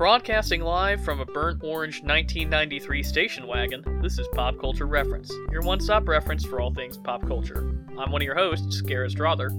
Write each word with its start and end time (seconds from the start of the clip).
Broadcasting 0.00 0.62
live 0.62 1.04
from 1.04 1.20
a 1.20 1.26
burnt 1.26 1.62
orange 1.62 1.96
1993 1.96 3.02
station 3.02 3.46
wagon, 3.46 3.84
this 4.00 4.18
is 4.18 4.26
Pop 4.32 4.58
Culture 4.58 4.86
Reference, 4.86 5.30
your 5.52 5.60
one 5.60 5.78
stop 5.78 6.08
reference 6.08 6.42
for 6.42 6.58
all 6.58 6.72
things 6.72 6.96
pop 6.96 7.20
culture. 7.28 7.58
I'm 7.98 8.10
one 8.10 8.22
of 8.22 8.24
your 8.24 8.34
hosts, 8.34 8.80
Gareth 8.80 9.12
Strother. 9.12 9.50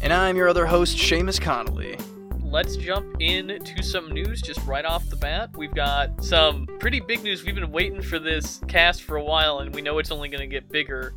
And 0.00 0.10
I'm 0.10 0.34
your 0.38 0.48
other 0.48 0.64
host, 0.64 0.96
Seamus 0.96 1.38
Connolly. 1.38 1.98
Let's 2.40 2.76
jump 2.76 3.20
into 3.20 3.82
some 3.82 4.10
news 4.10 4.40
just 4.40 4.64
right 4.66 4.86
off 4.86 5.10
the 5.10 5.16
bat. 5.16 5.50
We've 5.58 5.74
got 5.74 6.24
some 6.24 6.66
pretty 6.80 7.00
big 7.00 7.22
news. 7.22 7.44
We've 7.44 7.54
been 7.54 7.70
waiting 7.70 8.00
for 8.00 8.18
this 8.18 8.62
cast 8.68 9.02
for 9.02 9.18
a 9.18 9.22
while, 9.22 9.58
and 9.58 9.74
we 9.74 9.82
know 9.82 9.98
it's 9.98 10.10
only 10.10 10.30
going 10.30 10.40
to 10.40 10.46
get 10.46 10.70
bigger. 10.70 11.12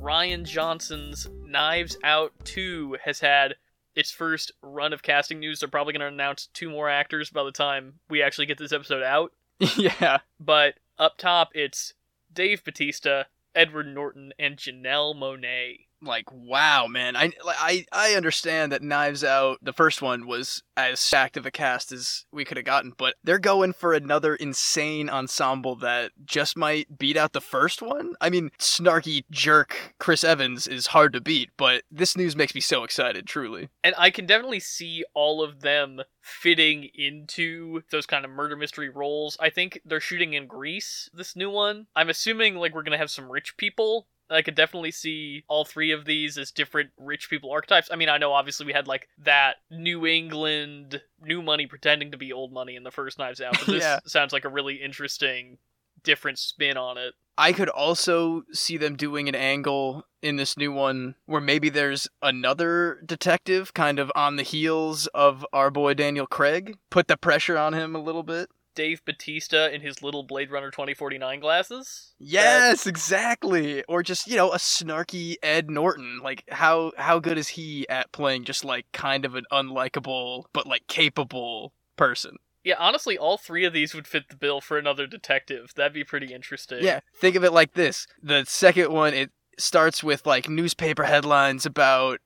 Rian 0.00 0.44
Johnson's 0.44 1.28
Knives 1.44 1.96
Out 2.04 2.32
2 2.44 2.98
has 3.04 3.18
had 3.18 3.56
its 3.94 4.10
first 4.10 4.52
run 4.62 4.92
of 4.92 5.02
casting 5.02 5.40
news. 5.40 5.60
They're 5.60 5.68
probably 5.68 5.92
going 5.92 6.00
to 6.00 6.06
announce 6.06 6.46
two 6.46 6.70
more 6.70 6.88
actors 6.88 7.30
by 7.30 7.44
the 7.44 7.52
time 7.52 7.94
we 8.08 8.22
actually 8.22 8.46
get 8.46 8.58
this 8.58 8.72
episode 8.72 9.02
out. 9.02 9.32
yeah. 9.76 10.18
But 10.40 10.74
up 10.98 11.18
top, 11.18 11.50
it's 11.54 11.94
Dave 12.32 12.64
Bautista, 12.64 13.26
Edward 13.54 13.86
Norton, 13.86 14.32
and 14.38 14.56
Janelle 14.56 15.14
Monáe 15.14 15.86
like 16.02 16.30
wow 16.32 16.86
man. 16.86 17.16
I 17.16 17.32
i 17.46 17.84
i 17.92 18.14
understand 18.14 18.72
that 18.72 18.82
knives 18.82 19.24
out 19.24 19.58
the 19.62 19.72
first 19.72 20.02
one 20.02 20.26
was 20.26 20.62
as 20.76 21.00
stacked 21.00 21.36
of 21.36 21.46
a 21.46 21.50
cast 21.50 21.92
as 21.92 22.24
we 22.32 22.44
could 22.44 22.56
have 22.56 22.66
gotten 22.66 22.92
but 22.96 23.14
they're 23.22 23.38
going 23.38 23.72
for 23.72 23.92
another 23.92 24.34
insane 24.34 25.08
ensemble 25.08 25.76
that 25.76 26.12
just 26.24 26.56
might 26.56 26.98
beat 26.98 27.16
out 27.16 27.32
the 27.32 27.40
first 27.40 27.82
one? 27.82 28.14
I 28.20 28.30
mean 28.30 28.50
snarky 28.58 29.24
jerk 29.30 29.94
chris 29.98 30.24
evans 30.24 30.66
is 30.66 30.88
hard 30.88 31.12
to 31.12 31.20
beat 31.20 31.50
but 31.56 31.82
this 31.90 32.16
news 32.16 32.36
makes 32.36 32.54
me 32.54 32.60
so 32.60 32.84
excited 32.84 33.26
truly. 33.26 33.68
And 33.84 33.94
i 33.98 34.10
can 34.10 34.26
definitely 34.26 34.60
see 34.60 35.04
all 35.14 35.42
of 35.42 35.60
them 35.60 36.02
fitting 36.22 36.88
into 36.94 37.82
those 37.90 38.06
kind 38.06 38.24
of 38.24 38.30
murder 38.30 38.56
mystery 38.56 38.88
roles. 38.88 39.36
I 39.40 39.50
think 39.50 39.80
they're 39.84 40.00
shooting 40.00 40.34
in 40.34 40.46
greece 40.46 41.10
this 41.12 41.36
new 41.36 41.50
one. 41.50 41.86
I'm 41.94 42.08
assuming 42.08 42.54
like 42.56 42.74
we're 42.74 42.84
gonna 42.84 42.98
have 42.98 43.10
some 43.10 43.30
rich 43.30 43.56
people 43.56 44.06
I 44.32 44.42
could 44.42 44.54
definitely 44.54 44.90
see 44.90 45.44
all 45.48 45.64
three 45.64 45.92
of 45.92 46.04
these 46.04 46.38
as 46.38 46.50
different 46.50 46.90
rich 46.96 47.28
people 47.28 47.50
archetypes. 47.50 47.88
I 47.92 47.96
mean, 47.96 48.08
I 48.08 48.18
know 48.18 48.32
obviously 48.32 48.66
we 48.66 48.72
had 48.72 48.88
like 48.88 49.08
that 49.18 49.56
New 49.70 50.06
England 50.06 51.00
new 51.20 51.42
money 51.42 51.66
pretending 51.66 52.10
to 52.12 52.16
be 52.16 52.32
old 52.32 52.52
money 52.52 52.76
in 52.76 52.82
the 52.82 52.90
first 52.90 53.18
Knives 53.18 53.40
Out, 53.40 53.58
but 53.58 53.66
this 53.66 53.82
yeah. 53.82 54.00
sounds 54.06 54.32
like 54.32 54.44
a 54.44 54.48
really 54.48 54.76
interesting 54.76 55.58
different 56.02 56.38
spin 56.38 56.76
on 56.76 56.98
it. 56.98 57.14
I 57.38 57.52
could 57.52 57.68
also 57.68 58.42
see 58.52 58.76
them 58.76 58.96
doing 58.96 59.28
an 59.28 59.34
angle 59.34 60.04
in 60.20 60.36
this 60.36 60.56
new 60.56 60.70
one 60.70 61.14
where 61.24 61.40
maybe 61.40 61.70
there's 61.70 62.06
another 62.20 63.00
detective 63.06 63.72
kind 63.72 63.98
of 63.98 64.12
on 64.14 64.36
the 64.36 64.42
heels 64.42 65.06
of 65.08 65.46
our 65.52 65.70
boy 65.70 65.94
Daniel 65.94 66.26
Craig, 66.26 66.76
put 66.90 67.08
the 67.08 67.16
pressure 67.16 67.56
on 67.56 67.72
him 67.72 67.96
a 67.96 68.02
little 68.02 68.22
bit. 68.22 68.50
Dave 68.74 69.04
Bautista 69.04 69.72
in 69.74 69.80
his 69.80 70.02
little 70.02 70.22
Blade 70.22 70.50
Runner 70.50 70.70
2049 70.70 71.40
glasses. 71.40 72.14
Yes, 72.18 72.86
exactly. 72.86 73.84
Or 73.84 74.02
just, 74.02 74.26
you 74.26 74.36
know, 74.36 74.52
a 74.52 74.58
snarky 74.58 75.36
Ed 75.42 75.70
Norton. 75.70 76.20
Like 76.22 76.44
how 76.50 76.92
how 76.96 77.18
good 77.18 77.38
is 77.38 77.48
he 77.48 77.88
at 77.88 78.12
playing 78.12 78.44
just 78.44 78.64
like 78.64 78.86
kind 78.92 79.24
of 79.24 79.34
an 79.34 79.44
unlikable 79.52 80.44
but 80.52 80.66
like 80.66 80.86
capable 80.86 81.72
person? 81.96 82.36
Yeah, 82.64 82.76
honestly, 82.78 83.18
all 83.18 83.38
three 83.38 83.64
of 83.64 83.72
these 83.72 83.92
would 83.92 84.06
fit 84.06 84.28
the 84.28 84.36
bill 84.36 84.60
for 84.60 84.78
another 84.78 85.06
detective. 85.06 85.72
That'd 85.74 85.92
be 85.92 86.04
pretty 86.04 86.32
interesting. 86.32 86.78
Yeah, 86.82 87.00
think 87.16 87.34
of 87.34 87.42
it 87.42 87.52
like 87.52 87.74
this. 87.74 88.06
The 88.22 88.44
second 88.46 88.92
one 88.92 89.14
it 89.14 89.30
starts 89.58 90.02
with 90.02 90.26
like 90.26 90.48
newspaper 90.48 91.04
headlines 91.04 91.66
about 91.66 92.20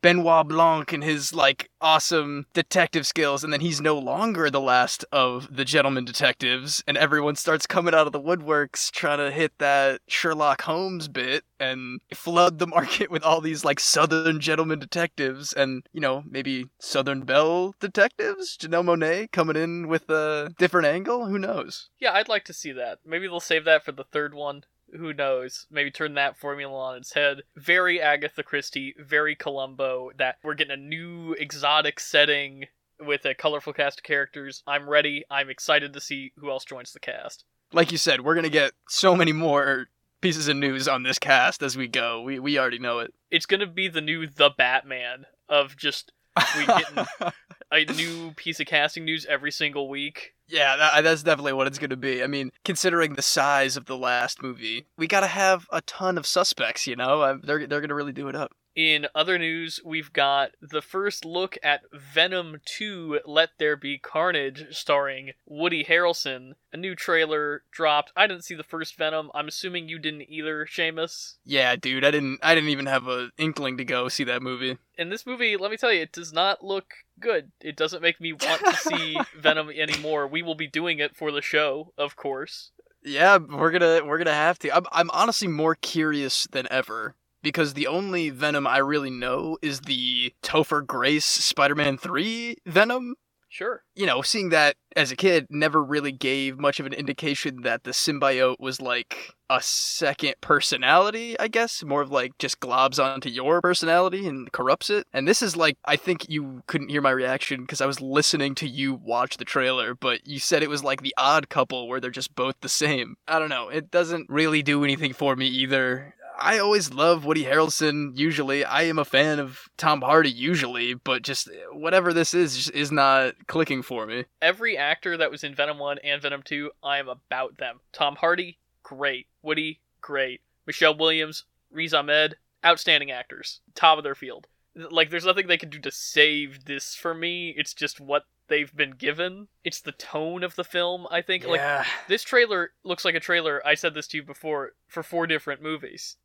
Benoit 0.00 0.48
Blanc 0.48 0.92
and 0.92 1.04
his 1.04 1.34
like 1.34 1.70
awesome 1.80 2.46
detective 2.54 3.06
skills, 3.06 3.44
and 3.44 3.52
then 3.52 3.60
he's 3.60 3.80
no 3.80 3.98
longer 3.98 4.48
the 4.48 4.60
last 4.60 5.04
of 5.12 5.54
the 5.54 5.64
gentleman 5.64 6.04
detectives, 6.04 6.82
and 6.86 6.96
everyone 6.96 7.36
starts 7.36 7.66
coming 7.66 7.94
out 7.94 8.06
of 8.06 8.12
the 8.12 8.20
woodworks 8.20 8.90
trying 8.90 9.18
to 9.18 9.30
hit 9.30 9.52
that 9.58 10.00
Sherlock 10.08 10.62
Holmes 10.62 11.08
bit 11.08 11.44
and 11.60 12.00
flood 12.14 12.58
the 12.58 12.66
market 12.78 13.10
with 13.10 13.22
all 13.22 13.40
these 13.40 13.64
like 13.64 13.80
Southern 13.80 14.40
gentleman 14.40 14.78
detectives, 14.78 15.52
and 15.52 15.86
you 15.92 16.00
know 16.00 16.24
maybe 16.26 16.66
Southern 16.80 17.22
Belle 17.22 17.74
detectives, 17.80 18.56
Janelle 18.56 18.84
Monáe 18.84 19.30
coming 19.30 19.56
in 19.56 19.88
with 19.88 20.08
a 20.08 20.54
different 20.58 20.86
angle. 20.86 21.26
Who 21.26 21.38
knows? 21.38 21.90
Yeah, 21.98 22.12
I'd 22.12 22.28
like 22.28 22.44
to 22.46 22.54
see 22.54 22.72
that. 22.72 23.00
Maybe 23.04 23.26
they'll 23.26 23.40
save 23.40 23.64
that 23.66 23.84
for 23.84 23.92
the 23.92 24.04
third 24.04 24.32
one 24.32 24.64
who 24.96 25.12
knows? 25.12 25.66
Maybe 25.70 25.90
turn 25.90 26.14
that 26.14 26.36
formula 26.36 26.76
on 26.76 26.96
its 26.96 27.12
head. 27.12 27.42
Very 27.56 28.00
Agatha 28.00 28.42
Christie, 28.42 28.94
very 28.98 29.34
Columbo. 29.34 30.10
That 30.16 30.36
we're 30.42 30.54
getting 30.54 30.72
a 30.72 30.76
new 30.76 31.32
exotic 31.32 32.00
setting 32.00 32.66
with 33.00 33.24
a 33.24 33.34
colorful 33.34 33.72
cast 33.72 34.00
of 34.00 34.04
characters. 34.04 34.62
I'm 34.66 34.88
ready. 34.88 35.24
I'm 35.30 35.50
excited 35.50 35.92
to 35.92 36.00
see 36.00 36.32
who 36.36 36.50
else 36.50 36.64
joins 36.64 36.92
the 36.92 37.00
cast. 37.00 37.44
Like 37.72 37.90
you 37.90 37.98
said, 37.98 38.20
we're 38.20 38.34
gonna 38.34 38.48
get 38.48 38.72
so 38.88 39.16
many 39.16 39.32
more 39.32 39.88
pieces 40.20 40.48
of 40.48 40.56
news 40.56 40.86
on 40.86 41.02
this 41.02 41.18
cast 41.18 41.62
as 41.62 41.76
we 41.76 41.88
go. 41.88 42.22
We 42.22 42.38
we 42.38 42.58
already 42.58 42.78
know 42.78 43.00
it. 43.00 43.12
It's 43.30 43.46
gonna 43.46 43.66
be 43.66 43.88
the 43.88 44.00
new 44.00 44.26
The 44.26 44.50
Batman 44.56 45.26
of 45.48 45.76
just 45.76 46.12
we 46.56 46.66
getting 46.66 47.32
a 47.72 47.84
new 47.92 48.32
piece 48.32 48.60
of 48.60 48.66
casting 48.66 49.04
news 49.04 49.26
every 49.26 49.50
single 49.50 49.88
week. 49.88 50.34
Yeah, 50.48 50.76
that, 50.76 51.02
that's 51.02 51.22
definitely 51.22 51.54
what 51.54 51.66
it's 51.66 51.78
going 51.78 51.90
to 51.90 51.96
be. 51.96 52.22
I 52.22 52.26
mean, 52.26 52.52
considering 52.64 53.14
the 53.14 53.22
size 53.22 53.76
of 53.76 53.86
the 53.86 53.96
last 53.96 54.42
movie, 54.42 54.86
we 54.98 55.06
got 55.06 55.20
to 55.20 55.26
have 55.26 55.66
a 55.72 55.80
ton 55.82 56.18
of 56.18 56.26
suspects. 56.26 56.86
You 56.86 56.96
know, 56.96 57.38
they're 57.42 57.66
they're 57.66 57.80
going 57.80 57.88
to 57.88 57.94
really 57.94 58.12
do 58.12 58.28
it 58.28 58.36
up. 58.36 58.52
In 58.74 59.06
other 59.14 59.38
news, 59.38 59.80
we've 59.84 60.12
got 60.12 60.52
the 60.62 60.80
first 60.80 61.26
look 61.26 61.58
at 61.62 61.82
Venom 61.92 62.56
2 62.64 63.20
Let 63.26 63.50
There 63.58 63.76
Be 63.76 63.98
Carnage, 63.98 64.66
starring 64.70 65.32
Woody 65.44 65.84
Harrelson. 65.84 66.52
A 66.72 66.78
new 66.78 66.94
trailer 66.94 67.64
dropped. 67.70 68.12
I 68.16 68.26
didn't 68.26 68.44
see 68.44 68.54
the 68.54 68.62
first 68.62 68.96
Venom. 68.96 69.30
I'm 69.34 69.48
assuming 69.48 69.88
you 69.88 69.98
didn't 69.98 70.22
either, 70.22 70.64
Seamus. 70.64 71.34
Yeah, 71.44 71.76
dude, 71.76 72.04
I 72.04 72.10
didn't 72.10 72.38
I 72.42 72.54
didn't 72.54 72.70
even 72.70 72.86
have 72.86 73.06
an 73.08 73.30
inkling 73.36 73.76
to 73.76 73.84
go 73.84 74.08
see 74.08 74.24
that 74.24 74.42
movie. 74.42 74.78
In 74.96 75.10
this 75.10 75.26
movie, 75.26 75.58
let 75.58 75.70
me 75.70 75.76
tell 75.76 75.92
you, 75.92 76.00
it 76.00 76.12
does 76.12 76.32
not 76.32 76.64
look 76.64 76.94
good. 77.20 77.52
It 77.60 77.76
doesn't 77.76 78.02
make 78.02 78.22
me 78.22 78.32
want 78.32 78.64
to 78.64 78.74
see 78.74 79.18
Venom 79.38 79.68
anymore. 79.68 80.26
We 80.26 80.40
will 80.40 80.54
be 80.54 80.66
doing 80.66 80.98
it 80.98 81.14
for 81.14 81.30
the 81.30 81.42
show, 81.42 81.92
of 81.98 82.16
course. 82.16 82.70
Yeah, 83.04 83.36
we're 83.36 83.70
gonna 83.70 84.00
we're 84.02 84.18
gonna 84.18 84.32
have 84.32 84.58
to. 84.60 84.74
I'm 84.74 84.86
I'm 84.92 85.10
honestly 85.10 85.48
more 85.48 85.74
curious 85.74 86.46
than 86.52 86.66
ever 86.70 87.16
because 87.42 87.74
the 87.74 87.86
only 87.86 88.30
Venom 88.30 88.66
I 88.66 88.78
really 88.78 89.10
know 89.10 89.58
is 89.62 89.80
the 89.80 90.32
Topher 90.42 90.86
Grace 90.86 91.24
Spider-Man 91.24 91.98
3 91.98 92.56
Venom. 92.66 93.14
Sure. 93.52 93.82
You 93.94 94.06
know, 94.06 94.22
seeing 94.22 94.48
that 94.48 94.76
as 94.96 95.12
a 95.12 95.16
kid 95.16 95.46
never 95.50 95.84
really 95.84 96.10
gave 96.10 96.58
much 96.58 96.80
of 96.80 96.86
an 96.86 96.94
indication 96.94 97.60
that 97.64 97.84
the 97.84 97.90
symbiote 97.90 98.56
was 98.58 98.80
like 98.80 99.34
a 99.50 99.60
second 99.60 100.36
personality, 100.40 101.38
I 101.38 101.48
guess, 101.48 101.84
more 101.84 102.00
of 102.00 102.10
like 102.10 102.38
just 102.38 102.60
globs 102.60 103.02
onto 103.02 103.28
your 103.28 103.60
personality 103.60 104.26
and 104.26 104.50
corrupts 104.52 104.88
it. 104.88 105.06
And 105.12 105.28
this 105.28 105.42
is 105.42 105.54
like 105.54 105.76
I 105.84 105.96
think 105.96 106.30
you 106.30 106.62
couldn't 106.66 106.88
hear 106.88 107.02
my 107.02 107.10
reaction 107.10 107.60
because 107.60 107.82
I 107.82 107.86
was 107.86 108.00
listening 108.00 108.54
to 108.54 108.66
you 108.66 108.94
watch 108.94 109.36
the 109.36 109.44
trailer, 109.44 109.94
but 109.94 110.26
you 110.26 110.38
said 110.38 110.62
it 110.62 110.70
was 110.70 110.82
like 110.82 111.02
the 111.02 111.14
odd 111.18 111.50
couple 111.50 111.88
where 111.88 112.00
they're 112.00 112.10
just 112.10 112.34
both 112.34 112.54
the 112.62 112.70
same. 112.70 113.16
I 113.28 113.38
don't 113.38 113.50
know. 113.50 113.68
It 113.68 113.90
doesn't 113.90 114.30
really 114.30 114.62
do 114.62 114.82
anything 114.82 115.12
for 115.12 115.36
me 115.36 115.46
either. 115.48 116.14
I 116.42 116.58
always 116.58 116.92
love 116.92 117.24
Woody 117.24 117.44
Harrelson. 117.44 118.18
Usually, 118.18 118.64
I 118.64 118.82
am 118.82 118.98
a 118.98 119.04
fan 119.04 119.38
of 119.38 119.68
Tom 119.76 120.02
Hardy. 120.02 120.30
Usually, 120.30 120.92
but 120.92 121.22
just 121.22 121.48
eh, 121.48 121.52
whatever 121.70 122.12
this 122.12 122.34
is 122.34 122.68
is 122.70 122.90
not 122.90 123.46
clicking 123.46 123.82
for 123.82 124.06
me. 124.06 124.24
Every 124.40 124.76
actor 124.76 125.16
that 125.16 125.30
was 125.30 125.44
in 125.44 125.54
Venom 125.54 125.78
One 125.78 125.98
and 125.98 126.20
Venom 126.20 126.42
Two, 126.42 126.72
I 126.82 126.98
am 126.98 127.08
about 127.08 127.58
them. 127.58 127.78
Tom 127.92 128.16
Hardy, 128.16 128.58
great. 128.82 129.28
Woody, 129.40 129.80
great. 130.00 130.40
Michelle 130.66 130.96
Williams, 130.96 131.44
Riz 131.70 131.94
Ahmed, 131.94 132.36
outstanding 132.66 133.12
actors, 133.12 133.60
top 133.76 133.98
of 133.98 134.04
their 134.04 134.16
field. 134.16 134.48
Like, 134.74 135.10
there's 135.10 135.26
nothing 135.26 135.46
they 135.46 135.58
can 135.58 135.68
do 135.68 135.78
to 135.80 135.90
save 135.90 136.64
this 136.64 136.94
for 136.94 137.14
me. 137.14 137.54
It's 137.56 137.74
just 137.74 138.00
what 138.00 138.24
they've 138.48 138.74
been 138.74 138.92
given. 138.92 139.48
It's 139.64 139.80
the 139.80 139.92
tone 139.92 140.42
of 140.42 140.56
the 140.56 140.64
film, 140.64 141.06
I 141.10 141.22
think. 141.22 141.44
Yeah. 141.44 141.78
Like 141.78 141.86
this 142.08 142.22
trailer 142.22 142.70
looks 142.82 143.04
like 143.04 143.14
a 143.14 143.20
trailer, 143.20 143.64
I 143.66 143.74
said 143.74 143.94
this 143.94 144.08
to 144.08 144.16
you 144.16 144.22
before, 144.22 144.72
for 144.88 145.02
four 145.02 145.26
different 145.26 145.62
movies 145.62 146.16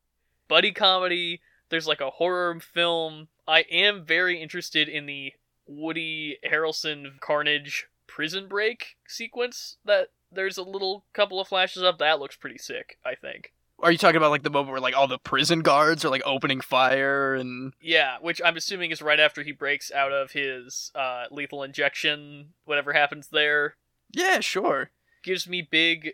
buddy 0.48 0.72
comedy. 0.72 1.42
There's 1.70 1.88
like 1.88 2.02
a 2.02 2.12
horror 2.12 2.60
film. 2.60 3.28
I 3.48 3.66
am 3.72 4.06
very 4.06 4.42
interested 4.42 4.88
in 4.88 5.06
the 5.06 5.34
Woody 5.68 6.38
Harrelson 6.50 7.20
Carnage 7.20 7.88
prison 8.08 8.48
break 8.48 8.96
sequence 9.08 9.78
that 9.86 10.08
there's 10.32 10.58
a 10.58 10.64
little 10.64 11.06
couple 11.14 11.40
of 11.40 11.48
flashes 11.48 11.84
of. 11.84 11.98
That 11.98 12.20
looks 12.20 12.36
pretty 12.36 12.58
sick, 12.58 12.98
I 13.06 13.16
think. 13.16 13.54
Are 13.80 13.92
you 13.92 13.98
talking 13.98 14.18
about 14.18 14.32
like 14.32 14.44
the 14.44 14.50
moment 14.50 14.72
where 14.72 14.82
like 14.82 14.96
all 14.98 15.08
the 15.08 15.20
prison 15.20 15.62
guards 15.62 16.04
are 16.04 16.10
like 16.10 16.24
opening 16.26 16.62
fire 16.62 17.36
and 17.36 17.74
Yeah, 17.80 18.18
which 18.22 18.42
I'm 18.44 18.58
assuming 18.58 18.92
is 18.92 19.02
right 19.02 19.20
after 19.20 19.44
he 19.44 19.52
breaks 19.52 19.92
out 19.92 20.12
of 20.12 20.32
his 20.32 20.92
uh, 20.96 21.26
lethal 21.30 21.62
injection, 21.64 22.54
whatever 22.66 22.94
happens 22.94 23.28
there. 23.28 23.76
Yeah, 24.12 24.40
sure. 24.40 24.90
Gives 25.24 25.48
me 25.48 25.62
big 25.62 26.14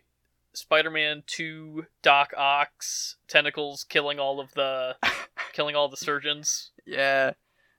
Spider-Man 0.54 1.24
2 1.28 1.86
Doc 2.02 2.34
Ock 2.38 2.84
tentacles 3.28 3.84
killing 3.84 4.20
all 4.20 4.40
of 4.40 4.54
the 4.54 4.96
killing 5.54 5.76
all 5.76 5.90
the 5.90 5.98
surgeons. 5.98 6.72
Yeah. 6.86 7.34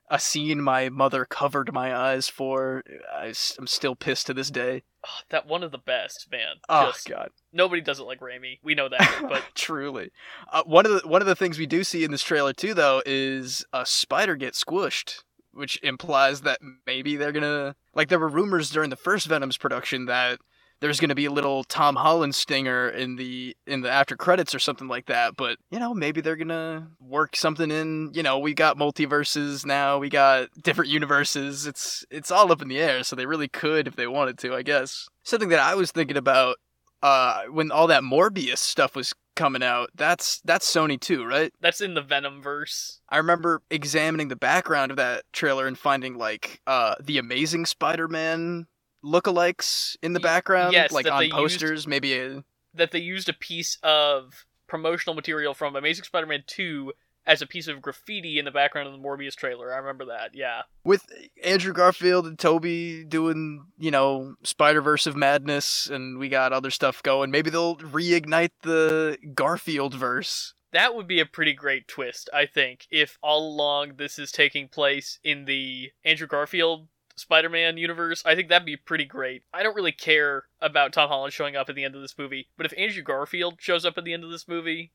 a 0.09 0.19
scene 0.19 0.61
my 0.61 0.89
mother 0.89 1.25
covered 1.25 1.73
my 1.73 1.95
eyes 1.95 2.27
for. 2.29 2.83
I, 3.13 3.33
am 3.57 3.67
still 3.67 3.95
pissed 3.95 4.27
to 4.27 4.33
this 4.33 4.51
day. 4.51 4.83
Oh, 5.07 5.19
that 5.29 5.47
one 5.47 5.63
of 5.63 5.71
the 5.71 5.77
best, 5.77 6.27
man. 6.31 6.55
Oh 6.67 6.87
Just, 6.87 7.07
god, 7.07 7.29
nobody 7.53 7.81
does 7.81 7.99
it 7.99 8.03
like 8.05 8.19
Raimi. 8.19 8.59
We 8.63 8.75
know 8.75 8.89
that, 8.89 9.25
but 9.29 9.43
truly. 9.53 10.11
Uh, 10.51 10.63
one 10.63 10.85
of 10.85 10.91
the 10.91 11.07
one 11.07 11.21
of 11.21 11.27
the 11.27 11.35
things 11.35 11.59
we 11.59 11.67
do 11.67 11.83
see 11.83 12.03
in 12.03 12.11
this 12.11 12.23
trailer 12.23 12.53
too, 12.53 12.73
though, 12.73 13.01
is 13.05 13.65
a 13.71 13.85
spider 13.85 14.35
get 14.35 14.53
squished, 14.53 15.23
which 15.53 15.81
implies 15.83 16.41
that 16.41 16.59
maybe 16.85 17.15
they're 17.15 17.31
gonna 17.31 17.75
like 17.93 18.09
there 18.09 18.19
were 18.19 18.27
rumors 18.27 18.69
during 18.69 18.89
the 18.89 18.95
first 18.95 19.27
Venom's 19.27 19.57
production 19.57 20.05
that 20.05 20.39
there's 20.81 20.99
going 20.99 21.09
to 21.09 21.15
be 21.15 21.25
a 21.25 21.31
little 21.31 21.63
Tom 21.63 21.95
Holland 21.95 22.35
stinger 22.35 22.89
in 22.89 23.15
the 23.15 23.55
in 23.65 23.81
the 23.81 23.89
after 23.89 24.15
credits 24.15 24.53
or 24.53 24.59
something 24.59 24.87
like 24.87 25.07
that. 25.07 25.35
But 25.35 25.57
you 25.71 25.79
know, 25.79 25.93
maybe 25.93 26.21
they're 26.21 26.35
gonna 26.35 26.87
work 26.99 27.35
something 27.35 27.71
in. 27.71 28.11
You 28.13 28.23
know, 28.23 28.39
we 28.39 28.53
got 28.53 28.77
multiverses 28.77 29.65
now. 29.65 29.97
We 29.97 30.09
got 30.09 30.49
different 30.61 30.91
universes. 30.91 31.65
It's 31.65 32.05
it's 32.09 32.31
all 32.31 32.51
up 32.51 32.61
in 32.61 32.67
the 32.67 32.79
air. 32.79 33.03
So 33.03 33.15
they 33.15 33.25
really 33.25 33.47
could 33.47 33.87
if 33.87 33.95
they 33.95 34.07
wanted 34.07 34.37
to. 34.39 34.53
I 34.53 34.61
guess 34.61 35.07
something 35.23 35.49
that 35.49 35.59
I 35.59 35.75
was 35.75 35.91
thinking 35.91 36.17
about 36.17 36.57
uh, 37.01 37.43
when 37.51 37.71
all 37.71 37.87
that 37.87 38.03
Morbius 38.03 38.57
stuff 38.57 38.95
was 38.95 39.13
coming 39.35 39.63
out. 39.63 39.89
That's 39.95 40.41
that's 40.45 40.71
Sony 40.71 40.99
too, 40.99 41.25
right? 41.25 41.51
that's 41.61 41.81
in 41.81 41.93
the 41.93 42.01
Venom 42.01 42.41
verse. 42.41 43.01
I 43.09 43.17
remember 43.17 43.61
examining 43.69 44.29
the 44.29 44.35
background 44.35 44.91
of 44.91 44.97
that 44.97 45.23
trailer 45.31 45.67
and 45.67 45.77
finding 45.77 46.17
like 46.17 46.61
uh, 46.65 46.95
the 47.01 47.17
Amazing 47.17 47.65
Spider-Man 47.65 48.67
lookalikes 49.05 49.95
in 50.01 50.13
the 50.13 50.19
background, 50.19 50.73
yes, 50.73 50.91
like 50.91 51.07
on 51.09 51.19
they 51.19 51.25
used- 51.25 51.35
posters. 51.35 51.87
Maybe 51.87 52.13
a 52.17 52.43
That 52.73 52.91
they 52.91 52.99
used 52.99 53.29
a 53.29 53.33
piece 53.33 53.77
of 53.83 54.45
promotional 54.67 55.13
material 55.15 55.53
from 55.53 55.75
Amazing 55.75 56.05
Spider-Man 56.05 56.43
2 56.47 56.91
as 57.27 57.41
a 57.41 57.47
piece 57.47 57.67
of 57.67 57.81
graffiti 57.81 58.37
in 58.37 58.45
the 58.45 58.51
background 58.51 58.87
of 58.87 58.93
the 58.93 58.99
Morbius 58.99 59.35
trailer. 59.35 59.73
I 59.73 59.77
remember 59.77 60.05
that. 60.05 60.31
Yeah. 60.35 60.63
with 60.83 61.05
Andrew 61.43 61.73
Garfield 61.73 62.27
and 62.27 62.37
Tobey 62.37 63.03
doing, 63.03 63.65
you 63.79 63.89
know, 63.91 64.35
Spider 64.43 64.81
Verse 64.81 65.07
of 65.07 65.15
madness, 65.15 65.87
and 65.89 66.19
we 66.19 66.29
got 66.29 66.53
other 66.53 66.69
stuff 66.69 67.01
going. 67.01 67.31
Maybe 67.31 67.49
they'll 67.49 67.77
reignite 67.77 68.51
the 68.61 69.17
Garfield 69.33 69.93
verse. 69.95 70.53
That 70.71 70.93
would 70.93 71.07
be 71.07 71.19
a 71.19 71.25
pretty 71.25 71.53
great 71.53 71.87
twist, 71.87 72.29
I 72.33 72.45
think, 72.45 72.85
if 72.91 73.17
all 73.23 73.47
along 73.47 73.93
this 73.95 74.19
is 74.19 74.31
taking 74.31 74.67
place 74.67 75.19
in 75.23 75.45
the 75.45 75.91
Andrew 76.03 76.27
Garfield 76.27 76.89
Spider 77.15 77.49
Man 77.49 77.77
universe. 77.77 78.23
I 78.25 78.35
think 78.35 78.49
that'd 78.49 78.65
be 78.65 78.77
pretty 78.77 79.05
great. 79.05 79.43
I 79.53 79.63
don't 79.63 79.75
really 79.75 79.91
care 79.91 80.43
about 80.61 80.93
Tom 80.93 81.09
Holland 81.09 81.33
showing 81.33 81.55
up 81.55 81.69
at 81.69 81.75
the 81.75 81.83
end 81.83 81.95
of 81.95 82.01
this 82.01 82.17
movie, 82.17 82.47
but 82.57 82.65
if 82.65 82.73
Andrew 82.77 83.03
Garfield 83.03 83.55
shows 83.59 83.85
up 83.85 83.97
at 83.97 84.03
the 84.03 84.13
end 84.13 84.23
of 84.23 84.31
this 84.31 84.47
movie, 84.47 84.91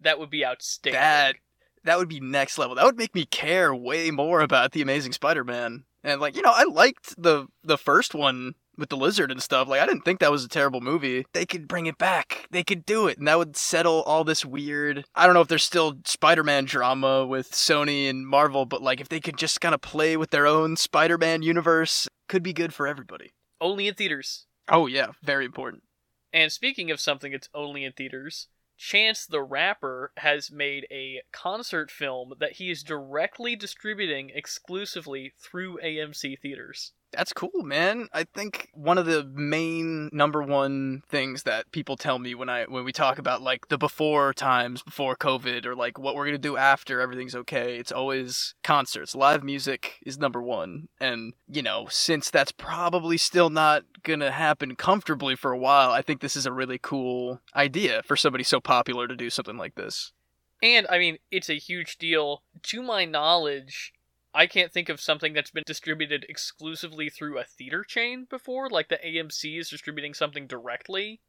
that 0.00 0.18
would 0.18 0.30
be 0.30 0.44
outstanding. 0.44 1.00
That 1.00 1.36
that 1.84 1.98
would 1.98 2.08
be 2.08 2.20
next 2.20 2.58
level. 2.58 2.76
That 2.76 2.84
would 2.84 2.98
make 2.98 3.14
me 3.14 3.24
care 3.24 3.74
way 3.74 4.10
more 4.10 4.40
about 4.40 4.72
the 4.72 4.82
Amazing 4.82 5.12
Spider-Man. 5.12 5.84
And 6.04 6.20
like, 6.20 6.36
you 6.36 6.42
know, 6.42 6.52
I 6.54 6.64
liked 6.64 7.20
the 7.20 7.46
the 7.62 7.78
first 7.78 8.14
one 8.14 8.54
with 8.76 8.88
the 8.88 8.96
lizard 8.96 9.30
and 9.30 9.42
stuff. 9.42 9.68
Like, 9.68 9.80
I 9.80 9.86
didn't 9.86 10.02
think 10.02 10.20
that 10.20 10.30
was 10.30 10.44
a 10.44 10.48
terrible 10.48 10.80
movie. 10.80 11.26
They 11.32 11.46
could 11.46 11.68
bring 11.68 11.86
it 11.86 11.98
back. 11.98 12.46
They 12.50 12.62
could 12.62 12.86
do 12.86 13.06
it, 13.06 13.18
and 13.18 13.28
that 13.28 13.38
would 13.38 13.56
settle 13.56 14.02
all 14.02 14.24
this 14.24 14.44
weird. 14.44 15.04
I 15.14 15.26
don't 15.26 15.34
know 15.34 15.40
if 15.40 15.48
there's 15.48 15.64
still 15.64 15.98
Spider-Man 16.04 16.64
drama 16.64 17.26
with 17.26 17.52
Sony 17.52 18.08
and 18.08 18.26
Marvel, 18.26 18.64
but 18.64 18.82
like, 18.82 19.00
if 19.00 19.08
they 19.08 19.20
could 19.20 19.36
just 19.36 19.60
kind 19.60 19.74
of 19.74 19.80
play 19.80 20.16
with 20.16 20.30
their 20.30 20.46
own 20.46 20.76
Spider-Man 20.76 21.42
universe, 21.42 22.08
could 22.28 22.42
be 22.42 22.52
good 22.52 22.72
for 22.72 22.86
everybody. 22.86 23.32
Only 23.60 23.88
in 23.88 23.94
theaters. 23.94 24.46
Oh 24.68 24.86
yeah, 24.86 25.08
very 25.22 25.44
important. 25.44 25.82
And 26.32 26.50
speaking 26.50 26.90
of 26.90 27.00
something 27.00 27.32
that's 27.32 27.48
only 27.54 27.84
in 27.84 27.92
theaters, 27.92 28.48
Chance 28.78 29.26
the 29.26 29.42
Rapper 29.42 30.12
has 30.16 30.50
made 30.50 30.86
a 30.90 31.20
concert 31.30 31.90
film 31.90 32.32
that 32.40 32.52
he 32.52 32.70
is 32.70 32.82
directly 32.82 33.54
distributing 33.54 34.30
exclusively 34.34 35.34
through 35.38 35.78
AMC 35.84 36.38
theaters. 36.40 36.92
That's 37.12 37.32
cool, 37.32 37.62
man. 37.62 38.08
I 38.12 38.24
think 38.24 38.70
one 38.72 38.98
of 38.98 39.06
the 39.06 39.24
main 39.24 40.08
number 40.12 40.42
one 40.42 41.02
things 41.08 41.42
that 41.42 41.70
people 41.70 41.96
tell 41.96 42.18
me 42.18 42.34
when 42.34 42.48
I 42.48 42.64
when 42.64 42.84
we 42.84 42.92
talk 42.92 43.18
about 43.18 43.42
like 43.42 43.68
the 43.68 43.78
before 43.78 44.32
times 44.32 44.82
before 44.82 45.14
COVID 45.16 45.66
or 45.66 45.74
like 45.74 45.98
what 45.98 46.14
we're 46.14 46.24
gonna 46.24 46.38
do 46.38 46.56
after 46.56 47.00
everything's 47.00 47.34
okay, 47.34 47.76
it's 47.76 47.92
always 47.92 48.54
concerts. 48.64 49.14
Live 49.14 49.44
music 49.44 49.98
is 50.06 50.18
number 50.18 50.42
one, 50.42 50.88
and 51.00 51.34
you 51.48 51.62
know 51.62 51.86
since 51.90 52.30
that's 52.30 52.52
probably 52.52 53.18
still 53.18 53.50
not 53.50 53.84
gonna 54.02 54.30
happen 54.30 54.74
comfortably 54.74 55.36
for 55.36 55.52
a 55.52 55.58
while, 55.58 55.90
I 55.90 56.02
think 56.02 56.20
this 56.20 56.36
is 56.36 56.46
a 56.46 56.52
really 56.52 56.78
cool 56.78 57.40
idea 57.54 58.02
for 58.04 58.16
somebody 58.16 58.44
so 58.44 58.60
popular 58.60 59.06
to 59.06 59.16
do 59.16 59.28
something 59.28 59.58
like 59.58 59.74
this. 59.74 60.12
And 60.62 60.86
I 60.88 60.98
mean, 60.98 61.18
it's 61.30 61.50
a 61.50 61.58
huge 61.58 61.98
deal. 61.98 62.42
To 62.62 62.82
my 62.82 63.04
knowledge, 63.04 63.92
I 64.34 64.46
can't 64.46 64.72
think 64.72 64.88
of 64.88 65.00
something 65.00 65.32
that's 65.32 65.50
been 65.50 65.64
distributed 65.66 66.24
exclusively 66.28 67.10
through 67.10 67.38
a 67.38 67.44
theater 67.44 67.84
chain 67.84 68.26
before, 68.28 68.70
like 68.70 68.88
the 68.88 68.98
AMC 69.04 69.58
is 69.58 69.68
distributing 69.68 70.14
something 70.14 70.46
directly. 70.46 71.20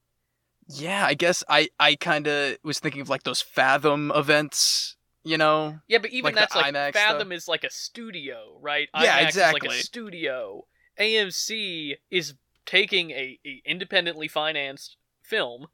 Yeah, 0.67 1.05
I 1.05 1.13
guess 1.13 1.43
I 1.49 1.69
I 1.79 1.95
kind 1.95 2.27
of 2.27 2.57
was 2.63 2.79
thinking 2.79 3.01
of 3.01 3.09
like 3.09 3.23
those 3.23 3.41
Fathom 3.41 4.11
events, 4.15 4.95
you 5.23 5.37
know. 5.37 5.79
Yeah, 5.87 5.97
but 5.97 6.11
even 6.11 6.33
Like 6.33 6.35
that's 6.35 6.55
like 6.55 6.73
IMAX 6.73 6.93
Fathom 6.93 7.31
is 7.31 7.47
like 7.47 7.63
a 7.63 7.69
studio, 7.69 8.57
right? 8.61 8.87
Yeah, 8.95 9.23
IMAX 9.23 9.29
Is 9.29 9.37
like 9.37 9.65
a 9.65 9.71
studio. 9.73 10.65
AMC 10.99 11.95
is 12.09 12.35
taking 12.65 13.11
a, 13.11 13.39
a 13.45 13.61
independently 13.65 14.27
financed 14.27 14.95
film 15.21 15.67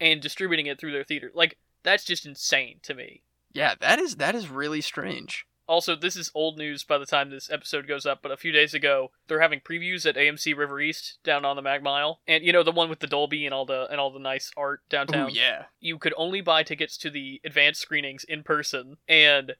and 0.00 0.20
distributing 0.20 0.66
it 0.66 0.80
through 0.80 0.92
their 0.92 1.04
theater. 1.04 1.30
Like 1.34 1.58
that's 1.84 2.04
just 2.04 2.26
insane 2.26 2.80
to 2.82 2.94
me. 2.94 3.22
Yeah, 3.52 3.74
that 3.80 3.98
is 3.98 4.16
that 4.16 4.34
is 4.34 4.48
really 4.48 4.80
strange. 4.80 5.46
Also, 5.68 5.96
this 5.96 6.14
is 6.16 6.30
old 6.34 6.58
news 6.58 6.84
by 6.84 6.96
the 6.98 7.06
time 7.06 7.30
this 7.30 7.50
episode 7.50 7.88
goes 7.88 8.06
up, 8.06 8.20
but 8.22 8.30
a 8.30 8.36
few 8.36 8.52
days 8.52 8.72
ago, 8.72 9.10
they're 9.26 9.40
having 9.40 9.60
previews 9.60 10.06
at 10.06 10.14
AMC 10.16 10.56
River 10.56 10.80
East 10.80 11.18
down 11.24 11.44
on 11.44 11.56
the 11.56 11.62
Mag 11.62 11.82
Mile. 11.82 12.20
And 12.28 12.44
you 12.44 12.52
know, 12.52 12.62
the 12.62 12.70
one 12.72 12.88
with 12.88 13.00
the 13.00 13.06
Dolby 13.08 13.44
and 13.44 13.52
all 13.54 13.66
the 13.66 13.86
and 13.90 14.00
all 14.00 14.10
the 14.12 14.20
nice 14.20 14.52
art 14.56 14.82
downtown. 14.88 15.30
yeah. 15.32 15.64
You 15.80 15.98
could 15.98 16.14
only 16.16 16.40
buy 16.40 16.62
tickets 16.62 16.96
to 16.98 17.10
the 17.10 17.40
advanced 17.44 17.80
screenings 17.80 18.22
in 18.24 18.42
person, 18.44 18.96
and 19.08 19.56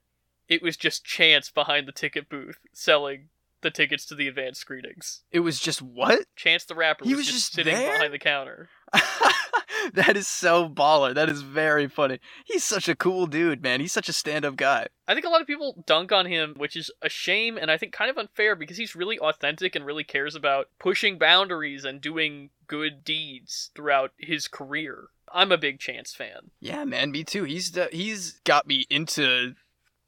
it 0.49 0.63
was 0.63 0.77
just 0.77 1.05
chance 1.05 1.51
behind 1.51 1.89
the 1.89 1.93
ticket 1.93 2.29
booth 2.29 2.59
selling 2.73 3.29
the 3.63 3.71
tickets 3.71 4.05
to 4.07 4.15
the 4.15 4.29
advanced 4.29 4.61
screenings. 4.61 5.23
It 5.33 5.41
was 5.41 5.59
just 5.59 5.83
what? 5.83 6.21
Chance 6.37 6.65
the 6.67 6.77
rapper 6.77 7.05
He 7.05 7.15
was, 7.15 7.27
was 7.27 7.27
just, 7.27 7.39
just 7.39 7.53
sitting 7.55 7.75
there? 7.75 7.93
behind 7.95 8.13
the 8.13 8.19
counter. 8.21 8.69
that 9.95 10.17
is 10.17 10.27
so 10.29 10.69
baller. 10.69 11.15
That 11.15 11.29
is 11.29 11.43
very 11.43 11.89
funny. 11.89 12.19
He's 12.45 12.65
such 12.65 12.89
a 12.89 12.95
cool 12.97 13.27
dude, 13.27 13.63
man. 13.63 13.81
He's 13.81 13.93
such 13.93 14.09
a 14.09 14.13
stand-up 14.13 14.57
guy. 14.57 14.89
I 15.09 15.15
think 15.15 15.27
a 15.27 15.29
lot 15.29 15.41
of 15.41 15.47
people 15.47 15.83
dunk 15.87 16.13
on 16.13 16.27
him, 16.27 16.55
which 16.57 16.77
is 16.77 16.91
a 17.03 17.09
shame 17.09 17.57
and 17.57 17.71
I 17.71 17.77
think 17.79 17.93
kind 17.93 18.11
of 18.11 18.19
unfair 18.19 18.57
because 18.57 18.77
he's 18.77 18.97
really 18.97 19.19
authentic 19.19 19.75
and 19.77 19.85
really 19.87 20.05
cares 20.05 20.35
about 20.35 20.69
pushing 20.79 21.19
boundaries 21.19 21.85
and 21.85 22.01
doing 22.01 22.51
good 22.67 23.05
deeds 23.05 23.71
throughout 23.75 24.13
his 24.19 24.49
career. 24.49 25.09
I'm 25.33 25.53
a 25.53 25.59
big 25.59 25.79
Chance 25.81 26.15
fan. 26.15 26.51
Yeah, 26.61 26.85
man, 26.85 27.11
me 27.11 27.25
too. 27.25 27.45
He's 27.45 27.77
uh, 27.77 27.89
he's 27.93 28.41
got 28.45 28.67
me 28.67 28.87
into 28.89 29.55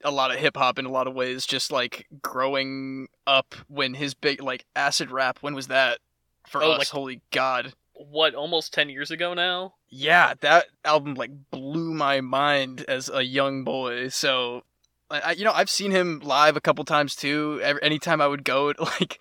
a 0.05 0.11
lot 0.12 0.31
of 0.31 0.38
hip 0.38 0.57
hop 0.57 0.79
in 0.79 0.85
a 0.87 0.91
lot 0.93 1.09
of 1.09 1.14
ways. 1.14 1.45
Just 1.45 1.73
like 1.73 2.07
growing 2.23 3.09
up 3.26 3.55
when 3.67 3.95
his 3.95 4.14
big 4.14 4.43
like 4.43 4.64
acid 4.76 5.11
rap. 5.11 5.38
When 5.41 5.55
was 5.55 5.67
that 5.67 5.99
for 6.47 6.62
Oh, 6.62 6.73
us? 6.73 6.79
like- 6.79 6.88
Holy 6.88 7.21
God. 7.33 7.73
What, 7.99 8.35
almost 8.35 8.73
10 8.73 8.90
years 8.90 9.11
ago 9.11 9.35
now? 9.35 9.75
Yeah, 9.88 10.35
that 10.40 10.67
album 10.85 11.14
like 11.14 11.31
blew 11.50 11.93
my 11.93 12.21
mind 12.21 12.85
as 12.87 13.09
a 13.09 13.23
young 13.23 13.64
boy. 13.64 14.09
So, 14.09 14.62
I, 15.11 15.33
you 15.33 15.45
know, 15.45 15.52
I've 15.52 15.71
seen 15.71 15.90
him 15.90 16.21
live 16.21 16.57
a 16.57 16.61
couple 16.61 16.85
times 16.85 17.17
too. 17.17 17.61
Every, 17.62 17.83
anytime 17.83 18.21
I 18.21 18.26
would 18.26 18.45
go, 18.45 18.73
to, 18.73 18.83
like, 19.00 19.21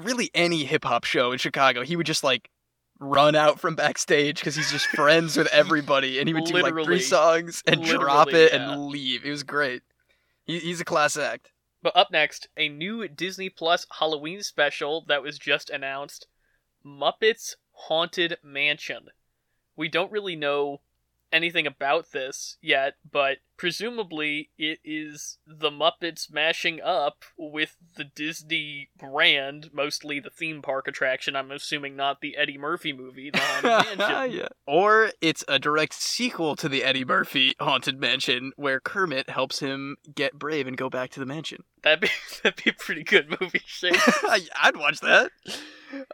really 0.00 0.30
any 0.34 0.64
hip 0.64 0.84
hop 0.84 1.04
show 1.04 1.32
in 1.32 1.38
Chicago, 1.38 1.82
he 1.82 1.96
would 1.96 2.06
just 2.06 2.24
like 2.24 2.50
run 2.98 3.34
out 3.34 3.60
from 3.60 3.76
backstage 3.76 4.40
because 4.40 4.56
he's 4.56 4.70
just 4.70 4.86
friends 4.86 5.36
with 5.36 5.48
everybody, 5.48 6.18
and 6.18 6.28
he 6.28 6.34
would 6.34 6.44
do 6.44 6.54
like 6.54 6.74
three 6.84 7.00
songs 7.00 7.62
and 7.66 7.84
drop 7.84 8.32
it 8.32 8.52
yeah. 8.52 8.72
and 8.72 8.86
leave. 8.86 9.24
It 9.24 9.30
was 9.30 9.42
great. 9.42 9.82
He, 10.44 10.58
he's 10.58 10.80
a 10.80 10.84
class 10.84 11.16
act. 11.16 11.52
But 11.82 11.96
up 11.96 12.10
next, 12.10 12.48
a 12.56 12.68
new 12.68 13.06
Disney 13.08 13.48
Plus 13.48 13.86
Halloween 13.98 14.42
special 14.42 15.04
that 15.08 15.22
was 15.22 15.38
just 15.38 15.70
announced 15.70 16.26
Muppets 16.84 17.54
Haunted 17.78 18.38
Mansion. 18.42 19.08
We 19.76 19.88
don't 19.88 20.10
really 20.10 20.34
know 20.34 20.80
anything 21.30 21.66
about 21.66 22.12
this 22.12 22.56
yet, 22.62 22.94
but 23.10 23.38
presumably 23.56 24.50
it 24.58 24.78
is 24.84 25.38
the 25.46 25.70
Muppets 25.70 26.32
mashing 26.32 26.80
up 26.80 27.24
with 27.36 27.76
the 27.96 28.04
Disney 28.04 28.90
brand, 28.98 29.70
mostly 29.72 30.20
the 30.20 30.30
theme 30.30 30.62
park 30.62 30.86
attraction. 30.88 31.36
I'm 31.36 31.50
assuming 31.50 31.96
not 31.96 32.20
the 32.20 32.36
Eddie 32.36 32.58
Murphy 32.58 32.92
movie, 32.92 33.30
the 33.30 33.38
Haunted 33.40 33.98
Mansion. 33.98 34.38
yeah. 34.38 34.48
Or 34.66 35.10
it's 35.20 35.44
a 35.48 35.58
direct 35.58 35.94
sequel 35.94 36.56
to 36.56 36.68
the 36.68 36.84
Eddie 36.84 37.04
Murphy 37.04 37.54
Haunted 37.60 38.00
Mansion, 38.00 38.52
where 38.56 38.80
Kermit 38.80 39.30
helps 39.30 39.60
him 39.60 39.96
get 40.14 40.38
brave 40.38 40.66
and 40.66 40.76
go 40.76 40.88
back 40.90 41.10
to 41.10 41.20
the 41.20 41.26
mansion. 41.26 41.64
That'd 41.82 42.00
be 42.00 42.08
that'd 42.42 42.62
be 42.62 42.70
a 42.70 42.74
pretty 42.74 43.04
good 43.04 43.36
movie, 43.40 43.62
Shane. 43.66 43.92
I'd 44.62 44.76
watch 44.76 45.00
that. 45.00 45.30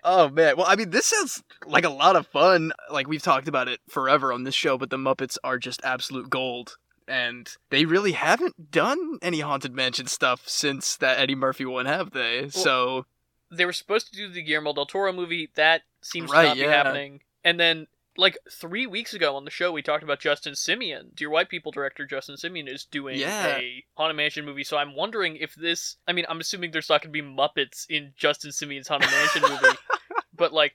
Oh 0.05 0.29
man. 0.29 0.57
Well, 0.57 0.67
I 0.69 0.77
mean, 0.77 0.91
this 0.91 1.07
sounds 1.07 1.43
like 1.67 1.85
a 1.85 1.91
lot 1.91 2.17
of 2.17 2.27
fun. 2.27 2.73
Like 2.91 3.09
we've 3.09 3.23
talked 3.23 3.49
about 3.49 3.69
it 3.69 3.81
forever 3.89 4.33
on 4.33 4.45
this 4.45 4.55
show, 4.55 4.77
but 4.77 4.91
the 4.91 4.99
Muppets 4.99 5.39
are 5.43 5.59
just 5.59 5.81
absolute 5.85 6.29
gold. 6.31 6.77
And 7.13 7.55
they 7.69 7.85
really 7.85 8.13
haven't 8.13 8.71
done 8.71 9.19
any 9.21 9.41
Haunted 9.41 9.75
Mansion 9.75 10.07
stuff 10.07 10.49
since 10.49 10.97
that 10.97 11.19
Eddie 11.19 11.35
Murphy 11.35 11.67
one, 11.67 11.85
have 11.87 12.13
they? 12.13 12.49
so 12.49 13.05
They 13.51 13.67
were 13.67 13.73
supposed 13.75 14.11
to 14.11 14.17
do 14.17 14.29
the 14.31 14.43
Guillermo 14.43 14.73
del 14.73 14.87
Toro 14.87 15.13
movie. 15.13 15.51
That 15.55 15.83
seems 16.01 16.31
Right, 16.31 16.43
to 16.43 16.49
not 16.49 16.57
be 16.57 16.63
happening. 16.63 17.21
And 17.45 17.61
then, 17.61 17.87
like 18.17 18.39
three 18.51 18.87
weeks 18.87 19.13
ago 19.13 19.37
on 19.37 19.45
the 19.45 19.51
show, 19.51 19.73
we 19.73 19.83
talked 19.83 20.03
about 20.03 20.21
Justin 20.21 20.55
Simien. 20.55 21.15
Dear 21.15 21.29
White 21.29 21.51
People 21.51 21.71
director 21.71 22.07
Justin 22.07 22.37
Simien 22.37 22.67
is 22.67 22.87
doing 22.87 23.19
Yeah. 23.19 23.47
a 23.47 23.85
Haunted 23.95 24.17
Mansion 24.17 24.45
movie. 24.47 24.65
So 24.65 24.79
I'm 24.79 24.95
wondering 24.95 25.37
if 25.37 25.55
this. 25.55 25.97
I 26.09 26.13
mean, 26.13 26.25
I'm 26.31 26.41
assuming 26.41 26.71
there's 26.71 26.89
not 26.89 27.03
going 27.03 27.13
to 27.13 27.23
be 27.23 27.27
Muppets 27.27 27.85
in 27.91 28.15
Justin 28.17 28.53
Simien's 28.53 28.89
Haunted 28.89 29.11
Mansion 29.11 29.43
movie, 29.43 29.77
but 30.35 30.53
like, 30.55 30.73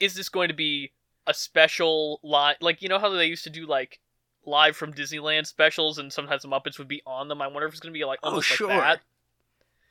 is 0.00 0.14
this 0.14 0.30
going 0.30 0.48
to 0.48 0.54
be 0.54 0.92
a 1.26 1.34
special 1.34 2.20
live? 2.22 2.56
Like, 2.62 2.80
you 2.80 2.88
know 2.88 2.98
how 2.98 3.10
they 3.10 3.26
used 3.26 3.44
to 3.44 3.50
do 3.50 3.66
like 3.66 4.00
live 4.46 4.76
from 4.76 4.92
Disneyland 4.92 5.46
specials, 5.46 5.98
and 5.98 6.12
sometimes 6.12 6.42
the 6.42 6.48
Muppets 6.48 6.78
would 6.78 6.88
be 6.88 7.02
on 7.06 7.28
them. 7.28 7.40
I 7.42 7.46
wonder 7.48 7.66
if 7.66 7.72
it's 7.72 7.80
going 7.80 7.92
to 7.92 7.98
be 7.98 8.04
like 8.04 8.18
Oh, 8.22 8.28
almost 8.30 8.48
sure. 8.48 8.68
like 8.68 8.80
that. 8.80 9.00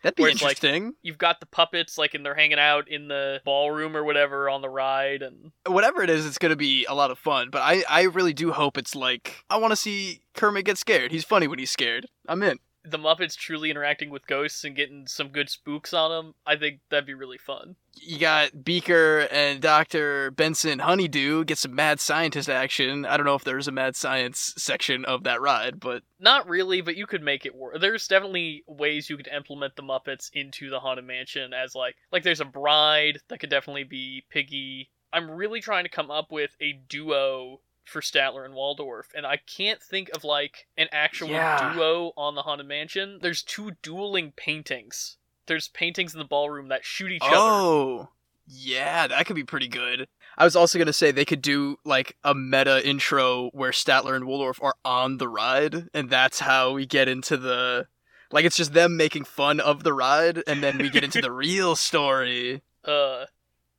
that'd 0.03 0.15
be 0.15 0.23
Where 0.23 0.31
it's 0.31 0.41
like- 0.41 0.63
interesting. 0.63 0.93
You've 1.01 1.17
got 1.17 1.39
the 1.39 1.45
puppets 1.45 1.97
like, 1.97 2.13
and 2.13 2.25
they're 2.25 2.35
hanging 2.35 2.59
out 2.59 2.87
in 2.89 3.07
the 3.07 3.41
ballroom 3.45 3.95
or 3.95 4.03
whatever 4.03 4.49
on 4.49 4.61
the 4.61 4.69
ride, 4.69 5.21
and 5.21 5.51
Whatever 5.65 6.03
it 6.03 6.09
is, 6.09 6.25
it's 6.25 6.37
gonna 6.37 6.55
be 6.55 6.85
a 6.85 6.93
lot 6.93 7.09
of 7.11 7.17
fun. 7.17 7.49
But 7.51 7.61
I, 7.61 7.83
I 7.89 8.01
really 8.03 8.33
do 8.33 8.51
hope 8.51 8.77
it's 8.77 8.95
like 8.95 9.43
I 9.49 9.57
want 9.57 9.71
to 9.71 9.75
see 9.77 10.21
Kermit 10.33 10.65
get 10.65 10.77
scared. 10.77 11.11
He's 11.11 11.23
funny 11.23 11.47
when 11.47 11.59
he's 11.59 11.71
scared. 11.71 12.07
I'm 12.27 12.43
in. 12.43 12.59
The 12.85 12.97
Muppets 12.99 13.35
truly 13.35 13.71
interacting 13.71 14.09
with 14.09 14.27
ghosts 14.27 14.63
and 14.63 14.75
getting 14.75 15.07
some 15.07 15.29
good 15.29 15.49
spooks 15.49 15.93
on 15.93 16.11
them. 16.11 16.35
I 16.45 16.57
think 16.57 16.79
that'd 16.89 17.05
be 17.05 17.13
really 17.13 17.37
fun. 17.37 17.75
You 17.95 18.19
got 18.19 18.63
Beaker 18.63 19.27
and 19.31 19.61
Doctor 19.61 20.31
Bunsen 20.31 20.79
Honeydew 20.79 21.45
get 21.45 21.57
some 21.57 21.75
mad 21.75 21.99
scientist 21.99 22.49
action. 22.49 23.05
I 23.05 23.15
don't 23.15 23.25
know 23.25 23.35
if 23.35 23.43
there's 23.43 23.67
a 23.67 23.71
mad 23.71 23.95
science 23.95 24.53
section 24.57 25.05
of 25.05 25.23
that 25.23 25.41
ride, 25.41 25.79
but 25.79 26.03
Not 26.19 26.47
really, 26.49 26.81
but 26.81 26.97
you 26.97 27.05
could 27.07 27.23
make 27.23 27.45
it 27.45 27.55
work. 27.55 27.79
There's 27.79 28.07
definitely 28.07 28.63
ways 28.67 29.09
you 29.09 29.17
could 29.17 29.27
implement 29.27 29.75
the 29.75 29.83
Muppets 29.83 30.29
into 30.33 30.69
the 30.69 30.79
Haunted 30.79 31.05
Mansion 31.05 31.53
as 31.53 31.75
like 31.75 31.95
like 32.11 32.23
there's 32.23 32.41
a 32.41 32.45
bride 32.45 33.19
that 33.29 33.39
could 33.39 33.49
definitely 33.49 33.83
be 33.83 34.25
Piggy. 34.29 34.89
I'm 35.13 35.29
really 35.29 35.61
trying 35.61 35.83
to 35.83 35.89
come 35.89 36.09
up 36.09 36.31
with 36.31 36.51
a 36.59 36.73
duo 36.89 37.59
for 37.85 38.01
Statler 38.01 38.45
and 38.45 38.53
Waldorf, 38.53 39.07
and 39.15 39.25
I 39.25 39.37
can't 39.37 39.81
think 39.81 40.09
of 40.15 40.23
like 40.23 40.67
an 40.77 40.87
actual 40.91 41.29
Yeah. 41.29 41.73
duo 41.73 42.13
on 42.17 42.35
the 42.35 42.43
Haunted 42.43 42.67
Mansion. 42.67 43.19
There's 43.21 43.43
two 43.43 43.71
dueling 43.81 44.31
paintings. 44.35 45.17
There's 45.45 45.67
paintings 45.67 46.13
in 46.13 46.19
the 46.19 46.25
ballroom 46.25 46.69
that 46.69 46.85
shoot 46.85 47.11
each 47.11 47.21
other. 47.21 47.35
oh, 47.35 48.09
yeah, 48.47 49.07
that 49.07 49.25
could 49.25 49.35
be 49.35 49.43
pretty 49.43 49.67
good. 49.67 50.07
I 50.37 50.43
was 50.45 50.55
also 50.55 50.79
gonna 50.79 50.93
say 50.93 51.11
they 51.11 51.25
could 51.25 51.41
do 51.41 51.77
like 51.85 52.17
a 52.23 52.33
meta 52.33 52.85
intro 52.87 53.49
where 53.53 53.71
Statler 53.71 54.15
and 54.15 54.25
Waldorf 54.25 54.61
are 54.61 54.75
on 54.83 55.17
the 55.17 55.27
ride, 55.29 55.89
and 55.93 56.09
that's 56.09 56.39
how 56.39 56.71
we 56.71 56.85
get 56.85 57.07
into 57.07 57.37
the 57.37 57.87
like 58.31 58.45
it's 58.45 58.57
just 58.57 58.73
them 58.73 58.97
making 58.97 59.25
fun 59.25 59.59
of 59.59 59.83
the 59.83 59.93
ride, 59.93 60.41
and 60.47 60.63
then 60.63 60.77
we 60.79 60.89
get 60.89 61.03
into 61.03 61.21
the 61.21 61.31
real 61.45 61.75
story. 61.75 62.61
Uh, 62.83 63.25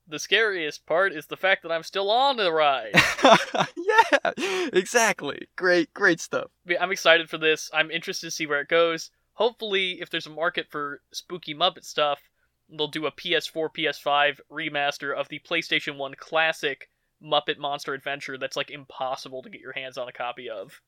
the 0.07 0.19
scariest 0.19 0.87
part 0.87 1.13
is 1.13 1.27
the 1.27 1.37
fact 1.37 1.63
that 1.63 1.73
I'm 1.73 1.83
still 1.83 2.11
on 2.11 2.37
the 2.37 2.53
ride. 2.53 2.95
yeah, 3.77 4.33
exactly. 4.73 5.49
Great, 5.57 5.93
great 5.95 6.21
stuff. 6.21 6.51
I'm 6.79 6.93
excited 6.93 7.31
for 7.31 7.39
this. 7.39 7.71
I'm 7.73 7.91
interested 7.91 8.27
to 8.27 8.31
see 8.31 8.47
where 8.47 8.61
it 8.61 8.69
goes. 8.69 9.11
Hopefully, 9.35 10.01
if 10.01 10.11
there's 10.11 10.27
a 10.27 10.31
market 10.31 10.67
for 10.71 11.01
spooky 11.13 11.55
Muppet 11.55 11.85
stuff, 11.85 12.21
they'll 12.69 12.89
do 12.89 13.07
a 13.07 13.13
PS4, 13.13 13.69
PS5 13.77 14.41
remaster 14.51 15.15
of 15.15 15.29
the 15.29 15.41
PlayStation 15.41 15.97
1 15.97 16.15
classic 16.15 16.89
Muppet 17.23 17.59
Monster 17.59 17.95
Adventure 17.95 18.39
that's 18.39 18.57
like 18.57 18.71
impossible 18.71 19.43
to 19.43 19.51
get 19.51 19.61
your 19.61 19.73
hands 19.73 19.99
on 19.99 20.09
a 20.09 20.13
copy 20.13 20.49
of. 20.49 20.81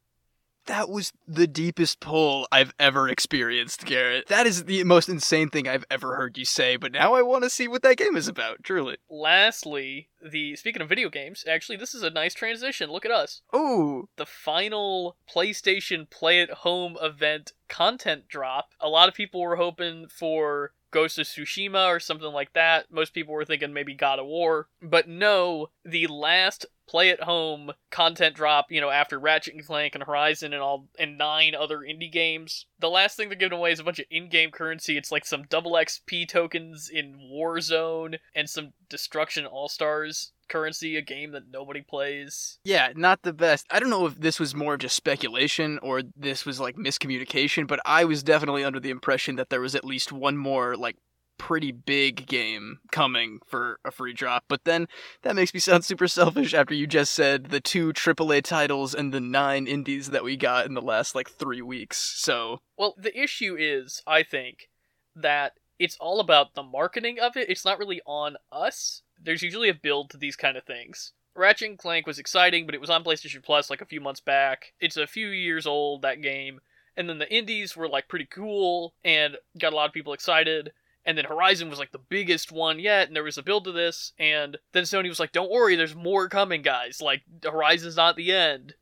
That 0.66 0.88
was 0.88 1.12
the 1.26 1.46
deepest 1.46 2.00
pull 2.00 2.46
I've 2.50 2.74
ever 2.78 3.08
experienced, 3.08 3.84
Gareth. 3.84 4.26
That 4.26 4.46
is 4.46 4.64
the 4.64 4.84
most 4.84 5.08
insane 5.08 5.48
thing 5.48 5.68
I've 5.68 5.84
ever 5.90 6.16
heard 6.16 6.36
you 6.36 6.44
say, 6.44 6.76
but 6.76 6.92
now 6.92 7.14
I 7.14 7.22
want 7.22 7.44
to 7.44 7.50
see 7.50 7.68
what 7.68 7.82
that 7.82 7.96
game 7.96 8.16
is 8.16 8.28
about, 8.28 8.62
truly. 8.62 8.96
Lastly, 9.08 10.08
the 10.22 10.56
speaking 10.56 10.82
of 10.82 10.88
video 10.88 11.08
games, 11.08 11.44
actually 11.48 11.76
this 11.76 11.94
is 11.94 12.02
a 12.02 12.10
nice 12.10 12.34
transition. 12.34 12.90
Look 12.90 13.04
at 13.04 13.10
us. 13.10 13.42
Ooh, 13.54 14.08
The 14.16 14.26
final 14.26 15.16
PlayStation 15.32 16.08
Play 16.10 16.40
at 16.40 16.50
Home 16.50 16.96
event 17.00 17.52
content 17.68 18.28
drop. 18.28 18.70
A 18.80 18.88
lot 18.88 19.08
of 19.08 19.14
people 19.14 19.40
were 19.40 19.56
hoping 19.56 20.08
for 20.08 20.72
Ghost 20.90 21.18
of 21.18 21.26
Tsushima 21.26 21.88
or 21.88 22.00
something 22.00 22.32
like 22.32 22.52
that. 22.54 22.90
Most 22.90 23.12
people 23.12 23.34
were 23.34 23.44
thinking 23.44 23.72
maybe 23.72 23.94
God 23.94 24.18
of 24.18 24.26
War. 24.26 24.68
But 24.80 25.08
no, 25.08 25.70
the 25.84 26.06
last 26.06 26.66
play 26.86 27.10
at 27.10 27.22
home 27.22 27.72
content 27.90 28.36
drop, 28.36 28.70
you 28.70 28.80
know, 28.80 28.90
after 28.90 29.18
Ratchet 29.18 29.54
and 29.54 29.66
Clank 29.66 29.94
and 29.94 30.04
Horizon 30.04 30.52
and 30.52 30.62
all 30.62 30.88
and 30.98 31.18
nine 31.18 31.54
other 31.54 31.78
indie 31.78 32.12
games. 32.12 32.66
The 32.78 32.90
last 32.90 33.16
thing 33.16 33.28
they're 33.28 33.36
giving 33.38 33.58
away 33.58 33.72
is 33.72 33.80
a 33.80 33.84
bunch 33.84 33.98
of 33.98 34.06
in-game 34.10 34.50
currency. 34.50 34.96
It's 34.96 35.12
like 35.12 35.26
some 35.26 35.44
double 35.48 35.72
XP 35.72 36.28
tokens 36.28 36.88
in 36.88 37.18
Warzone 37.32 38.18
and 38.34 38.48
some 38.48 38.72
Destruction 38.88 39.46
All-Stars 39.46 40.32
currency, 40.48 40.96
a 40.96 41.02
game 41.02 41.32
that 41.32 41.50
nobody 41.50 41.80
plays. 41.80 42.58
yeah, 42.62 42.92
not 42.94 43.22
the 43.22 43.32
best. 43.32 43.66
I 43.70 43.80
don't 43.80 43.90
know 43.90 44.06
if 44.06 44.20
this 44.20 44.38
was 44.38 44.54
more 44.54 44.76
just 44.76 44.94
speculation 44.94 45.80
or 45.82 46.02
this 46.14 46.46
was 46.46 46.60
like 46.60 46.76
miscommunication, 46.76 47.66
but 47.66 47.80
I 47.84 48.04
was 48.04 48.22
definitely 48.22 48.62
under 48.62 48.78
the 48.78 48.90
impression 48.90 49.36
that 49.36 49.50
there 49.50 49.60
was 49.60 49.74
at 49.74 49.84
least 49.84 50.12
one 50.12 50.36
more 50.36 50.76
like 50.76 50.96
pretty 51.38 51.72
big 51.72 52.26
game 52.26 52.78
coming 52.90 53.40
for 53.46 53.78
a 53.84 53.90
free 53.90 54.12
drop. 54.12 54.44
But 54.48 54.64
then 54.64 54.88
that 55.22 55.36
makes 55.36 55.52
me 55.52 55.60
sound 55.60 55.84
super 55.84 56.08
selfish 56.08 56.54
after 56.54 56.74
you 56.74 56.86
just 56.86 57.12
said 57.12 57.46
the 57.46 57.60
two 57.60 57.92
AAA 57.92 58.42
titles 58.42 58.94
and 58.94 59.12
the 59.12 59.20
nine 59.20 59.66
indies 59.66 60.10
that 60.10 60.24
we 60.24 60.36
got 60.36 60.66
in 60.66 60.74
the 60.74 60.82
last 60.82 61.14
like 61.14 61.30
three 61.30 61.62
weeks. 61.62 61.98
So 61.98 62.60
Well, 62.76 62.94
the 62.96 63.18
issue 63.18 63.56
is, 63.58 64.02
I 64.06 64.22
think, 64.22 64.68
that 65.14 65.52
it's 65.78 65.96
all 66.00 66.20
about 66.20 66.54
the 66.54 66.62
marketing 66.62 67.18
of 67.20 67.36
it. 67.36 67.50
It's 67.50 67.64
not 67.64 67.78
really 67.78 68.00
on 68.06 68.36
us. 68.50 69.02
There's 69.22 69.42
usually 69.42 69.68
a 69.68 69.74
build 69.74 70.10
to 70.10 70.16
these 70.16 70.36
kind 70.36 70.56
of 70.56 70.64
things. 70.64 71.12
Ratchet 71.34 71.68
and 71.68 71.78
Clank 71.78 72.06
was 72.06 72.18
exciting, 72.18 72.64
but 72.64 72.74
it 72.74 72.80
was 72.80 72.90
on 72.90 73.04
PlayStation 73.04 73.42
Plus 73.42 73.68
like 73.68 73.82
a 73.82 73.86
few 73.86 74.00
months 74.00 74.20
back. 74.20 74.72
It's 74.80 74.96
a 74.96 75.06
few 75.06 75.28
years 75.28 75.66
old, 75.66 76.02
that 76.02 76.22
game. 76.22 76.60
And 76.96 77.08
then 77.08 77.18
the 77.18 77.32
indies 77.32 77.76
were 77.76 77.88
like 77.88 78.08
pretty 78.08 78.26
cool 78.26 78.94
and 79.04 79.36
got 79.58 79.72
a 79.72 79.76
lot 79.76 79.86
of 79.86 79.92
people 79.92 80.14
excited. 80.14 80.72
And 81.06 81.16
then 81.16 81.24
Horizon 81.24 81.70
was 81.70 81.78
like 81.78 81.92
the 81.92 81.98
biggest 81.98 82.50
one 82.50 82.80
yet, 82.80 83.06
and 83.06 83.14
there 83.14 83.22
was 83.22 83.38
a 83.38 83.42
build 83.42 83.64
to 83.64 83.72
this. 83.72 84.12
And 84.18 84.58
then 84.72 84.82
Sony 84.82 85.08
was 85.08 85.20
like, 85.20 85.32
don't 85.32 85.50
worry, 85.50 85.76
there's 85.76 85.94
more 85.94 86.28
coming, 86.28 86.62
guys. 86.62 87.00
Like, 87.00 87.22
Horizon's 87.44 87.96
not 87.96 88.16
the 88.16 88.32
end. 88.32 88.74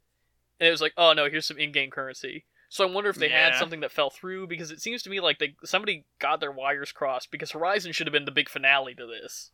And 0.58 0.66
it 0.68 0.70
was 0.70 0.80
like, 0.80 0.94
oh 0.96 1.12
no, 1.12 1.28
here's 1.28 1.46
some 1.46 1.58
in 1.58 1.70
game 1.70 1.90
currency. 1.90 2.46
So 2.74 2.88
I 2.88 2.90
wonder 2.90 3.10
if 3.10 3.16
they 3.16 3.28
had 3.28 3.54
something 3.54 3.80
that 3.80 3.92
fell 3.92 4.10
through 4.10 4.48
because 4.48 4.72
it 4.72 4.80
seems 4.80 5.02
to 5.04 5.10
me 5.10 5.20
like 5.20 5.38
they 5.38 5.54
somebody 5.64 6.06
got 6.18 6.40
their 6.40 6.50
wires 6.50 6.90
crossed 6.90 7.30
because 7.30 7.52
Horizon 7.52 7.92
should 7.92 8.08
have 8.08 8.12
been 8.12 8.24
the 8.24 8.32
big 8.32 8.48
finale 8.48 8.96
to 8.96 9.06
this. 9.06 9.52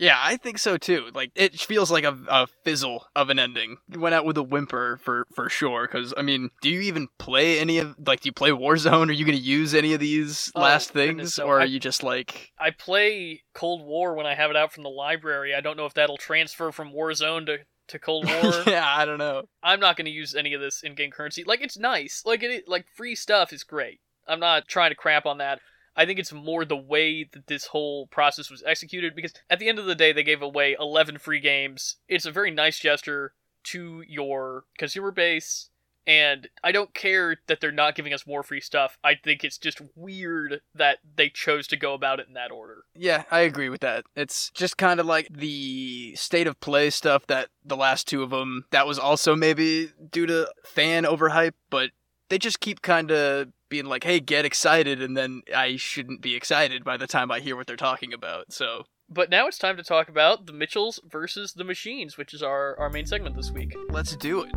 Yeah, 0.00 0.16
I 0.18 0.38
think 0.38 0.58
so 0.58 0.78
too. 0.78 1.10
Like 1.14 1.30
it 1.34 1.60
feels 1.60 1.90
like 1.90 2.04
a, 2.04 2.16
a 2.28 2.46
fizzle 2.64 3.04
of 3.14 3.28
an 3.28 3.38
ending. 3.38 3.76
It 3.92 3.98
went 3.98 4.14
out 4.14 4.24
with 4.24 4.38
a 4.38 4.42
whimper 4.42 4.98
for 5.02 5.26
for 5.34 5.50
sure. 5.50 5.86
Because 5.86 6.14
I 6.16 6.22
mean, 6.22 6.48
do 6.62 6.70
you 6.70 6.80
even 6.80 7.08
play 7.18 7.58
any 7.60 7.76
of 7.78 7.94
like? 8.06 8.20
Do 8.20 8.28
you 8.28 8.32
play 8.32 8.48
Warzone? 8.50 9.08
Are 9.10 9.12
you 9.12 9.26
going 9.26 9.36
to 9.36 9.44
use 9.44 9.74
any 9.74 9.92
of 9.92 10.00
these 10.00 10.50
Oh, 10.54 10.62
last 10.62 10.94
goodness, 10.94 11.36
things, 11.36 11.38
no. 11.38 11.44
or 11.44 11.58
are 11.58 11.62
I- 11.62 11.64
you 11.66 11.78
just 11.78 12.02
like? 12.02 12.50
I 12.58 12.70
play 12.70 13.42
Cold 13.52 13.84
War 13.84 14.14
when 14.14 14.24
I 14.24 14.34
have 14.34 14.50
it 14.50 14.56
out 14.56 14.72
from 14.72 14.84
the 14.84 14.88
library. 14.90 15.54
I 15.54 15.60
don't 15.60 15.76
know 15.76 15.84
if 15.86 15.92
that'll 15.94 16.16
transfer 16.16 16.72
from 16.72 16.92
Warzone 16.94 17.44
to 17.46 17.58
to 17.88 17.98
Cold 17.98 18.24
War. 18.42 18.62
yeah, 18.66 18.86
I 18.88 19.04
don't 19.04 19.18
know. 19.18 19.42
I'm 19.62 19.80
not 19.80 19.96
going 19.98 20.06
to 20.06 20.10
use 20.10 20.34
any 20.34 20.54
of 20.54 20.62
this 20.62 20.82
in-game 20.82 21.10
currency. 21.10 21.44
Like 21.44 21.60
it's 21.60 21.76
nice. 21.78 22.22
Like 22.24 22.42
it 22.42 22.64
like 22.66 22.86
free 22.96 23.14
stuff 23.14 23.52
is 23.52 23.64
great. 23.64 24.00
I'm 24.26 24.40
not 24.40 24.66
trying 24.66 24.92
to 24.92 24.96
crap 24.96 25.26
on 25.26 25.38
that. 25.38 25.58
I 25.96 26.06
think 26.06 26.18
it's 26.18 26.32
more 26.32 26.64
the 26.64 26.76
way 26.76 27.24
that 27.32 27.46
this 27.46 27.66
whole 27.66 28.06
process 28.06 28.50
was 28.50 28.62
executed 28.66 29.14
because 29.14 29.34
at 29.48 29.58
the 29.58 29.68
end 29.68 29.78
of 29.78 29.86
the 29.86 29.94
day 29.94 30.12
they 30.12 30.22
gave 30.22 30.42
away 30.42 30.76
11 30.78 31.18
free 31.18 31.40
games. 31.40 31.96
It's 32.08 32.26
a 32.26 32.32
very 32.32 32.50
nice 32.50 32.78
gesture 32.78 33.32
to 33.64 34.02
your 34.06 34.64
consumer 34.78 35.10
base 35.10 35.70
and 36.06 36.48
I 36.64 36.72
don't 36.72 36.94
care 36.94 37.36
that 37.46 37.60
they're 37.60 37.70
not 37.70 37.94
giving 37.94 38.12
us 38.12 38.26
more 38.26 38.42
free 38.42 38.60
stuff. 38.60 38.98
I 39.04 39.14
think 39.14 39.44
it's 39.44 39.58
just 39.58 39.80
weird 39.94 40.60
that 40.74 40.98
they 41.16 41.28
chose 41.28 41.66
to 41.68 41.76
go 41.76 41.94
about 41.94 42.20
it 42.20 42.26
in 42.28 42.34
that 42.34 42.50
order. 42.50 42.84
Yeah, 42.96 43.24
I 43.30 43.40
agree 43.40 43.68
with 43.68 43.80
that. 43.82 44.04
It's 44.16 44.50
just 44.50 44.76
kind 44.76 44.98
of 44.98 45.06
like 45.06 45.28
the 45.30 46.14
state 46.16 46.46
of 46.46 46.58
play 46.60 46.90
stuff 46.90 47.26
that 47.26 47.48
the 47.64 47.76
last 47.76 48.08
two 48.08 48.22
of 48.22 48.30
them. 48.30 48.64
That 48.70 48.86
was 48.86 48.98
also 48.98 49.36
maybe 49.36 49.92
due 50.10 50.26
to 50.26 50.50
fan 50.64 51.04
overhype, 51.04 51.54
but 51.68 51.90
they 52.28 52.38
just 52.38 52.60
keep 52.60 52.82
kind 52.82 53.10
of 53.10 53.48
being 53.70 53.86
like, 53.86 54.04
"Hey, 54.04 54.20
get 54.20 54.44
excited," 54.44 55.00
and 55.00 55.16
then 55.16 55.42
I 55.56 55.76
shouldn't 55.76 56.20
be 56.20 56.34
excited 56.34 56.84
by 56.84 56.98
the 56.98 57.06
time 57.06 57.30
I 57.30 57.40
hear 57.40 57.56
what 57.56 57.66
they're 57.66 57.76
talking 57.76 58.12
about. 58.12 58.52
So 58.52 58.84
But 59.08 59.30
now 59.30 59.46
it's 59.48 59.58
time 59.58 59.76
to 59.78 59.82
talk 59.82 60.08
about 60.08 60.46
the 60.46 60.52
Mitchells 60.52 61.00
versus 61.08 61.54
the 61.54 61.64
Machines, 61.64 62.18
which 62.18 62.34
is 62.34 62.42
our, 62.42 62.78
our 62.78 62.90
main 62.90 63.06
segment 63.06 63.36
this 63.36 63.50
week. 63.50 63.74
Let's 63.88 64.14
do 64.16 64.42
it. 64.42 64.52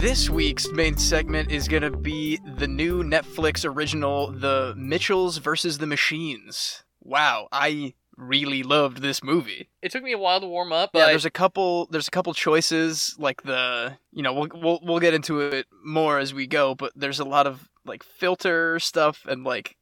This 0.00 0.30
week's 0.30 0.68
main 0.70 0.96
segment 0.96 1.50
is 1.50 1.66
going 1.66 1.82
to 1.82 1.90
be 1.90 2.38
the 2.56 2.68
new 2.68 3.02
Netflix 3.02 3.64
original, 3.64 4.30
The 4.30 4.74
Mitchells 4.76 5.38
versus 5.38 5.78
the 5.78 5.88
Machines. 5.88 6.84
Wow, 7.02 7.48
I 7.50 7.94
really 8.18 8.62
loved 8.62 9.00
this 9.00 9.22
movie. 9.22 9.68
It 9.80 9.92
took 9.92 10.02
me 10.02 10.12
a 10.12 10.18
while 10.18 10.40
to 10.40 10.46
warm 10.46 10.72
up, 10.72 10.90
but 10.92 10.98
Yeah, 10.98 11.06
there's 11.06 11.24
a 11.24 11.30
couple 11.30 11.86
there's 11.90 12.08
a 12.08 12.10
couple 12.10 12.34
choices 12.34 13.14
like 13.18 13.42
the 13.42 13.96
you 14.12 14.22
know 14.22 14.34
we'll 14.34 14.48
we'll 14.54 14.80
we'll 14.82 15.00
get 15.00 15.14
into 15.14 15.40
it 15.40 15.66
more 15.84 16.18
as 16.18 16.34
we 16.34 16.46
go, 16.46 16.74
but 16.74 16.92
there's 16.96 17.20
a 17.20 17.24
lot 17.24 17.46
of 17.46 17.68
like 17.84 18.02
filter 18.02 18.78
stuff 18.80 19.24
and 19.26 19.44
like 19.44 19.76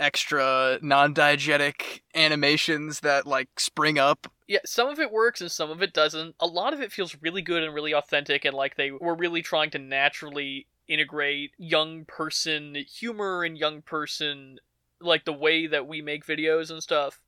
extra 0.00 0.78
non-diegetic 0.82 2.00
animations 2.14 3.00
that 3.00 3.26
like 3.26 3.48
spring 3.60 3.98
up. 3.98 4.26
yeah, 4.48 4.58
some 4.64 4.88
of 4.88 4.98
it 4.98 5.12
works 5.12 5.40
and 5.40 5.50
some 5.50 5.70
of 5.70 5.82
it 5.82 5.92
doesn't. 5.92 6.34
A 6.40 6.46
lot 6.46 6.72
of 6.72 6.80
it 6.80 6.92
feels 6.92 7.16
really 7.20 7.42
good 7.42 7.62
and 7.62 7.74
really 7.74 7.94
authentic, 7.94 8.44
and 8.44 8.54
like 8.54 8.76
they 8.76 8.90
were 8.90 9.14
really 9.14 9.42
trying 9.42 9.70
to 9.70 9.78
naturally 9.78 10.66
integrate 10.88 11.52
young 11.58 12.04
person 12.04 12.74
humor 12.88 13.44
and 13.44 13.56
young 13.56 13.82
person 13.82 14.58
like 15.00 15.24
the 15.24 15.32
way 15.32 15.66
that 15.66 15.86
we 15.86 16.02
make 16.02 16.26
videos 16.26 16.70
and 16.70 16.82
stuff 16.82 17.21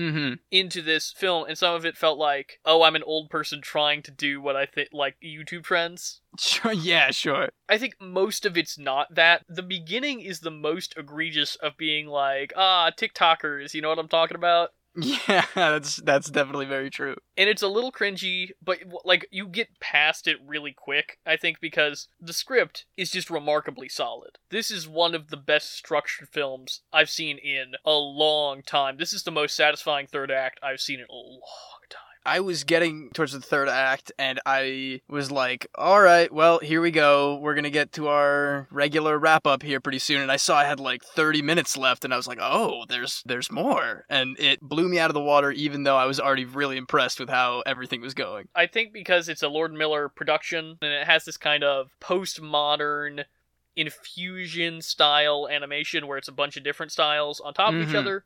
Mm-hmm. 0.00 0.34
into 0.50 0.80
this 0.80 1.12
film 1.12 1.44
and 1.46 1.58
some 1.58 1.74
of 1.74 1.84
it 1.84 1.94
felt 1.94 2.18
like 2.18 2.58
oh 2.64 2.82
i'm 2.82 2.96
an 2.96 3.02
old 3.02 3.28
person 3.28 3.60
trying 3.60 4.00
to 4.02 4.10
do 4.10 4.40
what 4.40 4.56
i 4.56 4.64
think 4.64 4.88
like 4.92 5.16
youtube 5.22 5.62
trends 5.64 6.22
Sure. 6.38 6.72
Yeah. 6.72 7.10
Sure. 7.10 7.50
i 7.68 7.76
think 7.76 7.94
most 8.00 8.46
of 8.46 8.56
it's 8.56 8.78
not 8.78 9.14
that 9.14 9.44
the 9.46 9.62
beginning 9.62 10.20
is 10.20 10.40
the 10.40 10.50
most 10.50 10.94
egregious 10.96 11.54
of 11.56 11.76
being 11.76 12.06
like 12.06 12.54
ah 12.56 12.90
tiktokers 12.96 13.74
you 13.74 13.82
know 13.82 13.90
what 13.90 13.98
i'm 13.98 14.08
talking 14.08 14.36
about 14.36 14.70
Yeah. 15.28 15.44
That's 15.54 15.96
that's 15.96 16.28
definitely 16.30 16.66
very 16.66 16.90
true. 16.90 17.14
and 17.36 17.48
it's 17.48 17.62
a 17.62 17.68
little 17.68 17.92
cringy 17.92 18.50
but 18.62 18.78
like 19.04 19.26
you 19.30 19.46
get 19.46 19.78
past 19.80 20.26
it 20.26 20.36
really 20.44 20.72
quick 20.76 21.18
i 21.24 21.36
think 21.36 21.60
because 21.60 22.08
the 22.20 22.32
script 22.32 22.86
is 22.96 23.10
just 23.10 23.30
remarkably 23.30 23.88
solid 23.88 24.38
this 24.50 24.70
is 24.70 24.88
one 24.88 25.14
of 25.14 25.28
the 25.28 25.36
best 25.36 25.72
structured 25.72 26.28
films 26.28 26.82
i've 26.92 27.08
seen 27.10 27.38
in 27.38 27.72
a 27.84 27.92
long 27.92 28.62
time 28.62 28.96
this 28.98 29.12
is 29.12 29.22
the 29.22 29.30
most 29.30 29.54
satisfying 29.54 30.06
third 30.08 30.30
act 30.30 30.58
i've 30.62 30.80
seen 30.80 30.98
in 30.98 31.06
a 31.08 31.14
long 31.14 31.80
time 31.88 32.00
I 32.24 32.40
was 32.40 32.64
getting 32.64 33.10
towards 33.10 33.32
the 33.32 33.40
third 33.40 33.68
act, 33.68 34.12
and 34.18 34.40
I 34.44 35.00
was 35.08 35.30
like, 35.30 35.66
"All 35.74 36.00
right, 36.02 36.30
well, 36.30 36.58
here 36.58 36.80
we 36.82 36.90
go. 36.90 37.36
We're 37.36 37.54
gonna 37.54 37.70
get 37.70 37.92
to 37.92 38.08
our 38.08 38.68
regular 38.70 39.18
wrap 39.18 39.46
up 39.46 39.62
here 39.62 39.80
pretty 39.80 39.98
soon." 40.00 40.20
And 40.20 40.30
I 40.30 40.36
saw 40.36 40.58
I 40.58 40.64
had 40.64 40.78
like 40.80 41.02
30 41.02 41.40
minutes 41.42 41.76
left, 41.76 42.04
and 42.04 42.12
I 42.12 42.16
was 42.16 42.26
like, 42.26 42.38
"Oh, 42.40 42.84
there's 42.88 43.22
there's 43.24 43.50
more," 43.50 44.04
and 44.10 44.38
it 44.38 44.60
blew 44.60 44.88
me 44.88 44.98
out 44.98 45.08
of 45.10 45.14
the 45.14 45.20
water, 45.20 45.50
even 45.50 45.84
though 45.84 45.96
I 45.96 46.04
was 46.04 46.20
already 46.20 46.44
really 46.44 46.76
impressed 46.76 47.20
with 47.20 47.30
how 47.30 47.62
everything 47.66 48.00
was 48.02 48.14
going. 48.14 48.48
I 48.54 48.66
think 48.66 48.92
because 48.92 49.28
it's 49.28 49.42
a 49.42 49.48
Lord 49.48 49.72
Miller 49.72 50.08
production 50.08 50.78
and 50.82 50.92
it 50.92 51.06
has 51.06 51.24
this 51.24 51.36
kind 51.38 51.64
of 51.64 51.90
postmodern 52.00 53.24
infusion 53.76 54.82
style 54.82 55.48
animation 55.50 56.06
where 56.06 56.18
it's 56.18 56.28
a 56.28 56.32
bunch 56.32 56.56
of 56.56 56.64
different 56.64 56.92
styles 56.92 57.40
on 57.40 57.54
top 57.54 57.72
of 57.72 57.80
each 57.80 57.88
Mhm. 57.94 57.98
other. 57.98 58.24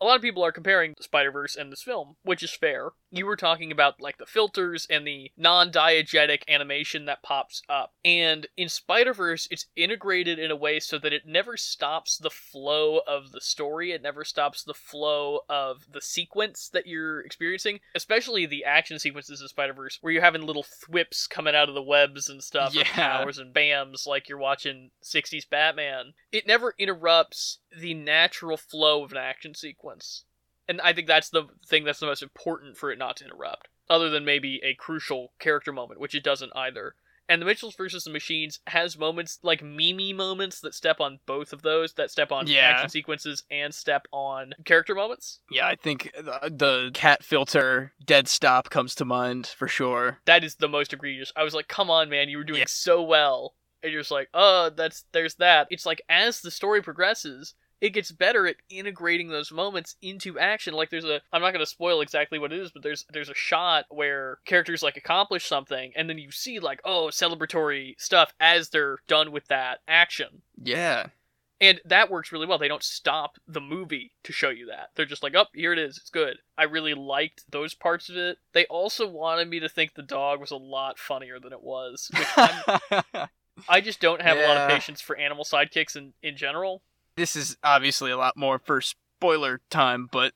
A 0.00 0.04
lot 0.04 0.16
of 0.16 0.22
people 0.22 0.44
are 0.44 0.52
comparing 0.52 0.94
Spider 1.00 1.30
Verse 1.30 1.56
and 1.56 1.70
this 1.70 1.82
film, 1.82 2.16
which 2.22 2.42
is 2.42 2.52
fair. 2.52 2.90
You 3.14 3.26
were 3.26 3.36
talking 3.36 3.70
about 3.70 4.00
like 4.00 4.18
the 4.18 4.26
filters 4.26 4.86
and 4.90 5.06
the 5.06 5.30
non 5.36 5.70
diegetic 5.70 6.42
animation 6.48 7.04
that 7.04 7.22
pops 7.22 7.62
up. 7.68 7.92
And 8.04 8.46
in 8.56 8.68
Spider 8.68 9.14
Verse, 9.14 9.46
it's 9.50 9.66
integrated 9.76 10.38
in 10.38 10.50
a 10.50 10.56
way 10.56 10.80
so 10.80 10.98
that 10.98 11.12
it 11.12 11.26
never 11.26 11.56
stops 11.56 12.18
the 12.18 12.30
flow 12.30 13.00
of 13.06 13.30
the 13.32 13.40
story. 13.40 13.92
It 13.92 14.02
never 14.02 14.24
stops 14.24 14.64
the 14.64 14.74
flow 14.74 15.40
of 15.48 15.86
the 15.92 16.00
sequence 16.00 16.68
that 16.70 16.86
you're 16.86 17.20
experiencing, 17.20 17.80
especially 17.94 18.46
the 18.46 18.64
action 18.64 18.98
sequences 18.98 19.40
in 19.40 19.48
Spider 19.48 19.74
Verse, 19.74 19.98
where 20.00 20.12
you're 20.12 20.22
having 20.22 20.42
little 20.42 20.64
thwips 20.64 21.26
coming 21.26 21.54
out 21.54 21.68
of 21.68 21.74
the 21.74 21.82
webs 21.82 22.28
and 22.28 22.42
stuff, 22.42 22.74
and 22.74 22.84
Yeah. 22.86 22.92
powers 22.94 23.38
and 23.38 23.54
bams, 23.54 24.06
like 24.06 24.28
you're 24.28 24.38
watching 24.38 24.90
60s 25.02 25.44
Batman. 25.44 26.14
It 26.32 26.46
never 26.46 26.74
interrupts 26.78 27.58
the 27.76 27.94
natural 27.94 28.56
flow 28.56 29.04
of 29.04 29.12
an 29.12 29.18
action 29.18 29.54
sequence. 29.54 30.24
And 30.68 30.80
I 30.80 30.92
think 30.92 31.06
that's 31.06 31.30
the 31.30 31.44
thing 31.66 31.84
that's 31.84 32.00
the 32.00 32.06
most 32.06 32.22
important 32.22 32.76
for 32.76 32.90
it 32.90 32.98
not 32.98 33.16
to 33.18 33.24
interrupt, 33.24 33.68
other 33.90 34.08
than 34.10 34.24
maybe 34.24 34.60
a 34.64 34.74
crucial 34.74 35.32
character 35.38 35.72
moment, 35.72 36.00
which 36.00 36.14
it 36.14 36.24
doesn't 36.24 36.52
either. 36.54 36.94
And 37.26 37.40
the 37.40 37.46
Mitchells 37.46 37.74
versus 37.74 38.04
the 38.04 38.10
Machines 38.10 38.60
has 38.66 38.98
moments 38.98 39.38
like 39.42 39.62
meme 39.62 40.14
moments 40.14 40.60
that 40.60 40.74
step 40.74 41.00
on 41.00 41.20
both 41.24 41.54
of 41.54 41.62
those, 41.62 41.94
that 41.94 42.10
step 42.10 42.30
on 42.30 42.46
Yeah. 42.46 42.60
action 42.60 42.90
sequences 42.90 43.44
and 43.50 43.74
step 43.74 44.06
on 44.12 44.52
character 44.66 44.94
moments. 44.94 45.40
Yeah, 45.50 45.66
I 45.66 45.74
think 45.74 46.12
the, 46.14 46.50
the 46.54 46.90
cat 46.92 47.22
filter 47.24 47.92
dead 48.04 48.28
stop 48.28 48.68
comes 48.68 48.94
to 48.96 49.06
mind 49.06 49.46
for 49.46 49.68
sure. 49.68 50.18
That 50.26 50.44
is 50.44 50.56
the 50.56 50.68
most 50.68 50.92
egregious. 50.92 51.32
I 51.34 51.44
was 51.44 51.54
like, 51.54 51.66
come 51.68 51.88
on, 51.90 52.10
man, 52.10 52.28
you 52.28 52.36
were 52.36 52.44
doing 52.44 52.60
Yeah. 52.60 52.66
so 52.68 53.02
well. 53.02 53.54
And 53.82 53.90
you're 53.90 54.02
just 54.02 54.10
like, 54.10 54.28
oh, 54.34 54.70
that's 54.74 55.04
there's 55.12 55.36
that. 55.36 55.66
It's 55.70 55.86
like 55.86 56.02
as 56.10 56.42
the 56.42 56.50
story 56.50 56.82
progresses, 56.82 57.54
it 57.84 57.92
gets 57.92 58.10
better 58.10 58.46
at 58.46 58.56
integrating 58.70 59.28
those 59.28 59.52
moments 59.52 59.96
into 60.00 60.38
action. 60.38 60.72
Like 60.72 60.88
there's 60.88 61.04
a 61.04 61.20
I'm 61.30 61.42
not 61.42 61.52
gonna 61.52 61.66
spoil 61.66 62.00
exactly 62.00 62.38
what 62.38 62.50
it 62.50 62.58
is, 62.58 62.70
but 62.70 62.82
there's 62.82 63.04
there's 63.12 63.28
a 63.28 63.34
shot 63.34 63.84
where 63.90 64.38
characters 64.46 64.82
like 64.82 64.96
accomplish 64.96 65.46
something 65.46 65.92
and 65.94 66.08
then 66.08 66.16
you 66.16 66.30
see 66.30 66.60
like, 66.60 66.80
oh, 66.86 67.10
celebratory 67.12 68.00
stuff 68.00 68.32
as 68.40 68.70
they're 68.70 68.96
done 69.06 69.32
with 69.32 69.48
that 69.48 69.80
action. 69.86 70.40
Yeah. 70.56 71.08
And 71.60 71.78
that 71.84 72.10
works 72.10 72.32
really 72.32 72.46
well. 72.46 72.56
They 72.56 72.68
don't 72.68 72.82
stop 72.82 73.36
the 73.46 73.60
movie 73.60 74.12
to 74.22 74.32
show 74.32 74.48
you 74.48 74.66
that. 74.66 74.88
They're 74.94 75.04
just 75.04 75.22
like, 75.22 75.34
oh, 75.36 75.44
here 75.52 75.74
it 75.74 75.78
is. 75.78 75.98
It's 75.98 76.10
good. 76.10 76.38
I 76.56 76.62
really 76.64 76.94
liked 76.94 77.44
those 77.50 77.74
parts 77.74 78.08
of 78.08 78.16
it. 78.16 78.38
They 78.54 78.64
also 78.66 79.06
wanted 79.06 79.48
me 79.50 79.60
to 79.60 79.68
think 79.68 79.92
the 79.92 80.02
dog 80.02 80.40
was 80.40 80.50
a 80.50 80.56
lot 80.56 80.98
funnier 80.98 81.38
than 81.38 81.52
it 81.52 81.62
was. 81.62 82.10
Which 82.16 82.28
I'm, 83.68 83.82
just 83.82 84.00
don't 84.00 84.22
have 84.22 84.38
a 84.38 84.46
lot 84.46 84.56
of 84.56 84.70
patience 84.70 85.02
for 85.02 85.16
animal 85.16 85.44
sidekicks 85.44 85.96
in, 85.96 86.14
in 86.22 86.36
general. 86.36 86.82
This 87.16 87.36
is 87.36 87.56
obviously 87.62 88.10
a 88.10 88.16
lot 88.16 88.36
more 88.36 88.58
for 88.58 88.80
spoiler 88.80 89.60
time, 89.70 90.08
but 90.10 90.32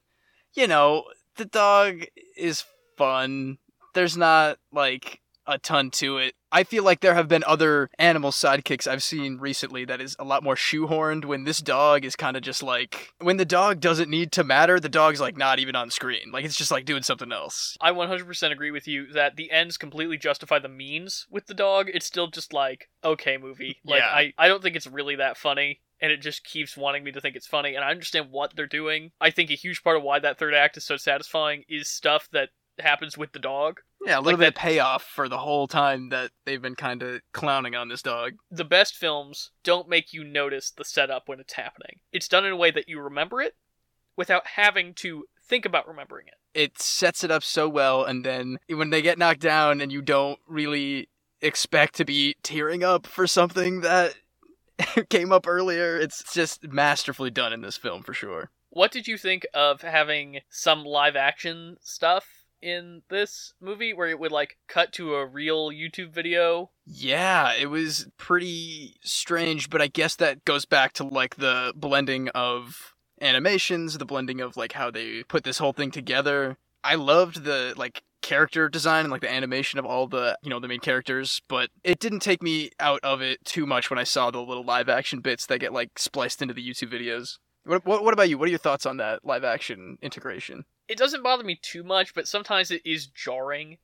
you 0.54 0.66
know, 0.66 1.04
the 1.36 1.44
dog 1.44 2.04
is 2.36 2.64
fun. 2.96 3.58
There's 3.94 4.16
not 4.16 4.58
like 4.72 5.20
a 5.46 5.58
ton 5.58 5.90
to 5.90 6.18
it. 6.18 6.34
I 6.50 6.64
feel 6.64 6.82
like 6.82 7.00
there 7.00 7.14
have 7.14 7.28
been 7.28 7.44
other 7.46 7.90
animal 7.98 8.30
sidekicks 8.30 8.86
I've 8.86 9.02
seen 9.02 9.38
recently 9.38 9.84
that 9.86 10.00
is 10.00 10.16
a 10.18 10.24
lot 10.24 10.42
more 10.42 10.54
shoehorned 10.54 11.24
when 11.26 11.44
this 11.44 11.60
dog 11.60 12.04
is 12.04 12.16
kind 12.16 12.36
of 12.36 12.42
just 12.42 12.62
like 12.62 13.12
when 13.18 13.36
the 13.36 13.44
dog 13.44 13.80
doesn't 13.80 14.08
need 14.08 14.32
to 14.32 14.44
matter, 14.44 14.80
the 14.80 14.88
dog's 14.88 15.20
like 15.20 15.36
not 15.36 15.58
even 15.58 15.76
on 15.76 15.90
screen. 15.90 16.30
Like 16.32 16.44
it's 16.44 16.56
just 16.56 16.70
like 16.70 16.84
doing 16.84 17.02
something 17.02 17.32
else. 17.32 17.76
I 17.80 17.92
100% 17.92 18.52
agree 18.52 18.70
with 18.70 18.86
you 18.88 19.12
that 19.12 19.36
the 19.36 19.50
ends 19.50 19.76
completely 19.76 20.16
justify 20.16 20.58
the 20.58 20.68
means 20.68 21.26
with 21.30 21.46
the 21.46 21.54
dog. 21.54 21.90
It's 21.92 22.06
still 22.06 22.28
just 22.28 22.52
like, 22.52 22.88
okay, 23.04 23.36
movie. 23.36 23.78
Like, 23.84 24.00
Yeah. 24.00 24.08
I, 24.10 24.32
I 24.38 24.48
don't 24.48 24.62
think 24.62 24.76
it's 24.76 24.86
really 24.86 25.16
that 25.16 25.36
funny. 25.36 25.80
And 26.00 26.12
it 26.12 26.18
just 26.18 26.44
keeps 26.44 26.76
wanting 26.76 27.02
me 27.04 27.12
to 27.12 27.20
think 27.20 27.34
it's 27.36 27.46
funny. 27.46 27.74
And 27.74 27.84
I 27.84 27.90
understand 27.90 28.30
what 28.30 28.54
they're 28.54 28.66
doing. 28.66 29.10
I 29.20 29.30
think 29.30 29.50
a 29.50 29.54
huge 29.54 29.82
part 29.82 29.96
of 29.96 30.02
why 30.02 30.18
that 30.20 30.38
third 30.38 30.54
act 30.54 30.76
is 30.76 30.84
so 30.84 30.96
satisfying 30.96 31.64
is 31.68 31.88
stuff 31.90 32.28
that 32.32 32.50
happens 32.78 33.18
with 33.18 33.32
the 33.32 33.40
dog. 33.40 33.80
Yeah, 34.06 34.18
a 34.18 34.20
little 34.20 34.38
Like 34.38 34.38
bit 34.38 34.48
of 34.48 34.54
payoff 34.54 35.02
for 35.02 35.28
the 35.28 35.38
whole 35.38 35.66
time 35.66 36.10
that 36.10 36.30
they've 36.44 36.62
been 36.62 36.76
kind 36.76 37.02
of 37.02 37.20
clowning 37.32 37.74
on 37.74 37.88
this 37.88 38.02
dog. 38.02 38.34
The 38.50 38.64
best 38.64 38.94
films 38.94 39.50
don't 39.64 39.88
make 39.88 40.12
you 40.12 40.22
notice 40.22 40.70
the 40.70 40.84
setup 40.84 41.24
when 41.28 41.40
it's 41.40 41.54
happening. 41.54 41.98
It's 42.12 42.28
done 42.28 42.44
in 42.44 42.52
a 42.52 42.56
way 42.56 42.70
that 42.70 42.88
you 42.88 43.00
remember 43.00 43.40
it 43.40 43.56
without 44.16 44.46
having 44.54 44.94
to 44.94 45.24
think 45.44 45.64
about 45.64 45.88
remembering 45.88 46.26
it. 46.28 46.34
it 46.54 46.78
sets 46.78 47.24
it 47.24 47.30
up 47.30 47.42
so 47.42 47.68
well 47.68 48.04
and 48.04 48.24
then 48.24 48.58
when 48.68 48.90
they 48.90 49.00
get 49.00 49.16
knocked 49.18 49.40
down 49.40 49.80
and 49.80 49.90
you 49.90 50.02
don't 50.02 50.38
really 50.46 51.08
expect 51.40 51.94
to 51.94 52.04
be 52.04 52.36
tearing 52.42 52.84
up 52.84 53.06
for 53.06 53.26
something 53.26 53.80
that 53.80 54.14
came 55.08 55.32
up 55.32 55.46
earlier. 55.46 55.96
It's 55.96 56.32
just 56.32 56.68
masterfully 56.68 57.30
done 57.30 57.52
in 57.52 57.60
this 57.60 57.76
film 57.76 58.02
for 58.02 58.12
sure. 58.14 58.50
What 58.70 58.92
did 58.92 59.08
you 59.08 59.16
think 59.16 59.46
of 59.54 59.82
having 59.82 60.40
some 60.50 60.84
live 60.84 61.16
action 61.16 61.76
stuff 61.80 62.26
in 62.60 63.02
this 63.08 63.54
movie 63.60 63.92
where 63.92 64.08
it 64.08 64.18
would 64.18 64.32
like 64.32 64.58
cut 64.66 64.92
to 64.92 65.14
a 65.14 65.26
real 65.26 65.70
YouTube 65.70 66.12
video? 66.12 66.70
yeah 66.90 67.52
it 67.52 67.66
was 67.66 68.08
pretty 68.16 68.96
strange 69.02 69.68
but 69.68 69.82
i 69.82 69.86
guess 69.86 70.16
that 70.16 70.42
goes 70.46 70.64
back 70.64 70.94
to 70.94 71.04
like 71.04 71.36
the 71.36 71.70
blending 71.76 72.30
of 72.30 72.94
animations 73.20 73.98
the 73.98 74.04
blending 74.04 74.40
of 74.40 74.56
like 74.56 74.72
how 74.72 74.90
they 74.90 75.22
put 75.24 75.44
this 75.44 75.58
whole 75.58 75.72
thing 75.72 75.90
together. 75.90 76.56
I 76.84 76.94
loved 76.94 77.44
the 77.44 77.74
like 77.76 78.02
character 78.22 78.68
design 78.68 79.04
and 79.04 79.12
like 79.12 79.20
the 79.20 79.32
animation 79.32 79.78
of 79.78 79.86
all 79.86 80.06
the 80.06 80.36
you 80.42 80.50
know 80.50 80.58
the 80.58 80.68
main 80.68 80.80
characters 80.80 81.40
but 81.48 81.70
it 81.84 81.98
didn't 81.98 82.20
take 82.20 82.42
me 82.42 82.70
out 82.80 83.00
of 83.02 83.22
it 83.22 83.42
too 83.44 83.64
much 83.64 83.90
when 83.90 83.98
i 83.98 84.04
saw 84.04 84.30
the 84.30 84.40
little 84.40 84.64
live 84.64 84.88
action 84.88 85.20
bits 85.20 85.46
that 85.46 85.60
get 85.60 85.72
like 85.72 85.98
spliced 85.98 86.42
into 86.42 86.54
the 86.54 86.66
youtube 86.66 86.92
videos. 86.92 87.38
What, 87.64 87.84
what, 87.84 88.02
what 88.02 88.14
about 88.14 88.30
you? 88.30 88.38
What 88.38 88.46
are 88.46 88.50
your 88.50 88.58
thoughts 88.58 88.86
on 88.86 88.96
that 88.96 89.24
live 89.24 89.44
action 89.44 89.98
integration? 90.00 90.64
It 90.88 90.96
doesn't 90.96 91.22
bother 91.22 91.44
me 91.44 91.58
too 91.60 91.82
much, 91.82 92.14
but 92.14 92.26
sometimes 92.26 92.70
it 92.70 92.80
is 92.84 93.06
jarring. 93.06 93.76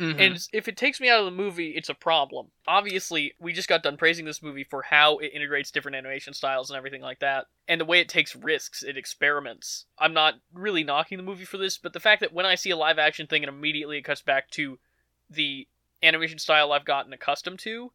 Mhm. 0.00 0.18
And 0.20 0.48
if 0.52 0.66
it 0.66 0.76
takes 0.78 0.98
me 0.98 1.10
out 1.10 1.18
of 1.20 1.26
the 1.26 1.30
movie, 1.30 1.76
it's 1.76 1.90
a 1.90 1.94
problem. 1.94 2.50
Obviously, 2.66 3.34
we 3.38 3.52
just 3.52 3.68
got 3.68 3.82
done 3.82 3.98
praising 3.98 4.24
this 4.24 4.42
movie 4.42 4.64
for 4.64 4.80
how 4.82 5.18
it 5.18 5.32
integrates 5.34 5.70
different 5.70 5.94
animation 5.96 6.32
styles 6.32 6.70
and 6.70 6.76
everything 6.78 7.02
like 7.02 7.18
that, 7.20 7.46
and 7.68 7.78
the 7.80 7.84
way 7.84 8.00
it 8.00 8.08
takes 8.08 8.34
risks, 8.34 8.82
it 8.82 8.96
experiments. 8.96 9.84
I'm 9.98 10.14
not 10.14 10.40
really 10.54 10.84
knocking 10.84 11.18
the 11.18 11.22
movie 11.24 11.44
for 11.44 11.58
this, 11.58 11.76
but 11.76 11.92
the 11.92 12.00
fact 12.00 12.20
that 12.20 12.32
when 12.32 12.46
I 12.46 12.54
see 12.54 12.70
a 12.70 12.76
live 12.76 12.98
action 12.98 13.26
thing 13.26 13.44
and 13.44 13.50
immediately 13.54 13.98
it 13.98 14.02
cuts 14.02 14.22
back 14.22 14.48
to 14.52 14.78
the 15.28 15.68
animation 16.02 16.38
style 16.38 16.72
I've 16.72 16.86
gotten 16.86 17.12
accustomed 17.12 17.58
to, 17.60 17.92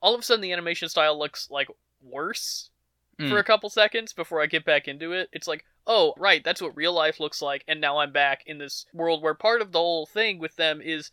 all 0.00 0.14
of 0.14 0.20
a 0.20 0.22
sudden 0.24 0.42
the 0.42 0.52
animation 0.52 0.88
style 0.88 1.16
looks 1.16 1.48
like 1.50 1.68
worse 2.02 2.70
for 3.18 3.24
Mm. 3.24 3.38
a 3.38 3.44
couple 3.44 3.70
seconds 3.70 4.12
before 4.12 4.42
I 4.42 4.46
get 4.46 4.64
back 4.64 4.88
into 4.88 5.12
it. 5.12 5.30
It's 5.32 5.46
like, 5.46 5.64
oh, 5.86 6.12
right, 6.18 6.42
that's 6.44 6.60
what 6.60 6.76
real 6.76 6.92
life 6.92 7.18
looks 7.20 7.40
like, 7.40 7.64
and 7.68 7.80
now 7.80 7.98
I'm 7.98 8.12
back 8.12 8.42
in 8.46 8.58
this 8.58 8.84
world 8.92 9.22
where 9.22 9.32
part 9.32 9.62
of 9.62 9.70
the 9.72 9.78
whole 9.78 10.04
thing 10.06 10.38
with 10.38 10.56
them 10.56 10.82
is 10.82 11.12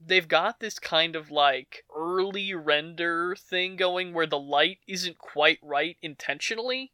they've 0.00 0.28
got 0.28 0.60
this 0.60 0.78
kind 0.78 1.16
of 1.16 1.30
like 1.30 1.84
early 1.94 2.54
render 2.54 3.34
thing 3.36 3.76
going 3.76 4.12
where 4.12 4.26
the 4.26 4.38
light 4.38 4.78
isn't 4.86 5.18
quite 5.18 5.58
right 5.62 5.96
intentionally, 6.02 6.92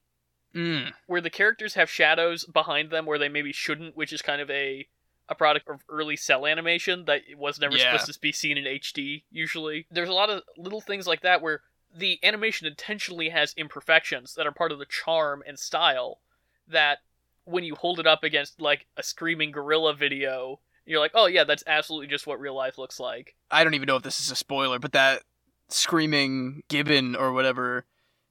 Mm. 0.55 0.93
where 1.07 1.21
the 1.21 1.31
characters 1.31 1.75
have 1.75 1.89
shadows 1.89 2.45
behind 2.45 2.91
them 2.91 3.07
where 3.07 3.19
they 3.19 3.29
maybe 3.29 3.53
shouldn't, 3.53 3.97
which 3.97 4.13
is 4.13 4.23
kind 4.23 4.41
of 4.43 4.51
a 4.51 4.89
a 5.29 5.35
product 5.37 5.69
of 5.69 5.85
early 5.89 6.17
cel 6.17 6.45
animation 6.45 7.05
that 7.05 7.23
was 7.37 7.61
never 7.61 7.77
Yeah. 7.77 7.93
supposed 7.97 8.13
to 8.13 8.19
be 8.21 8.33
seen 8.33 8.59
in 8.59 8.67
HD 8.67 9.23
usually. 9.31 9.87
There's 9.89 10.09
a 10.09 10.13
lot 10.13 10.29
of 10.29 10.43
little 10.57 10.81
things 10.81 11.07
like 11.07 11.21
that 11.21 11.41
where 11.41 11.63
the 11.95 12.19
animation 12.25 12.67
intentionally 12.67 13.29
has 13.29 13.55
imperfections 13.57 14.35
that 14.35 14.45
are 14.49 14.51
part 14.53 14.73
of 14.73 14.81
the 14.81 14.87
charm 14.87 15.45
and 15.47 15.57
style 15.57 16.21
that 16.67 16.99
when 17.45 17.63
you 17.63 17.77
hold 17.77 18.01
it 18.01 18.09
up 18.09 18.25
against 18.25 18.61
like 18.61 18.87
a 18.97 19.05
screaming 19.05 19.53
gorilla 19.53 19.95
video, 19.95 20.59
you're 20.91 21.01
like, 21.01 21.13
"Oh 21.15 21.27
yeah, 21.27 21.45
that's 21.45 21.65
absolutely 21.67 22.09
just 22.09 22.27
what 22.27 22.41
real 22.41 22.55
life 22.55 22.79
looks 22.79 22.99
like." 23.01 23.35
I 23.51 23.65
don't 23.65 23.75
even 23.75 23.87
know 23.87 23.97
if 23.97 24.03
this 24.03 24.21
is 24.21 24.31
a 24.31 24.37
spoiler, 24.37 24.79
but 24.79 24.93
that 24.93 25.23
screaming 25.69 26.63
gibbon 26.69 27.15
or 27.17 27.33
whatever, 27.33 27.85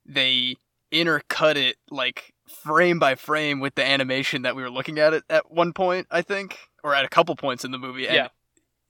they 0.06 0.56
intercut 0.91 1.56
it 1.56 1.78
like 1.89 2.34
frame 2.48 3.00
by 3.00 3.15
frame 3.15 3.60
with 3.60 3.76
the 3.76 3.86
animation 3.86 4.41
that 4.41 4.56
we 4.56 4.62
were 4.63 4.72
looking 4.72 5.00
at 5.00 5.13
it 5.13 5.24
at 5.30 5.52
one 5.52 5.72
point, 5.74 6.08
I 6.12 6.22
think, 6.22 6.58
or 6.84 6.95
at 6.95 7.06
a 7.06 7.10
couple 7.10 7.36
points 7.36 7.63
in 7.63 7.72
the 7.72 7.78
movie. 7.78 8.08
And 8.08 8.15
Yeah. 8.15 8.28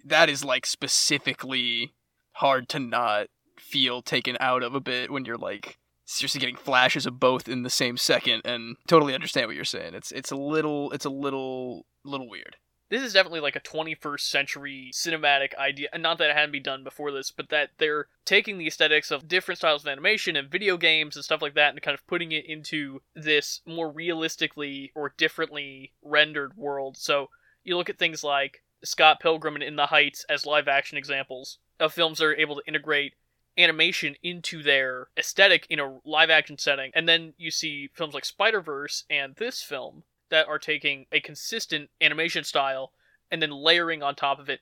that 0.05 0.29
is 0.29 0.43
like 0.43 0.65
specifically 0.65 1.93
hard 2.33 2.69
to 2.69 2.79
not 2.79 3.27
feel 3.57 4.01
taken 4.01 4.37
out 4.39 4.63
of 4.63 4.73
a 4.73 4.79
bit 4.79 5.11
when 5.11 5.25
you're 5.25 5.37
like 5.37 5.77
seriously 6.05 6.39
getting 6.39 6.55
flashes 6.55 7.05
of 7.05 7.19
both 7.19 7.47
in 7.49 7.63
the 7.63 7.69
same 7.69 7.97
second 7.97 8.41
and 8.45 8.77
totally 8.87 9.13
understand 9.13 9.47
what 9.47 9.55
you're 9.55 9.65
saying. 9.65 9.93
It's 9.93 10.11
it's 10.11 10.31
a 10.31 10.35
little 10.37 10.91
it's 10.91 11.05
a 11.05 11.09
little 11.09 11.85
little 12.05 12.29
weird. 12.29 12.55
This 12.89 13.03
is 13.03 13.13
definitely 13.13 13.39
like 13.39 13.55
a 13.55 13.61
21st 13.61 14.21
century 14.21 14.91
cinematic 14.93 15.55
idea 15.55 15.87
and 15.93 16.03
not 16.03 16.17
that 16.17 16.29
it 16.29 16.35
hadn't 16.35 16.51
been 16.51 16.63
done 16.63 16.83
before 16.83 17.11
this 17.11 17.31
but 17.31 17.49
that 17.49 17.69
they're 17.77 18.07
taking 18.25 18.57
the 18.57 18.67
aesthetics 18.67 19.11
of 19.11 19.27
different 19.27 19.57
styles 19.59 19.83
of 19.83 19.87
animation 19.87 20.35
and 20.35 20.49
video 20.49 20.77
games 20.77 21.15
and 21.15 21.23
stuff 21.23 21.41
like 21.41 21.53
that 21.53 21.71
and 21.71 21.81
kind 21.81 21.95
of 21.95 22.05
putting 22.07 22.31
it 22.31 22.45
into 22.45 23.01
this 23.15 23.61
more 23.65 23.89
realistically 23.89 24.91
or 24.95 25.13
differently 25.17 25.93
rendered 26.03 26.55
world. 26.57 26.97
So 26.97 27.29
you 27.63 27.77
look 27.77 27.89
at 27.89 27.97
things 27.97 28.23
like 28.23 28.63
scott 28.83 29.19
pilgrim 29.19 29.55
and 29.55 29.63
in 29.63 29.75
the 29.75 29.87
heights 29.87 30.25
as 30.29 30.45
live 30.45 30.67
action 30.67 30.97
examples 30.97 31.57
of 31.79 31.93
films 31.93 32.19
that 32.19 32.25
are 32.25 32.35
able 32.35 32.55
to 32.55 32.67
integrate 32.67 33.13
animation 33.57 34.15
into 34.23 34.63
their 34.63 35.07
aesthetic 35.17 35.67
in 35.69 35.79
a 35.79 35.99
live 36.05 36.29
action 36.29 36.57
setting 36.57 36.91
and 36.93 37.09
then 37.09 37.33
you 37.37 37.51
see 37.51 37.89
films 37.93 38.13
like 38.13 38.23
spider-verse 38.23 39.03
and 39.09 39.35
this 39.35 39.61
film 39.61 40.03
that 40.29 40.47
are 40.47 40.59
taking 40.59 41.05
a 41.11 41.19
consistent 41.19 41.89
animation 42.01 42.43
style 42.43 42.91
and 43.31 43.41
then 43.41 43.51
layering 43.51 44.01
on 44.03 44.15
top 44.15 44.39
of 44.39 44.49
it 44.49 44.61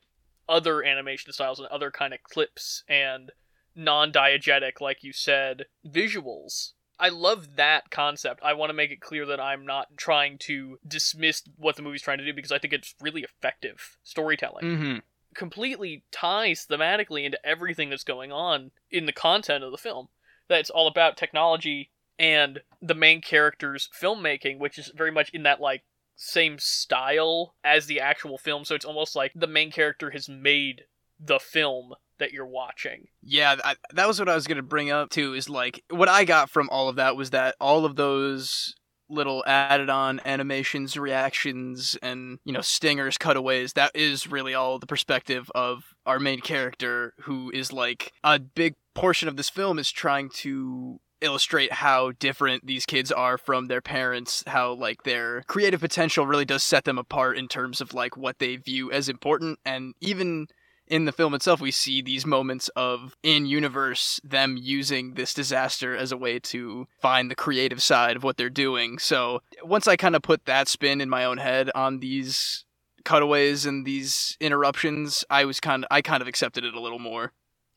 other 0.49 0.83
animation 0.83 1.31
styles 1.33 1.59
and 1.59 1.67
other 1.69 1.91
kind 1.91 2.13
of 2.13 2.23
clips 2.23 2.83
and 2.87 3.31
non-diegetic 3.75 4.81
like 4.81 5.03
you 5.03 5.13
said 5.13 5.65
visuals 5.85 6.71
i 6.99 7.09
love 7.09 7.55
that 7.55 7.89
concept 7.91 8.41
i 8.43 8.53
want 8.53 8.69
to 8.69 8.73
make 8.73 8.91
it 8.91 8.99
clear 9.01 9.25
that 9.25 9.39
i'm 9.39 9.65
not 9.65 9.87
trying 9.97 10.37
to 10.37 10.77
dismiss 10.87 11.43
what 11.57 11.75
the 11.75 11.81
movie's 11.81 12.01
trying 12.01 12.17
to 12.17 12.25
do 12.25 12.33
because 12.33 12.51
i 12.51 12.57
think 12.57 12.73
it's 12.73 12.95
really 13.01 13.21
effective 13.21 13.97
storytelling 14.03 14.65
Mm-hmm. 14.65 14.97
completely 15.35 16.03
ties 16.11 16.65
thematically 16.69 17.23
into 17.23 17.45
everything 17.45 17.89
that's 17.89 18.03
going 18.03 18.31
on 18.31 18.71
in 18.91 19.05
the 19.05 19.13
content 19.13 19.63
of 19.63 19.71
the 19.71 19.77
film. 19.77 20.07
That 20.49 20.59
it's 20.61 20.69
all 20.69 20.87
about 20.87 21.17
technology 21.17 21.91
and 22.19 22.61
the 22.81 22.95
main 22.95 23.21
character's 23.21 23.89
filmmaking, 23.99 24.59
which 24.59 24.77
is 24.77 24.91
very 24.95 25.11
much 25.11 25.29
in 25.29 25.43
that 25.43 25.61
like 25.61 25.83
same 26.15 26.57
style 26.59 27.55
as 27.63 27.85
the 27.85 27.99
actual 27.99 28.37
film. 28.37 28.65
So 28.65 28.75
it's 28.75 28.85
almost 28.85 29.15
like 29.15 29.31
the 29.35 29.47
main 29.47 29.71
character 29.71 30.11
has 30.11 30.27
made 30.27 30.83
the 31.19 31.39
film 31.39 31.93
that 32.19 32.31
you're 32.31 32.45
watching. 32.45 33.07
Yeah, 33.21 33.55
I, 33.63 33.75
that 33.93 34.07
was 34.07 34.19
what 34.19 34.29
I 34.29 34.35
was 34.35 34.47
going 34.47 34.57
to 34.57 34.63
bring 34.63 34.89
up 34.89 35.09
too. 35.09 35.33
Is 35.33 35.49
like 35.49 35.83
what 35.89 36.09
I 36.09 36.25
got 36.25 36.49
from 36.49 36.69
all 36.71 36.89
of 36.89 36.95
that 36.95 37.15
was 37.15 37.29
that 37.31 37.55
all 37.59 37.85
of 37.85 37.95
those 37.95 38.75
little 39.09 39.43
added 39.47 39.89
on 39.89 40.19
animations, 40.25 40.97
reactions, 40.97 41.97
and 42.01 42.39
you 42.43 42.53
know 42.53 42.61
stingers, 42.61 43.17
cutaways. 43.17 43.73
That 43.73 43.91
is 43.95 44.27
really 44.27 44.53
all 44.53 44.79
the 44.79 44.87
perspective 44.87 45.51
of 45.55 45.95
our 46.05 46.19
main 46.19 46.41
character, 46.41 47.13
who 47.21 47.51
is 47.51 47.71
like 47.71 48.13
a 48.23 48.39
big 48.39 48.75
portion 48.93 49.29
of 49.29 49.37
this 49.37 49.49
film 49.49 49.77
is 49.77 49.91
trying 49.91 50.29
to 50.29 50.99
illustrate 51.21 51.73
how 51.73 52.11
different 52.19 52.65
these 52.65 52.85
kids 52.85 53.11
are 53.11 53.37
from 53.37 53.65
their 53.65 53.81
parents 53.81 54.43
how 54.47 54.73
like 54.73 55.03
their 55.03 55.41
creative 55.43 55.81
potential 55.81 56.27
really 56.27 56.45
does 56.45 56.63
set 56.63 56.83
them 56.83 56.97
apart 56.97 57.37
in 57.37 57.47
terms 57.47 57.81
of 57.81 57.93
like 57.93 58.15
what 58.15 58.39
they 58.39 58.55
view 58.55 58.91
as 58.91 59.09
important 59.09 59.59
and 59.65 59.93
even 59.99 60.47
in 60.87 61.05
the 61.05 61.11
film 61.11 61.33
itself, 61.33 61.59
we 61.59 61.71
see 61.71 62.01
these 62.01 62.25
moments 62.25 62.69
of 62.69 63.15
in 63.23 63.45
universe 63.45 64.19
them 64.23 64.57
using 64.59 65.13
this 65.13 65.33
disaster 65.33 65.95
as 65.95 66.11
a 66.11 66.17
way 66.17 66.39
to 66.39 66.87
find 66.99 67.29
the 67.29 67.35
creative 67.35 67.83
side 67.83 68.15
of 68.15 68.23
what 68.23 68.37
they're 68.37 68.49
doing. 68.49 68.97
So 68.97 69.41
once 69.63 69.87
I 69.87 69.95
kind 69.95 70.15
of 70.15 70.21
put 70.21 70.45
that 70.45 70.67
spin 70.67 71.01
in 71.01 71.09
my 71.09 71.25
own 71.25 71.37
head 71.37 71.69
on 71.75 71.99
these 71.99 72.65
cutaways 73.03 73.65
and 73.65 73.85
these 73.85 74.37
interruptions, 74.39 75.23
I 75.29 75.45
was 75.45 75.59
kind 75.59 75.83
of 75.83 75.87
I 75.91 76.01
kind 76.01 76.21
of 76.21 76.27
accepted 76.27 76.63
it 76.63 76.73
a 76.73 76.81
little 76.81 76.99
more. 76.99 77.33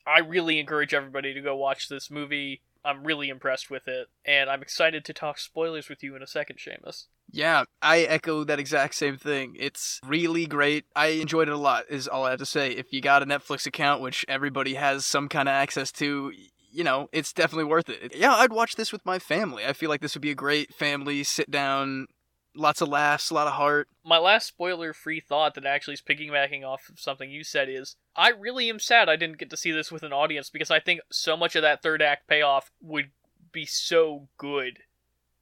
I 0.07 0.20
really 0.20 0.59
encourage 0.59 0.94
everybody 0.94 1.35
to 1.35 1.40
go 1.40 1.57
watch 1.57 1.88
this 1.88 2.11
movie. 2.11 2.62
I'm 2.85 3.05
really 3.05 3.29
impressed 3.29 3.71
with 3.71 3.87
it, 3.88 4.09
and 4.25 4.49
I'm 4.49 4.62
excited 4.62 5.05
to 5.05 5.12
talk 5.12 5.38
spoilers 5.38 5.88
with 5.88 6.03
you 6.03 6.16
in 6.16 6.23
a 6.23 6.27
second, 6.27 6.59
Seamus. 6.59 7.07
Yeah, 7.33 7.64
I 7.81 8.01
echo 8.01 8.45
that 8.45 8.59
exact 8.59 8.95
same 8.95 9.16
thing. 9.16 9.55
It's 9.59 10.01
really 10.05 10.47
great. 10.47 10.85
I 10.97 11.09
enjoyed 11.09 11.49
it 11.49 11.55
a 11.55 11.59
lot, 11.59 11.85
is 11.88 12.09
all 12.09 12.25
I 12.25 12.31
have 12.31 12.38
to 12.40 12.47
say. 12.47 12.73
If 12.73 12.93
you 12.93 13.01
got 13.01 13.23
a 13.23 13.27
Netflix 13.27 13.66
account, 13.66 14.03
which 14.03 14.25
everybody 14.29 14.75
has 14.75 15.07
some 15.07 15.29
kind 15.29 15.49
of 15.49 15.53
access 15.53 15.93
to, 15.93 16.33
you 16.73 16.85
know, 16.85 17.09
it's 17.12 17.33
definitely 17.33 17.64
worth 17.64 17.88
it. 17.88 18.16
Yeah, 18.16 18.35
I'd 18.35 18.53
watch 18.53 18.77
this 18.77 18.93
with 18.93 19.05
my 19.07 19.19
family. 19.19 19.64
I 19.64 19.73
feel 19.73 19.90
like 19.90 20.01
this 20.01 20.14
would 20.14 20.23
be 20.23 20.31
a 20.31 20.35
great 20.37 20.75
family 20.75 21.23
sit 21.23 21.51
down, 21.51 22.07
lots 22.55 22.81
of 22.81 22.89
laughs, 22.89 23.31
a 23.31 23.35
lot 23.35 23.47
of 23.47 23.55
heart. 23.55 23.89
My 24.05 24.19
last 24.19 24.47
spoiler 24.47 24.93
free 24.93 25.21
thought 25.21 25.55
that 25.55 25.67
actually 25.67 25.95
is 25.95 26.03
piggybacking 26.03 26.65
off 26.65 26.89
of 26.89 27.01
something 27.01 27.31
you 27.31 27.45
said 27.45 27.69
is 27.69 27.97
I 28.17 28.31
really 28.31 28.69
am 28.69 28.79
sad 28.79 29.09
I 29.09 29.17
didn't 29.17 29.39
get 29.39 29.51
to 29.51 29.57
see 29.57 29.73
this 29.73 29.93
with 29.93 30.03
an 30.03 30.13
audience 30.13 30.51
because 30.51 30.71
I 30.71 30.81
think 30.81 31.01
so 31.11 31.37
much 31.37 31.57
of 31.57 31.63
that 31.63 31.83
third 31.83 32.03
act 32.03 32.27
payoff 32.27 32.71
would 32.81 33.11
be 33.53 33.67
so 33.67 34.29
good 34.37 34.81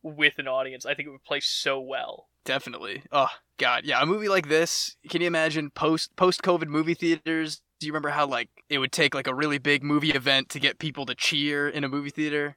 with 0.03 0.38
an 0.38 0.49
audience. 0.49 0.87
I 0.87 0.94
think 0.94 1.09
it 1.09 1.12
would 1.12 1.25
play 1.25 1.40
so 1.40 1.81
well. 1.81 2.29
Definitely. 2.44 3.03
Oh 3.12 3.29
God, 3.59 3.85
yeah. 3.85 4.03
A 4.03 4.07
movie 4.07 4.29
like 4.29 4.49
this. 4.49 4.97
Can 5.09 5.21
you 5.21 5.27
imagine 5.27 5.71
post 5.71 6.14
post 6.16 6.42
COVID 6.42 6.68
movie 6.68 6.94
theaters? 6.94 7.61
Do 7.81 7.87
you 7.87 7.92
remember 7.92 8.11
how 8.11 8.27
like 8.27 8.49
it 8.68 8.79
would 8.79 8.92
take 8.92 9.14
like 9.14 9.27
a 9.27 9.35
really 9.35 9.59
big 9.59 9.83
movie 9.83 10.11
event 10.11 10.49
to 10.51 10.61
get 10.61 10.79
people 10.79 11.07
to 11.07 11.14
cheer 11.14 11.68
in 11.68 11.85
a 11.85 11.88
movie 11.88 12.11
theater? 12.11 12.57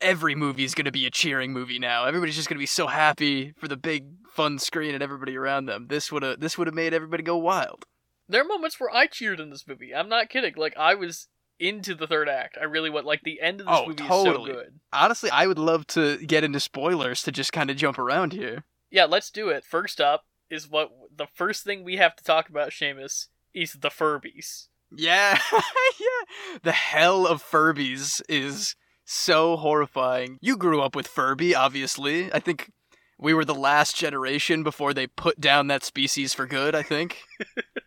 Every 0.00 0.34
movie 0.34 0.64
is 0.64 0.74
gonna 0.74 0.90
be 0.92 1.06
a 1.06 1.10
cheering 1.10 1.52
movie 1.52 1.78
now. 1.78 2.04
Everybody's 2.06 2.36
just 2.36 2.48
gonna 2.48 2.58
be 2.58 2.66
so 2.66 2.86
happy 2.86 3.52
for 3.58 3.68
the 3.68 3.76
big 3.76 4.04
fun 4.30 4.58
screen 4.58 4.94
and 4.94 5.02
everybody 5.02 5.36
around 5.36 5.66
them. 5.66 5.86
This 5.88 6.10
would 6.12 6.22
have 6.22 6.40
this 6.40 6.56
would 6.56 6.66
have 6.66 6.74
made 6.74 6.94
everybody 6.94 7.22
go 7.22 7.36
wild. 7.36 7.84
There 8.28 8.40
are 8.40 8.46
moments 8.46 8.78
where 8.78 8.90
I 8.94 9.06
cheered 9.06 9.40
in 9.40 9.50
this 9.50 9.66
movie. 9.66 9.94
I'm 9.94 10.08
not 10.08 10.28
kidding. 10.30 10.54
Like 10.56 10.76
I 10.76 10.94
was 10.94 11.28
into 11.58 11.94
the 11.94 12.06
third 12.06 12.28
act. 12.28 12.56
I 12.58 12.64
really 12.64 12.88
went 12.88 13.04
like 13.06 13.20
the 13.22 13.40
end 13.42 13.60
of 13.60 13.66
this 13.66 13.76
Oh, 13.78 13.86
movie 13.86 13.96
totally. 14.02 14.50
is 14.52 14.56
so 14.56 14.62
good. 14.62 14.80
Honestly, 14.92 15.30
I 15.30 15.46
would 15.46 15.58
love 15.58 15.86
to 15.88 16.16
get 16.24 16.44
into 16.44 16.60
spoilers 16.60 17.22
to 17.24 17.32
just 17.32 17.52
kind 17.52 17.68
of 17.70 17.76
jump 17.76 17.98
around 17.98 18.32
here. 18.32 18.64
Yeah, 18.90 19.04
let's 19.04 19.30
do 19.30 19.50
it. 19.50 19.64
First 19.64 20.00
up 20.00 20.24
is 20.48 20.68
what 20.70 20.90
the 21.14 21.26
first 21.34 21.62
thing 21.64 21.84
we 21.84 21.96
have 21.96 22.16
to 22.16 22.24
talk 22.24 22.48
about, 22.48 22.70
Seamus, 22.70 23.26
is 23.52 23.74
the 23.74 23.90
Furbies. 23.90 24.68
Yeah, 24.96 25.38
yeah. 25.52 26.56
The 26.62 26.72
hell 26.72 27.26
of 27.26 27.42
Furbies 27.42 28.22
is 28.28 28.74
so 29.10 29.56
horrifying. 29.56 30.38
You 30.40 30.56
grew 30.56 30.80
up 30.80 30.94
with 30.94 31.08
Furby, 31.08 31.54
obviously. 31.54 32.32
I 32.32 32.38
think 32.38 32.70
we 33.18 33.34
were 33.34 33.44
the 33.44 33.54
last 33.54 33.96
generation 33.96 34.62
before 34.62 34.94
they 34.94 35.06
put 35.06 35.40
down 35.40 35.66
that 35.66 35.84
species 35.84 36.32
for 36.32 36.46
good, 36.46 36.74
I 36.74 36.82
think. 36.82 37.22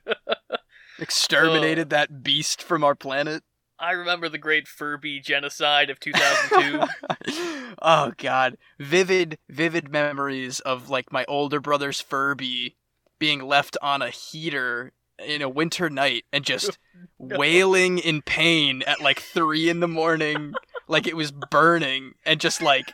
Exterminated 0.99 1.89
that 1.89 2.23
beast 2.23 2.62
from 2.62 2.83
our 2.83 2.93
planet. 2.93 3.43
I 3.79 3.91
remember 3.91 4.29
the 4.29 4.38
great 4.38 4.67
Furby 4.67 5.19
genocide 5.19 5.89
of 5.89 5.99
2002. 5.99 7.73
oh 7.81 8.13
god, 8.17 8.57
vivid 8.79 9.39
vivid 9.49 9.91
memories 9.91 10.59
of 10.62 10.89
like 10.89 11.12
my 11.12 11.25
older 11.27 11.59
brother's 11.59 11.99
Furby 11.99 12.75
being 13.17 13.41
left 13.41 13.75
on 13.81 14.01
a 14.01 14.09
heater 14.09 14.93
in 15.19 15.41
a 15.41 15.49
winter 15.49 15.89
night 15.89 16.26
and 16.32 16.43
just 16.43 16.78
wailing 17.17 17.97
in 17.99 18.21
pain 18.21 18.82
at 18.88 19.02
like 19.02 19.19
3 19.19 19.69
in 19.69 19.80
the 19.80 19.88
morning 19.88 20.54
like 20.88 21.08
it 21.08 21.15
was 21.15 21.32
burning 21.32 22.13
and 22.26 22.39
just 22.39 22.62
like 22.62 22.91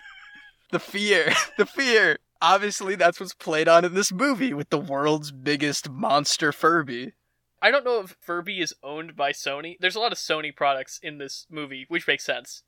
the 0.71 0.79
fear, 0.79 1.33
the 1.57 1.65
fear. 1.65 2.19
Obviously 2.41 2.95
that's 2.95 3.19
what's 3.19 3.33
played 3.33 3.67
on 3.67 3.83
in 3.85 3.93
this 3.93 4.11
movie 4.11 4.53
with 4.53 4.69
the 4.69 4.77
world's 4.79 5.31
biggest 5.31 5.89
monster 5.89 6.51
Furby. 6.51 7.13
I 7.61 7.71
don't 7.71 7.83
know 7.83 7.99
if 7.99 8.15
Furby 8.21 8.61
is 8.61 8.73
owned 8.83 9.15
by 9.17 9.31
Sony. 9.31 9.75
There's 9.79 9.95
a 9.95 9.99
lot 9.99 10.13
of 10.13 10.17
Sony 10.17 10.55
products 10.55 10.97
in 11.03 11.17
this 11.17 11.45
movie, 11.49 11.85
which 11.89 12.07
makes 12.07 12.23
sense, 12.23 12.63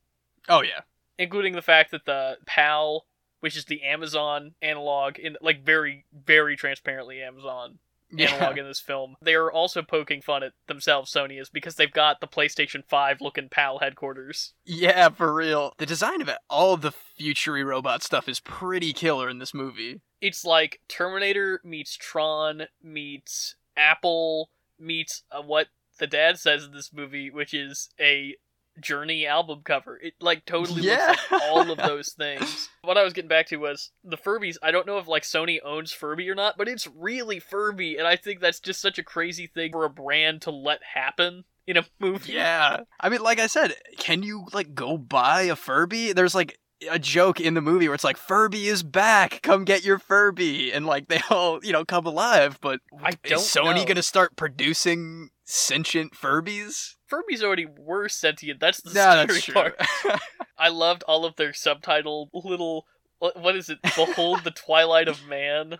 Oh 0.50 0.62
yeah. 0.62 0.82
including 1.18 1.54
the 1.54 1.62
fact 1.62 1.92
that 1.92 2.06
the 2.06 2.38
PAL 2.46 3.06
which 3.40 3.58
is 3.58 3.66
the 3.66 3.82
Amazon 3.84 4.54
analog 4.62 5.18
in 5.18 5.36
like 5.42 5.64
very 5.66 6.06
very 6.14 6.56
transparently 6.56 7.22
Amazon 7.22 7.80
analog 8.18 8.58
in 8.58 8.66
this 8.66 8.80
film. 8.80 9.16
They 9.22 9.36
are 9.36 9.52
also 9.52 9.82
poking 9.82 10.22
fun 10.22 10.44
at 10.44 10.54
themselves, 10.68 11.12
Sony 11.12 11.40
is 11.40 11.50
because 11.50 11.76
they've 11.76 11.92
got 11.92 12.22
the 12.22 12.28
PlayStation 12.28 12.84
5 12.88 13.22
looking 13.22 13.50
PAL 13.50 13.80
headquarters. 13.80 14.54
Yeah, 14.66 15.10
for 15.10 15.34
real. 15.34 15.74
The 15.78 15.86
design 15.86 16.22
of 16.22 16.30
it, 16.30 16.38
all 16.50 16.74
of 16.74 16.82
the 16.82 16.92
futury 16.92 17.64
robot 17.64 18.04
stuff 18.04 18.28
is 18.28 18.40
pretty 18.40 18.94
killer 18.94 19.30
in 19.30 19.40
this 19.40 19.54
movie. 19.54 20.02
It's 20.22 20.46
like 20.46 20.82
Terminator 20.88 21.62
meets 21.64 21.98
Tron 21.98 22.64
meets 22.82 23.56
Apple 23.76 24.50
meets 24.80 25.24
uh, 25.32 25.42
what 25.42 25.68
the 26.00 26.08
dad 26.08 26.40
says 26.40 26.64
in 26.66 26.72
this 26.74 26.92
movie, 26.94 27.30
which 27.30 27.54
is 27.54 27.90
a 28.00 28.36
Journey 28.82 29.26
album 29.28 29.62
cover. 29.64 29.98
It 30.02 30.14
like 30.20 30.46
totally 30.46 30.82
Yeah. 30.84 31.08
looks 31.10 31.32
like 31.32 31.42
all 31.44 31.72
of 31.72 31.78
those 31.88 32.14
things. 32.14 32.70
What 32.84 32.98
I 32.98 33.04
was 33.04 33.14
getting 33.14 33.30
back 33.30 33.48
to 33.48 33.58
was 33.58 33.92
the 34.04 34.18
Furbies. 34.18 34.58
I 34.62 34.72
don't 34.72 34.88
know 34.88 34.98
if 34.98 35.08
like 35.08 35.24
Sony 35.24 35.60
owns 35.64 35.92
Furby 35.92 36.30
or 36.30 36.36
not, 36.36 36.58
but 36.58 36.68
it's 36.68 36.88
really 36.88 37.40
Furby, 37.40 37.98
and 37.98 38.08
I 38.08 38.16
think 38.16 38.40
that's 38.40 38.60
just 38.60 38.82
such 38.82 38.98
a 39.00 39.04
crazy 39.04 39.48
thing 39.48 39.72
for 39.72 39.86
a 39.86 39.90
brand 39.90 40.42
to 40.44 40.52
let 40.52 40.80
happen 40.96 41.46
in 41.68 41.78
a 41.78 41.86
movie. 42.00 42.34
Yeah. 42.34 42.82
I 43.00 43.10
mean, 43.10 43.22
like 43.22 43.40
I 43.40 43.48
said, 43.48 43.76
can 43.98 44.24
you 44.24 44.48
like 44.54 44.74
go 44.74 44.98
buy 44.98 45.44
a 45.44 45.56
Furby? 45.56 46.14
There's 46.14 46.36
like 46.36 46.58
a 46.90 46.98
joke 46.98 47.40
in 47.40 47.54
the 47.54 47.62
movie 47.62 47.88
where 47.88 47.94
it's 47.94 48.04
like 48.04 48.18
Furby 48.18 48.68
is 48.68 48.82
back, 48.82 49.42
come 49.44 49.64
get 49.66 49.86
your 49.86 50.00
Furby, 50.00 50.72
and 50.74 50.88
like 50.88 51.08
they 51.10 51.22
all 51.30 51.60
you 51.64 51.72
know 51.72 51.86
come 51.86 52.08
alive. 52.08 52.58
But 52.62 52.80
I 53.04 53.10
is 53.24 53.30
don't 53.30 53.40
Sony 53.66 53.76
know. 53.76 53.86
gonna 53.86 54.02
start 54.04 54.36
producing 54.36 55.30
sentient 55.52 56.14
Furbies? 56.14 56.96
Furbies 57.12 57.44
already 57.44 57.66
were 57.78 58.08
sentient. 58.08 58.60
That's 58.60 58.82
the 58.82 58.94
No, 58.94 59.26
scary 59.26 59.28
that's 59.28 59.50
part. 59.50 60.22
I 60.58 60.70
loved 60.70 61.04
all 61.04 61.26
of 61.26 61.36
their 61.36 61.54
subtitle 61.54 62.30
little. 62.34 62.86
What 63.20 63.40
what 63.40 63.56
is 63.56 63.70
it? 63.70 63.80
Behold 63.84 64.44
the 64.44 64.52
twilight 64.52 65.08
of 65.08 65.28
man. 65.28 65.78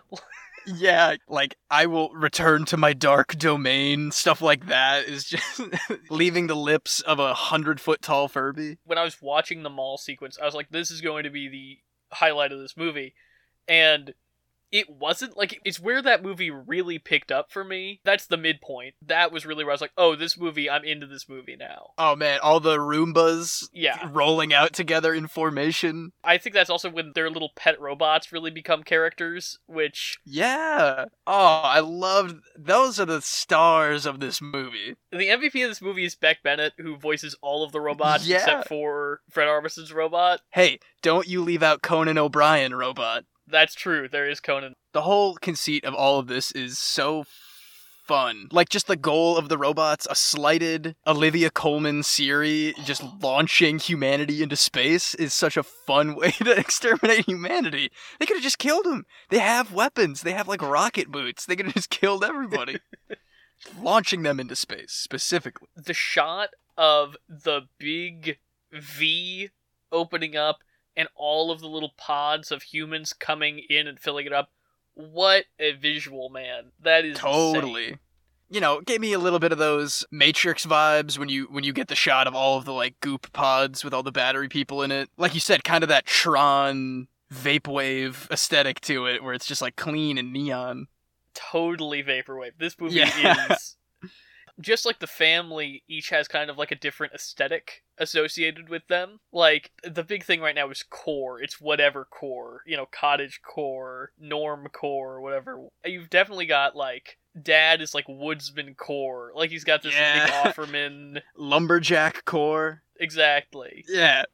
yeah, 0.66 1.16
like 1.28 1.56
I 1.70 1.86
will 1.86 2.10
return 2.10 2.64
to 2.66 2.76
my 2.76 2.92
dark 2.92 3.36
domain. 3.36 4.10
Stuff 4.12 4.42
like 4.42 4.66
that 4.66 5.06
is 5.06 5.24
just 5.24 5.60
leaving 6.10 6.46
the 6.46 6.54
lips 6.54 7.00
of 7.00 7.18
a 7.18 7.34
hundred 7.34 7.80
foot 7.80 8.02
tall 8.02 8.28
Furby. 8.28 8.78
when 8.84 8.98
I 8.98 9.04
was 9.04 9.20
watching 9.22 9.62
the 9.62 9.70
mall 9.70 9.96
sequence, 9.98 10.38
I 10.40 10.44
was 10.44 10.54
like, 10.54 10.68
this 10.70 10.90
is 10.90 11.00
going 11.00 11.24
to 11.24 11.30
be 11.30 11.48
the 11.48 11.78
highlight 12.14 12.52
of 12.52 12.60
this 12.60 12.76
movie. 12.76 13.14
And 13.66 14.12
it 14.72 14.88
wasn't 14.90 15.36
like 15.36 15.60
it's 15.64 15.78
where 15.78 16.02
that 16.02 16.22
movie 16.22 16.50
really 16.50 16.98
picked 16.98 17.30
up 17.30 17.52
for 17.52 17.62
me. 17.62 18.00
That's 18.04 18.26
the 18.26 18.36
midpoint. 18.38 18.94
That 19.06 19.30
was 19.30 19.44
really 19.46 19.64
where 19.64 19.72
I 19.72 19.74
was 19.74 19.80
like, 19.82 19.92
oh, 19.98 20.16
this 20.16 20.38
movie, 20.38 20.68
I'm 20.68 20.84
into 20.84 21.06
this 21.06 21.28
movie 21.28 21.56
now. 21.56 21.90
Oh 21.98 22.16
man, 22.16 22.40
all 22.42 22.58
the 22.58 22.78
Roombas 22.78 23.68
Yeah. 23.72 24.08
rolling 24.10 24.52
out 24.54 24.72
together 24.72 25.12
in 25.14 25.28
formation. 25.28 26.12
I 26.24 26.38
think 26.38 26.54
that's 26.54 26.70
also 26.70 26.90
when 26.90 27.12
their 27.14 27.30
little 27.30 27.52
pet 27.54 27.80
robots 27.80 28.32
really 28.32 28.50
become 28.50 28.82
characters, 28.82 29.58
which 29.66 30.18
Yeah. 30.24 31.04
Oh, 31.26 31.60
I 31.64 31.80
loved 31.80 32.36
those 32.58 32.98
are 32.98 33.04
the 33.06 33.20
stars 33.20 34.06
of 34.06 34.20
this 34.20 34.40
movie. 34.40 34.96
the 35.10 35.28
MVP 35.28 35.62
of 35.62 35.68
this 35.70 35.82
movie 35.82 36.04
is 36.06 36.14
Beck 36.14 36.42
Bennett, 36.42 36.72
who 36.78 36.96
voices 36.96 37.36
all 37.42 37.62
of 37.64 37.72
the 37.72 37.80
robots 37.80 38.26
Yeah. 38.26 38.36
except 38.38 38.68
for 38.68 39.20
Fred 39.30 39.46
Armisen's 39.48 39.92
robot. 39.92 40.40
Hey, 40.50 40.78
don't 41.02 41.28
you 41.28 41.42
leave 41.42 41.62
out 41.62 41.82
Conan 41.82 42.16
O'Brien 42.16 42.74
robot. 42.74 43.24
That's 43.46 43.74
true. 43.74 44.08
There 44.08 44.28
is 44.28 44.40
Conan. 44.40 44.74
The 44.92 45.02
whole 45.02 45.36
conceit 45.36 45.84
of 45.84 45.94
all 45.94 46.18
of 46.18 46.26
this 46.26 46.52
is 46.52 46.78
so 46.78 47.24
fun. 48.04 48.48
Like 48.50 48.68
just 48.68 48.86
the 48.86 48.96
goal 48.96 49.36
of 49.36 49.48
the 49.48 49.58
robots, 49.58 50.06
a 50.10 50.14
slighted 50.14 50.96
Olivia 51.06 51.50
Colman 51.50 52.02
Siri 52.02 52.74
just 52.84 53.02
launching 53.22 53.78
humanity 53.78 54.42
into 54.42 54.56
space 54.56 55.14
is 55.14 55.32
such 55.32 55.56
a 55.56 55.62
fun 55.62 56.14
way 56.16 56.30
to 56.32 56.58
exterminate 56.58 57.26
humanity. 57.26 57.90
They 58.18 58.26
could 58.26 58.36
have 58.36 58.44
just 58.44 58.58
killed 58.58 58.86
him. 58.86 59.06
They 59.30 59.38
have 59.38 59.72
weapons. 59.72 60.22
They 60.22 60.32
have 60.32 60.48
like 60.48 60.62
rocket 60.62 61.10
boots. 61.10 61.46
They 61.46 61.56
could 61.56 61.66
have 61.66 61.74
just 61.74 61.90
killed 61.90 62.24
everybody. 62.24 62.78
Launching 63.80 64.22
them 64.22 64.40
into 64.40 64.56
space 64.56 64.92
specifically. 64.92 65.68
the 65.76 65.94
shot 65.94 66.50
of 66.76 67.16
the 67.28 67.62
big 67.78 68.38
V 68.72 69.50
opening 69.92 70.36
up 70.36 70.58
and 70.96 71.08
all 71.14 71.50
of 71.50 71.60
the 71.60 71.68
little 71.68 71.92
pods 71.96 72.50
of 72.50 72.62
humans 72.62 73.12
coming 73.12 73.60
in 73.68 73.86
and 73.86 73.98
filling 73.98 74.26
it 74.26 74.32
up. 74.32 74.50
What 74.94 75.44
a 75.58 75.72
visual, 75.72 76.28
man. 76.28 76.72
That 76.82 77.04
is 77.04 77.16
insane. 77.16 77.54
Totally. 77.54 77.96
You 78.50 78.60
know, 78.60 78.78
it 78.78 78.84
gave 78.86 79.00
me 79.00 79.14
a 79.14 79.18
little 79.18 79.38
bit 79.38 79.52
of 79.52 79.56
those 79.58 80.04
Matrix 80.10 80.66
vibes 80.66 81.16
when 81.18 81.30
you 81.30 81.44
when 81.50 81.64
you 81.64 81.72
get 81.72 81.88
the 81.88 81.94
shot 81.94 82.26
of 82.26 82.34
all 82.34 82.58
of 82.58 82.66
the 82.66 82.72
like 82.72 83.00
goop 83.00 83.32
pods 83.32 83.82
with 83.82 83.94
all 83.94 84.02
the 84.02 84.12
battery 84.12 84.48
people 84.48 84.82
in 84.82 84.90
it. 84.92 85.08
Like 85.16 85.32
you 85.32 85.40
said, 85.40 85.64
kind 85.64 85.82
of 85.82 85.88
that 85.88 86.04
Tron 86.04 87.08
vaporwave 87.32 88.30
aesthetic 88.30 88.80
to 88.82 89.06
it, 89.06 89.22
where 89.24 89.32
it's 89.32 89.46
just 89.46 89.62
like 89.62 89.76
clean 89.76 90.18
and 90.18 90.32
neon. 90.34 90.88
Totally 91.32 92.02
vaporwave. 92.02 92.52
This 92.58 92.78
movie 92.78 92.96
Yeah. 92.96 93.46
is 93.52 93.76
just 94.60 94.84
like 94.86 94.98
the 94.98 95.06
family 95.06 95.82
each 95.88 96.10
has 96.10 96.28
kind 96.28 96.50
of 96.50 96.58
like 96.58 96.70
a 96.70 96.76
different 96.76 97.14
aesthetic 97.14 97.82
associated 97.98 98.68
with 98.68 98.86
them. 98.88 99.20
Like 99.32 99.70
the 99.82 100.04
big 100.04 100.24
thing 100.24 100.40
right 100.40 100.54
now 100.54 100.68
is 100.70 100.84
core. 100.88 101.40
It's 101.40 101.60
whatever 101.60 102.04
core, 102.04 102.62
you 102.66 102.76
know, 102.76 102.86
cottage 102.90 103.40
core, 103.42 104.12
norm 104.18 104.66
core, 104.72 105.20
whatever. 105.20 105.68
You've 105.84 106.10
definitely 106.10 106.46
got 106.46 106.76
like 106.76 107.18
dad 107.40 107.80
is 107.80 107.94
like 107.94 108.04
woodsman 108.08 108.74
core. 108.74 109.32
Like 109.34 109.50
he's 109.50 109.64
got 109.64 109.82
this 109.82 109.94
Yeah. 109.94 110.26
big 110.26 110.34
Offerman 110.54 111.22
Lumberjack 111.36 112.24
core. 112.24 112.82
exactly. 113.00 113.84
Yeah. 113.88 114.24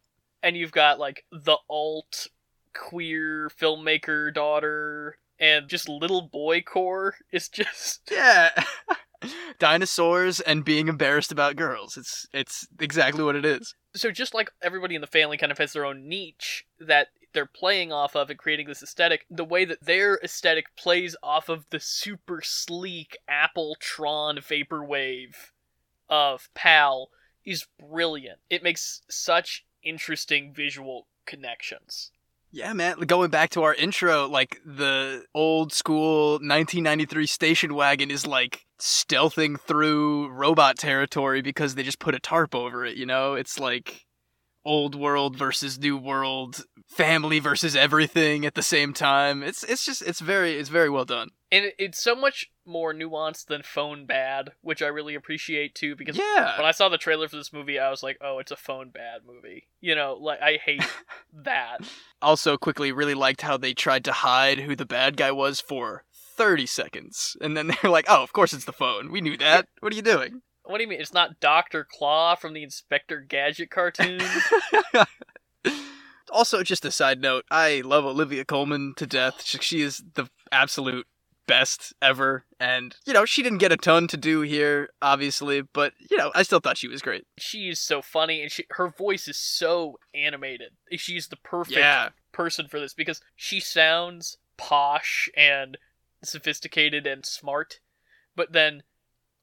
And 0.43 0.57
you've 0.57 0.73
got 0.73 0.99
like 0.99 1.25
the 1.31 1.57
alt 1.71 2.27
queer 2.75 3.51
filmmaker 3.61 4.33
daughter 4.33 5.17
and 5.41 5.69
just 5.69 5.89
little 5.89 6.23
boy 6.23 6.61
core 6.63 7.15
is 7.33 7.49
just 7.49 8.09
Yeah. 8.11 8.51
Dinosaurs 9.59 10.41
and 10.41 10.65
being 10.65 10.89
embarrassed 10.89 11.33
about 11.33 11.57
girls. 11.57 11.97
It's 11.97 12.27
it's 12.33 12.69
exactly 12.81 13.25
what 13.25 13.37
it 13.37 13.45
is. 13.45 13.75
so 13.95 14.11
just 14.11 14.35
like 14.35 14.51
everybody 14.63 14.95
in 14.95 15.01
the 15.01 15.07
family 15.07 15.37
kind 15.37 15.53
of 15.53 15.59
has 15.59 15.73
their 15.73 15.85
own 15.85 16.09
niche 16.09 16.67
that 16.79 17.09
they're 17.33 17.47
playing 17.47 17.93
off 17.93 18.17
of 18.17 18.31
and 18.31 18.39
creating 18.39 18.67
this 18.67 18.83
aesthetic, 18.83 19.27
the 19.31 19.45
way 19.45 19.65
that 19.65 19.85
their 19.85 20.19
aesthetic 20.23 20.75
plays 20.77 21.15
off 21.23 21.49
of 21.49 21.67
the 21.71 21.81
super 21.81 22.41
sleek 22.43 23.17
Apple 23.29 23.77
Tron 23.79 24.39
vaporwave 24.39 25.53
of 26.09 26.49
PAL 26.55 27.11
is 27.45 27.67
brilliant. 27.79 28.39
It 28.49 28.63
makes 28.63 29.03
such 29.09 29.67
interesting 29.83 30.53
visual 30.53 31.07
connections. 31.27 32.11
Yeah, 32.51 32.73
man. 32.73 32.99
Going 33.01 33.31
back 33.31 33.51
to 33.51 33.63
our 33.63 33.75
intro, 33.75 34.27
like 34.27 34.61
the 34.65 35.25
old 35.35 35.73
school 35.73 36.33
1993 36.33 37.27
station 37.27 37.75
wagon 37.75 38.11
is 38.11 38.27
like 38.27 38.65
stealthing 38.81 39.61
through 39.61 40.31
robot 40.31 40.79
territory 40.79 41.43
because 41.43 41.75
they 41.75 41.83
just 41.83 41.99
put 41.99 42.15
a 42.15 42.21
tarp 42.21 42.55
over 42.55 42.87
it, 42.87 42.97
you 42.97 43.05
know? 43.05 43.35
It's 43.35 43.59
like 43.59 44.07
old 44.65 44.95
world 44.95 45.37
versus 45.37 45.79
new 45.79 45.97
world, 45.97 46.65
family 46.87 47.39
versus 47.39 47.77
everything 47.77 48.47
at 48.47 48.55
the 48.55 48.63
same 48.63 48.93
time. 48.93 49.43
It's 49.43 49.63
it's 49.65 49.85
just 49.85 50.03
it's 50.03 50.21
very 50.21 50.59
it's 50.59 50.69
very 50.71 50.89
well 50.89 51.05
done. 51.05 51.31
And 51.51 51.73
it's 51.79 52.03
so 52.03 52.15
much 52.15 52.51
more 52.67 52.93
nuanced 52.93 53.47
than 53.47 53.63
Phone 53.63 54.05
Bad, 54.05 54.51
which 54.61 54.83
I 54.83 54.89
really 54.89 55.15
appreciate 55.15 55.75
too 55.75 55.97
because 55.97 56.17
Yeah. 56.19 56.59
when 56.59 56.67
I 56.67 56.73
saw 56.73 56.91
the 56.91 56.99
trailer 56.99 57.27
for 57.29 57.37
this 57.37 57.53
movie, 57.55 57.79
I 57.79 57.89
was 57.91 58.03
like, 58.03 58.19
"Oh, 58.21 58.39
it's 58.39 58.51
a 58.51 58.57
phone 58.57 58.91
bad 58.91 59.23
movie." 59.27 59.69
You 59.81 59.95
know, 59.95 60.15
like 60.21 60.43
I 60.43 60.59
hate 60.63 60.85
that. 61.33 61.79
Also 62.21 62.59
quickly 62.59 62.93
really 62.93 63.15
liked 63.15 63.41
how 63.41 63.57
they 63.57 63.73
tried 63.73 64.05
to 64.05 64.13
hide 64.13 64.59
who 64.61 64.77
the 64.77 64.85
bad 64.85 65.17
guy 65.17 65.33
was 65.33 65.59
for 65.61 66.05
30 66.13 66.67
seconds. 66.67 67.35
And 67.41 67.57
then 67.57 67.69
they're 67.83 67.91
like, 67.91 68.05
"Oh, 68.09 68.23
of 68.23 68.35
course 68.35 68.53
it's 68.53 68.67
the 68.67 68.73
phone. 68.73 69.11
We 69.11 69.23
knew 69.23 69.39
that. 69.39 69.69
What 69.81 69.93
are 69.93 69.97
you 69.97 70.03
doing?" 70.03 70.43
What 70.65 70.77
do 70.77 70.83
you 70.85 70.89
mean? 70.91 71.01
It's 71.01 71.15
not 71.15 71.41
Doctor 71.41 71.83
Claw 71.91 72.35
from 72.35 72.53
the 72.53 72.63
Inspector 72.63 73.19
Gadget 73.23 73.71
cartoon. 73.71 74.21
also, 76.31 76.63
just 76.63 76.85
a 76.85 76.91
side 76.91 77.23
note, 77.23 77.47
I 77.51 77.81
love 77.85 78.05
Olivia 78.05 78.45
Colman 78.45 78.93
to 78.99 79.07
death. 79.07 79.43
She 79.63 79.81
is 79.81 80.03
the 80.13 80.29
absolute 80.53 81.07
best 81.49 81.93
ever. 82.01 82.45
And, 82.61 82.95
you 83.05 83.13
know, 83.13 83.25
she 83.25 83.43
didn't 83.43 83.59
get 83.59 83.73
a 83.73 83.77
ton 83.77 84.07
to 84.09 84.17
do 84.17 84.43
here, 84.43 84.91
obviously, 85.03 85.63
but, 85.63 85.93
you 86.11 86.17
know, 86.17 86.31
I 86.37 86.45
still 86.45 86.61
thought 86.61 86.79
she 86.79 86.87
was 86.87 87.03
great. 87.03 87.27
she 87.39 87.69
is 87.69 87.81
so 87.81 88.01
funny, 88.01 88.41
and 88.43 88.53
she 88.53 88.65
her 88.71 88.89
voice 88.89 89.27
is 89.27 89.37
so 89.39 89.99
animated. 90.15 90.73
She's 90.93 91.27
the 91.29 91.37
perfect 91.37 91.77
Yeah. 91.79 92.11
person 92.31 92.69
for 92.69 92.79
this 92.79 92.95
because 92.95 93.21
she 93.35 93.59
sounds 93.59 94.37
posh 94.57 95.29
and 95.37 95.77
sophisticated 96.23 97.07
and 97.07 97.25
smart, 97.27 97.81
but 98.37 98.53
then 98.53 98.83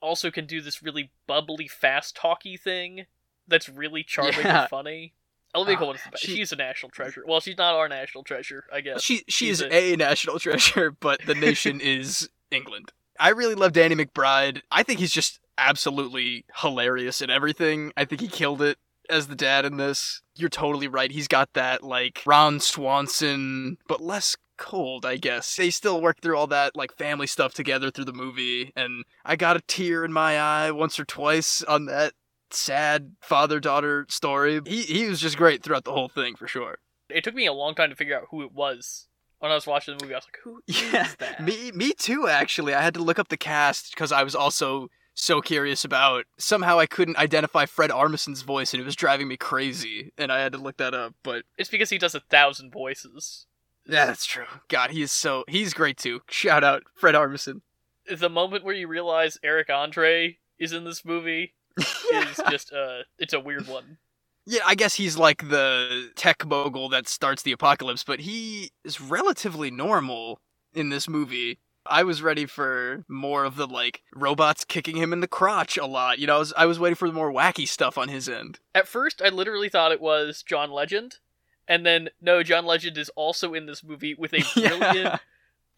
also 0.02 0.30
can 0.32 0.46
do 0.46 0.62
this 0.62 0.84
really 0.84 1.12
bubbly, 1.28 1.68
fast 1.68 2.16
talky 2.16 2.58
thing 2.58 3.06
that's 3.48 3.68
really 3.70 4.04
charming 4.04 4.40
Yeah. 4.46 4.62
and 4.62 4.70
funny. 4.70 5.14
Olivia 5.56 5.76
Ah, 5.76 5.80
Colman's 5.80 6.04
the 6.04 6.12
best. 6.12 6.24
she- 6.24 6.36
She's 6.36 6.52
a 6.52 6.56
national 6.56 6.90
treasure. 6.92 7.24
Well, 7.28 7.40
she's 7.40 7.58
not 7.58 7.74
our 7.76 7.88
national 7.90 8.24
treasure, 8.24 8.66
I 8.72 8.82
guess. 8.82 9.02
She 9.02 9.18
she 9.28 9.48
she's 9.48 9.62
is 9.62 9.72
a 9.72 9.96
national 9.96 10.40
treasure, 10.46 10.92
but 10.92 11.22
the 11.26 11.36
nation 11.36 11.80
is 11.84 12.30
England. 12.52 12.92
I 13.20 13.30
really 13.30 13.56
love 13.56 13.72
Danny 13.74 13.96
McBride. 13.96 14.62
I 14.72 14.84
think 14.84 15.00
he's 15.00 15.12
just 15.14 15.40
absolutely 15.58 16.44
hilarious 16.62 17.22
in 17.22 17.30
everything. 17.30 17.94
I 17.96 18.04
think 18.06 18.20
he 18.22 18.28
killed 18.28 18.62
it 18.62 18.78
as 19.10 19.28
the 19.28 19.36
dad 19.36 19.64
in 19.66 19.78
this. 19.78 20.22
You're 20.36 20.50
totally 20.50 20.88
right. 20.88 21.10
He's 21.12 21.28
got 21.30 21.54
that 21.54 21.82
like 21.84 22.22
Ron 22.26 22.60
Swanson, 22.60 23.78
but 23.88 24.02
less 24.02 24.36
cold, 24.58 25.06
I 25.06 25.18
guess. 25.18 25.56
They 25.56 25.70
still 25.70 26.02
work 26.02 26.22
through 26.22 26.38
all 26.38 26.48
that 26.48 26.76
like 26.76 26.96
family 26.98 27.28
stuff 27.28 27.54
together 27.54 27.92
through 27.92 28.06
the 28.06 28.14
movie, 28.14 28.72
and 28.76 29.06
I 29.24 29.36
got 29.36 29.58
a 29.58 29.62
tear 29.62 30.04
in 30.06 30.12
my 30.14 30.40
eye 30.40 30.72
once 30.72 31.00
or 31.00 31.06
twice 31.06 31.62
on 31.64 31.86
that 31.86 32.14
sad 32.56 33.16
father 33.22 33.60
daughter 33.60 34.06
story. 34.10 34.62
He 34.66 34.82
he 34.84 35.08
was 35.10 35.20
just 35.20 35.38
great 35.38 35.64
throughout 35.64 35.84
the 35.84 35.92
whole 35.94 36.10
thing 36.10 36.36
for 36.36 36.48
sure. 36.48 36.78
It 37.10 37.24
took 37.24 37.36
me 37.36 37.46
a 37.46 37.54
long 37.54 37.76
time 37.76 37.90
to 37.92 37.96
figure 37.96 38.18
out 38.18 38.28
who 38.32 38.42
it 38.42 38.52
was 38.52 39.08
when 39.40 39.52
I 39.52 39.56
was 39.56 39.68
watching 39.68 39.96
the 39.98 40.04
movie. 40.04 40.16
I 40.16 40.18
was 40.18 40.26
like, 40.26 40.40
"Who 40.44 40.62
is 40.68 40.94
Yeah, 40.94 41.08
that?" 41.20 41.44
me 41.44 41.72
me 41.72 41.94
too. 41.94 42.28
Actually, 42.28 42.74
I 42.74 42.82
had 42.82 42.94
to 42.96 43.02
look 43.04 43.20
up 43.20 43.28
the 43.30 43.38
cast 43.38 43.92
because 43.92 44.12
I 44.12 44.24
was 44.24 44.36
also 44.36 44.90
so 45.14 45.40
curious 45.42 45.86
about. 45.86 46.26
Somehow, 46.38 46.78
I 46.80 46.88
couldn't 46.88 47.18
identify 47.18 47.66
Fred 47.66 47.90
Armisen's 47.92 48.42
voice, 48.42 48.74
and 48.74 48.82
it 48.82 48.86
was 48.86 48.96
driving 48.96 49.28
me 49.28 49.38
crazy. 49.38 50.12
And 50.18 50.32
I 50.32 50.40
had 50.42 50.52
to 50.54 50.58
look 50.58 50.78
that 50.78 50.94
up. 50.94 51.14
But 51.24 51.44
It's 51.58 51.70
because 51.70 51.90
he 51.90 51.98
does 51.98 52.16
a 52.16 52.20
thousand 52.20 52.72
voices. 52.72 53.46
yeah, 53.88 54.08
that's 54.08 54.26
true. 54.26 54.46
God, 54.68 54.90
he 54.92 55.02
is 55.02 55.12
so 55.12 55.44
he's 55.48 55.74
great 55.74 55.98
too. 55.98 56.22
Shout 56.30 56.64
out 56.64 56.84
Fred 56.96 57.16
Armisen. 57.16 57.62
The 58.10 58.30
moment 58.30 58.64
where 58.64 58.76
you 58.76 58.88
realize 58.88 59.38
Eric 59.44 59.70
Andre 59.70 60.38
is 60.60 60.74
in 60.74 60.84
this 60.86 61.04
movie 61.06 61.54
is 62.12 62.42
just 62.50 62.74
uh, 62.74 63.04
it's 63.20 63.34
a 63.34 63.40
weird 63.40 63.68
one. 63.68 63.98
Yeah, 64.46 64.62
I 64.66 64.76
guess 64.76 64.96
he's 64.96 65.18
like 65.18 65.50
the 65.50 66.12
tech 66.16 66.46
mogul 66.46 66.90
that 66.90 67.08
starts 67.08 67.42
the 67.42 67.52
apocalypse, 67.52 68.04
but 68.04 68.20
he 68.20 68.70
is 68.84 69.02
relatively 69.02 69.72
normal 69.72 70.40
in 70.74 70.90
this 70.90 71.10
movie. 71.10 71.60
I 71.88 72.04
was 72.04 72.22
ready 72.22 72.46
for 72.46 73.04
more 73.08 73.44
of 73.44 73.56
the 73.56 73.68
like 73.68 74.02
robots 74.16 74.64
kicking 74.64 74.98
him 74.98 75.14
in 75.14 75.20
the 75.20 75.28
crotch 75.28 75.78
a 75.78 75.86
lot. 75.86 76.20
You 76.20 76.28
know, 76.28 76.36
I 76.36 76.40
was 76.40 76.54
I 76.58 76.66
was 76.66 76.80
waiting 76.80 76.96
for 76.96 77.08
the 77.08 77.14
more 77.14 77.32
wacky 77.32 77.68
stuff 77.68 77.98
on 77.98 78.08
his 78.08 78.30
end. 78.30 78.60
At 78.74 78.88
first, 78.88 79.22
I 79.24 79.30
literally 79.30 79.70
thought 79.70 79.92
it 79.92 80.02
was 80.02 80.44
John 80.44 80.72
Legend, 80.72 81.18
and 81.68 81.86
then 81.86 82.10
no, 82.22 82.44
John 82.44 82.66
Legend 82.66 82.98
is 82.98 83.10
also 83.16 83.54
in 83.54 83.66
this 83.66 83.84
movie 83.84 84.14
with 84.16 84.34
a 84.34 84.44
brilliant, 84.54 85.20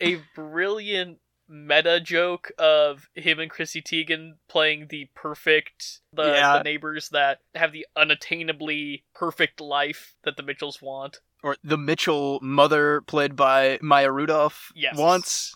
a 0.01 0.21
brilliant 0.35 1.19
meta 1.49 1.99
joke 1.99 2.51
of 2.57 3.09
him 3.15 3.39
and 3.39 3.49
Chrissy 3.49 3.81
Teigen 3.81 4.33
playing 4.49 4.87
the 4.89 5.09
perfect 5.15 6.01
the, 6.13 6.23
Yeah. 6.25 6.57
the 6.57 6.63
neighbors 6.63 7.09
that 7.09 7.39
have 7.55 7.71
the 7.71 7.85
unattainably 7.97 9.03
perfect 9.13 9.59
life 9.61 10.15
that 10.23 10.37
the 10.37 10.43
Mitchells 10.43 10.81
want. 10.81 11.19
or 11.43 11.55
the 11.63 11.77
Mitchell 11.77 12.39
mother, 12.41 13.01
played 13.01 13.35
by 13.35 13.77
Maya 13.81 14.11
Rudolph, 14.11 14.71
Yes. 14.75 14.97
once, 14.97 15.55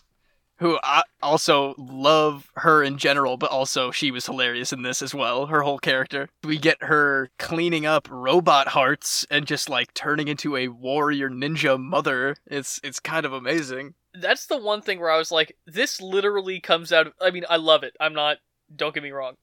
who 0.58 0.78
I 0.82 1.02
also 1.20 1.74
love 1.76 2.50
her 2.54 2.84
in 2.84 2.98
general, 2.98 3.36
but 3.36 3.50
also 3.50 3.90
she 3.90 4.12
was 4.12 4.26
hilarious 4.26 4.72
in 4.72 4.82
this 4.82 5.02
as 5.02 5.12
well. 5.12 5.46
Her 5.46 5.62
whole 5.62 5.80
character. 5.80 6.28
We 6.44 6.56
get 6.56 6.84
her 6.84 7.30
cleaning 7.38 7.84
up 7.84 8.06
robot 8.08 8.68
hearts 8.68 9.26
and 9.28 9.44
just 9.44 9.68
like 9.68 9.92
turning 9.92 10.28
into 10.28 10.56
a 10.56 10.68
warrior 10.68 11.28
ninja 11.28 11.80
mother. 11.80 12.36
It's 12.46 12.80
it's 12.84 13.00
kind 13.00 13.26
of 13.26 13.32
amazing. 13.32 13.94
That's 14.14 14.46
the 14.46 14.58
one 14.58 14.82
thing 14.82 15.00
where 15.00 15.10
I 15.10 15.18
was 15.18 15.30
like, 15.30 15.56
this 15.66 16.00
literally 16.00 16.60
comes 16.60 16.92
out 16.92 17.06
of. 17.06 17.12
I 17.20 17.30
mean, 17.30 17.44
I 17.48 17.56
love 17.56 17.82
it. 17.82 17.96
I'm 18.00 18.14
not. 18.14 18.38
Don't 18.74 18.94
get 18.94 19.02
me 19.02 19.10
wrong. 19.10 19.34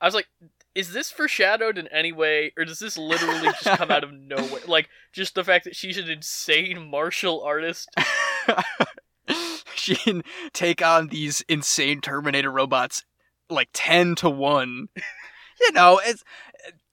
I 0.00 0.06
was 0.06 0.14
like, 0.14 0.26
is 0.74 0.92
this 0.92 1.10
foreshadowed 1.10 1.78
in 1.78 1.88
any 1.88 2.12
way, 2.12 2.52
or 2.56 2.64
does 2.64 2.78
this 2.78 2.98
literally 2.98 3.48
just 3.62 3.64
come 3.78 3.90
out 3.90 4.04
of 4.04 4.12
nowhere? 4.14 4.62
Like, 4.66 4.88
just 5.12 5.34
the 5.34 5.44
fact 5.44 5.64
that 5.64 5.76
she's 5.76 5.96
an 5.96 6.10
insane 6.10 6.90
martial 6.90 7.42
artist. 7.42 7.88
she 9.74 9.96
can 9.96 10.22
take 10.52 10.82
on 10.82 11.08
these 11.08 11.42
insane 11.48 12.00
Terminator 12.00 12.50
robots 12.50 13.04
like 13.48 13.68
10 13.72 14.16
to 14.16 14.30
1. 14.30 14.88
you 15.60 15.72
know, 15.72 16.00
it's 16.04 16.24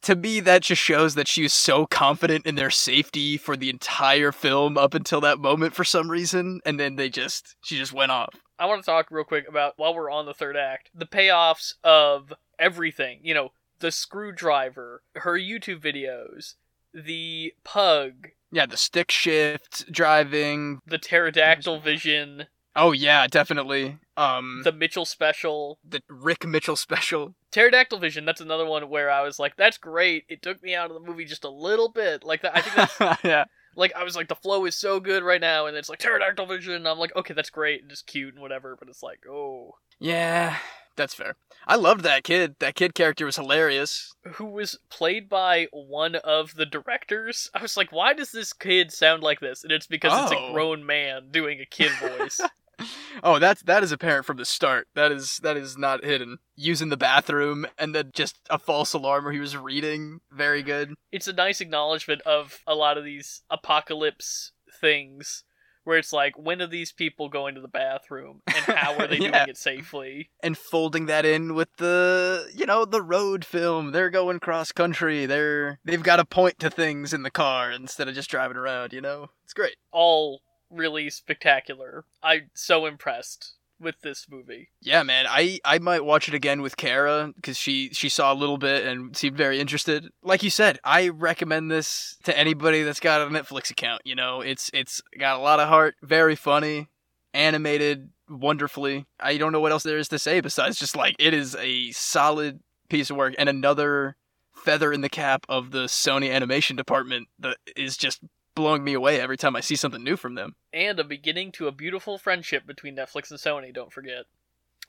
to 0.04 0.16
me 0.16 0.40
that 0.42 0.62
just 0.62 0.82
shows 0.82 1.16
that 1.16 1.28
she 1.28 1.44
was 1.44 1.54
so 1.54 1.86
confident 1.86 2.46
in 2.46 2.56
their 2.56 2.70
safety 2.70 3.38
for 3.38 3.58
the 3.58 3.70
entire 3.70 4.32
film 4.32 4.78
up 4.78 4.94
until 4.94 5.22
that 5.22 5.40
moment 5.40 5.74
for 5.74 5.84
some 5.84 6.10
reason 6.12 6.62
and 6.66 6.80
then 6.80 6.96
they 6.96 7.10
just 7.10 7.56
she 7.64 7.78
just 7.78 7.94
went 7.94 8.12
off. 8.12 8.36
I 8.60 8.66
want 8.68 8.82
to 8.82 8.86
talk 8.86 9.08
real 9.10 9.24
quick 9.26 9.48
about 9.50 9.74
while 9.78 9.94
we're 9.96 10.12
on 10.12 10.26
the 10.26 10.34
third 10.34 10.56
act, 10.56 10.90
the 10.94 11.06
payoffs 11.08 11.74
of 11.84 12.32
everything. 12.60 13.20
You 13.24 13.34
know, 13.34 13.52
the 13.80 13.92
screwdriver, 13.92 15.02
her 15.16 15.38
YouTube 15.38 15.82
videos, 15.82 16.54
the 16.94 17.54
pug, 17.64 18.30
Yeah, 18.52 18.66
the 18.68 18.78
stick 18.78 19.12
shift 19.12 19.92
driving. 19.92 20.80
the 20.86 20.98
pterodactyl 21.00 21.80
vision, 21.80 22.46
Oh 22.76 22.92
yeah, 22.92 23.28
definitely. 23.28 23.98
Um 24.18 24.62
the 24.64 24.72
Mitchell 24.72 25.06
special. 25.06 25.80
the 25.88 26.02
Rick 26.08 26.46
Mitchell 26.46 26.76
special. 26.76 27.34
Pterodactyl 27.52 28.00
vision, 28.00 28.26
that's 28.26 28.42
another 28.42 28.66
one 28.66 28.90
where 28.90 29.10
I 29.12 29.22
was 29.24 29.40
like, 29.40 29.56
that's 29.58 29.78
great. 29.78 30.26
It 30.30 30.42
took 30.42 30.62
me 30.64 30.76
out 30.76 30.92
of 30.92 30.94
the 31.02 31.08
movie 31.08 31.26
just 31.26 31.44
a 31.44 31.50
little 31.50 31.90
bit. 31.90 32.24
Like 32.24 32.42
that 32.44 32.56
I 32.58 32.62
think 32.62 32.90
that's 33.00 33.24
yeah. 33.24 33.46
like 33.76 33.94
I 33.96 34.04
was 34.04 34.16
like 34.16 34.28
the 34.28 34.36
flow 34.36 34.66
is 34.66 34.76
so 34.76 35.00
good 35.00 35.24
right 35.24 35.42
now 35.42 35.66
and 35.66 35.76
it's 35.78 35.90
like 35.90 36.00
pterodactyl 36.00 36.46
vision. 36.46 36.74
And 36.74 36.88
I'm 36.88 37.00
like, 37.00 37.16
okay, 37.16 37.34
that's 37.34 37.50
great 37.50 37.82
and 37.82 37.90
just 37.90 38.06
cute 38.08 38.34
and 38.34 38.42
whatever, 38.42 38.76
but 38.80 38.88
it's 38.90 39.04
like, 39.04 39.26
oh. 39.28 39.76
Yeah, 40.00 40.58
that's 40.96 41.14
fair. 41.14 41.36
I 41.66 41.76
loved 41.76 42.02
that 42.04 42.24
kid. 42.24 42.56
That 42.60 42.76
kid 42.76 42.94
character 42.94 43.26
was 43.26 43.38
hilarious. 43.38 44.14
who 44.34 44.46
was 44.46 44.78
played 44.90 45.30
by 45.30 45.68
one 45.72 46.16
of 46.16 46.56
the 46.56 46.66
directors. 46.66 47.50
I 47.54 47.62
was 47.62 47.78
like, 47.78 47.92
why 47.92 48.14
does 48.14 48.32
this 48.32 48.52
kid 48.54 48.92
sound 48.92 49.24
like 49.24 49.40
this? 49.40 49.64
And 49.64 49.72
it's 49.72 49.88
because 49.88 50.24
it's 50.24 50.32
a 50.34 50.38
Oh. 50.44 50.54
grown 50.54 50.86
man 50.86 51.30
doing 51.32 51.60
a 51.62 51.66
kid 51.66 51.92
voice. 52.02 52.42
Oh, 53.22 53.40
that's 53.40 53.62
that 53.64 53.84
is 53.84 53.92
apparent 53.92 54.26
from 54.26 54.38
the 54.38 54.44
start. 54.46 54.88
That 54.96 55.12
is 55.12 55.40
that 55.44 55.56
is 55.56 55.78
not 55.78 56.04
hidden. 56.04 56.40
Using 56.56 56.90
the 56.90 56.98
bathroom 56.98 57.66
and 57.78 57.94
then 57.96 58.12
just 58.14 58.38
a 58.50 58.58
false 58.58 58.94
alarm 58.94 59.24
where 59.24 59.32
he 59.34 59.40
was 59.40 59.56
reading. 59.56 60.20
Very 60.32 60.64
good. 60.64 60.94
it's 61.12 61.28
a 61.28 61.34
nice 61.34 61.62
acknowledgement 61.62 62.22
of 62.24 62.60
a 62.68 62.74
lot 62.76 62.98
of 62.98 63.04
these 63.06 63.44
apocalypse 63.50 64.52
things 64.82 65.44
where 65.86 65.98
it's 65.98 66.14
like, 66.14 66.34
when 66.38 66.62
are 66.62 66.68
these 66.68 66.92
people 66.94 67.28
going 67.30 67.56
to 67.56 67.62
the 67.62 67.68
bathroom 67.68 68.42
and 68.48 68.56
how 68.78 68.96
are 68.98 69.06
they 69.08 69.18
Yeah. 69.20 69.32
doing 69.32 69.50
it 69.50 69.58
safely? 69.58 70.30
And 70.42 70.58
folding 70.58 71.06
that 71.08 71.26
in 71.26 71.54
with 71.56 71.70
the 71.78 72.50
you 72.56 72.66
know, 72.66 72.84
the 72.86 73.02
road 73.02 73.46
film. 73.46 73.92
They're 73.92 74.10
going 74.10 74.40
cross 74.40 74.72
country. 74.72 75.26
They're 75.26 75.80
they've 75.86 76.04
got 76.04 76.16
to 76.18 76.26
point 76.26 76.60
to 76.60 76.70
things 76.70 77.14
in 77.14 77.24
the 77.24 77.32
car 77.32 77.72
instead 77.72 78.08
of 78.08 78.16
just 78.16 78.30
driving 78.30 78.58
around, 78.58 78.92
you 78.94 79.02
know? 79.02 79.28
It's 79.44 79.54
great. 79.54 79.76
All 79.92 80.42
really 80.74 81.10
spectacular. 81.10 82.06
I'm 82.22 82.50
so 82.54 82.86
impressed 82.86 83.54
with 83.80 84.02
this 84.02 84.28
movie. 84.30 84.70
Yeah, 84.82 85.04
man. 85.04 85.26
I 85.28 85.60
I 85.66 85.80
might 85.80 86.06
watch 86.06 86.28
it 86.28 86.34
again 86.34 86.62
with 86.62 86.78
Kara 86.78 87.32
because 87.36 87.58
she 87.58 87.90
she 87.90 88.10
saw 88.10 88.34
a 88.34 88.36
little 88.36 88.58
bit 88.58 88.86
and 88.86 89.16
seemed 89.16 89.38
very 89.38 89.60
interested. 89.60 90.10
Like 90.24 90.44
you 90.44 90.50
said, 90.50 90.80
I 90.84 91.10
recommend 91.10 91.70
this 91.70 92.18
to 92.24 92.38
anybody 92.38 92.84
that's 92.84 93.00
got 93.00 93.22
a 93.22 93.26
Netflix 93.26 93.70
account. 93.70 94.02
You 94.06 94.16
know, 94.16 94.42
it's 94.42 94.70
it's 94.74 95.02
got 95.20 95.38
a 95.38 95.42
lot 95.42 95.60
of 95.60 95.68
heart, 95.68 95.96
very 96.02 96.36
funny, 96.36 96.88
animated 97.34 98.10
wonderfully. 98.30 99.06
I 99.20 99.38
don't 99.38 99.52
know 99.52 99.60
what 99.60 99.72
else 99.72 99.84
there 99.84 99.98
is 99.98 100.08
to 100.10 100.20
say 100.20 100.40
besides 100.40 100.80
just 100.80 100.96
like 100.96 101.16
it 101.20 101.34
is 101.34 101.56
a 101.56 101.92
solid 101.92 102.62
piece 102.90 103.10
of 103.10 103.18
work 103.18 103.36
and 103.38 103.50
another 103.50 104.16
feather 104.56 104.94
in 104.94 105.02
the 105.02 105.10
cap 105.10 105.46
of 105.50 105.72
the 105.72 105.86
Sony 105.86 106.32
animation 106.32 106.76
department 106.76 107.28
that 107.40 107.58
is 107.76 107.98
just 107.98 108.22
blowing 108.56 108.84
me 108.84 108.94
away 108.94 109.20
every 109.20 109.38
time 109.38 109.56
I 109.56 109.62
see 109.62 109.76
something 109.76 110.04
new 110.04 110.18
from 110.18 110.36
them. 110.36 110.56
And 110.72 111.00
a 111.00 111.04
beginning 111.04 111.52
to 111.54 111.68
a 111.68 111.72
beautiful 111.72 112.18
friendship 112.18 112.66
between 112.66 112.96
Netflix 112.96 113.32
and 113.32 113.40
Sony, 113.40 113.74
don't 113.74 113.94
forget. 113.94 114.26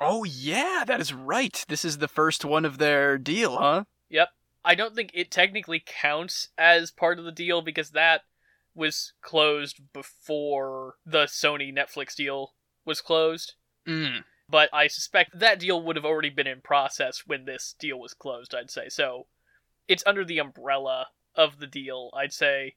Oh 0.00 0.24
yeah, 0.24 0.84
that 0.86 1.00
is 1.00 1.12
right. 1.12 1.64
This 1.68 1.84
is 1.84 1.98
the 1.98 2.08
first 2.08 2.44
one 2.44 2.64
of 2.64 2.78
their 2.78 3.16
deal, 3.18 3.56
huh? 3.56 3.84
Yep. 4.10 4.30
I 4.64 4.74
don't 4.74 4.94
think 4.94 5.10
it 5.14 5.30
technically 5.30 5.82
counts 5.84 6.48
as 6.56 6.90
part 6.90 7.18
of 7.18 7.24
the 7.24 7.32
deal 7.32 7.62
because 7.62 7.90
that 7.90 8.22
was 8.74 9.12
closed 9.22 9.80
before 9.92 10.94
the 11.06 11.24
Sony 11.24 11.72
Netflix 11.72 12.14
deal 12.14 12.54
was 12.84 13.00
closed. 13.00 13.54
Mm. 13.86 14.24
But 14.48 14.68
I 14.72 14.88
suspect 14.88 15.38
that 15.38 15.60
deal 15.60 15.82
would 15.82 15.96
have 15.96 16.04
already 16.04 16.30
been 16.30 16.46
in 16.46 16.60
process 16.60 17.22
when 17.26 17.44
this 17.44 17.74
deal 17.78 17.98
was 17.98 18.14
closed, 18.14 18.54
I'd 18.54 18.70
say. 18.70 18.88
So 18.88 19.26
it's 19.86 20.04
under 20.06 20.24
the 20.24 20.38
umbrella 20.38 21.08
of 21.34 21.58
the 21.58 21.66
deal, 21.66 22.10
I'd 22.14 22.32
say. 22.32 22.74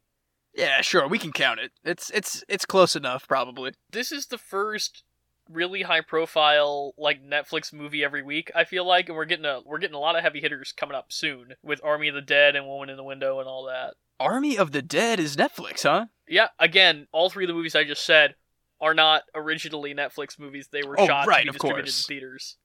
Yeah, 0.57 0.81
sure, 0.81 1.07
we 1.07 1.19
can 1.19 1.31
count 1.31 1.59
it. 1.59 1.71
It's 1.83 2.09
it's 2.09 2.43
it's 2.49 2.65
close 2.65 2.95
enough, 2.95 3.27
probably. 3.27 3.73
This 3.91 4.11
is 4.11 4.25
the 4.25 4.37
first 4.39 5.03
really 5.49 5.83
high 5.83 6.01
profile 6.01 6.93
like 6.97 7.23
Netflix 7.23 7.71
movie 7.71 8.03
every 8.03 8.21
week, 8.23 8.51
I 8.55 8.63
feel 8.65 8.85
like, 8.85 9.07
and 9.07 9.15
we're 9.15 9.25
getting 9.25 9.45
a 9.45 9.61
we're 9.65 9.77
getting 9.77 9.95
a 9.95 9.99
lot 9.99 10.15
of 10.17 10.23
heavy 10.23 10.41
hitters 10.41 10.73
coming 10.75 10.95
up 10.95 11.11
soon 11.11 11.53
with 11.63 11.79
Army 11.83 12.07
of 12.07 12.15
the 12.15 12.21
Dead 12.21 12.55
and 12.55 12.65
Woman 12.65 12.89
in 12.89 12.97
the 12.97 13.03
Window 13.03 13.39
and 13.39 13.47
all 13.47 13.65
that. 13.65 13.93
Army 14.19 14.57
of 14.57 14.71
the 14.71 14.81
Dead 14.81 15.19
is 15.19 15.35
Netflix, 15.35 15.83
huh? 15.83 16.07
Yeah, 16.27 16.47
again, 16.57 17.07
all 17.11 17.29
three 17.29 17.45
of 17.45 17.47
the 17.49 17.53
movies 17.53 17.75
I 17.75 17.83
just 17.83 18.03
said 18.03 18.33
are 18.81 18.95
not 18.95 19.23
originally 19.35 19.93
Netflix 19.93 20.39
movies. 20.39 20.69
They 20.71 20.81
were 20.83 20.99
Oh, 20.99 21.05
shot 21.05 21.27
right, 21.27 21.41
to 21.41 21.43
be 21.45 21.49
of 21.49 21.53
distributed 21.53 21.85
course. 21.85 22.03
in 22.09 22.15
theaters. 22.15 22.57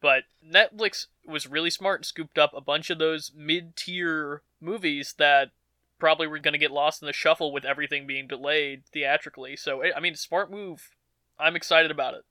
But 0.00 0.24
Netflix 0.48 1.06
was 1.26 1.48
really 1.48 1.70
smart 1.70 2.00
and 2.00 2.06
scooped 2.06 2.38
up 2.38 2.52
a 2.54 2.60
bunch 2.60 2.88
of 2.90 2.98
those 2.98 3.32
mid-tier 3.34 4.42
movies 4.60 5.14
that 5.18 5.50
probably 5.98 6.26
were 6.26 6.38
going 6.38 6.52
to 6.52 6.58
get 6.58 6.70
lost 6.70 7.02
in 7.02 7.06
the 7.06 7.12
shuffle 7.12 7.52
with 7.52 7.64
everything 7.64 8.06
being 8.06 8.26
delayed 8.26 8.82
theatrically. 8.92 9.56
So, 9.56 9.82
I 9.82 9.96
I 9.96 10.00
mean, 10.00 10.14
smart 10.14 10.50
move. 10.50 10.90
I'm 11.38 11.56
excited 11.56 11.90
about 11.90 12.14
it. 12.14 12.22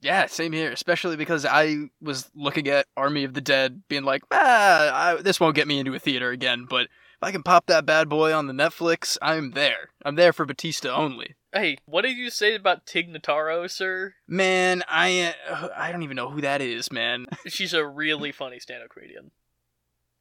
Yeah, 0.00 0.26
same 0.26 0.52
here. 0.52 0.70
Especially 0.70 1.16
because 1.16 1.44
I 1.44 1.88
was 2.00 2.30
looking 2.34 2.68
at 2.68 2.86
Army 2.96 3.24
of 3.24 3.34
the 3.34 3.40
Dead, 3.40 3.82
being 3.88 4.04
like, 4.04 4.22
ah, 4.30 5.16
I, 5.18 5.22
this 5.22 5.40
won't 5.40 5.56
get 5.56 5.66
me 5.66 5.78
into 5.78 5.94
a 5.94 5.98
theater 5.98 6.30
again. 6.30 6.66
But 6.68 6.82
if 6.82 7.22
I 7.22 7.32
can 7.32 7.42
pop 7.42 7.66
that 7.66 7.84
bad 7.84 8.08
boy 8.08 8.32
on 8.32 8.46
the 8.46 8.52
Netflix, 8.52 9.18
I'm 9.20 9.50
there. 9.50 9.90
I'm 10.04 10.14
there 10.14 10.32
for 10.32 10.46
Bautista 10.46 10.94
only. 10.94 11.34
Hey, 11.52 11.78
what 11.86 12.02
did 12.02 12.16
you 12.16 12.30
say 12.30 12.54
about 12.54 12.86
Tig 12.86 13.12
Notaro, 13.12 13.68
sir? 13.68 14.14
Man, 14.28 14.82
I 14.86 15.34
uh, 15.48 15.68
I 15.74 15.90
don't 15.90 16.02
even 16.02 16.16
know 16.16 16.30
who 16.30 16.42
that 16.42 16.60
is, 16.60 16.92
man. 16.92 17.26
She's 17.46 17.72
a 17.72 17.86
really 17.86 18.32
funny 18.32 18.60
stand-up 18.60 18.90
comedian. 18.90 19.30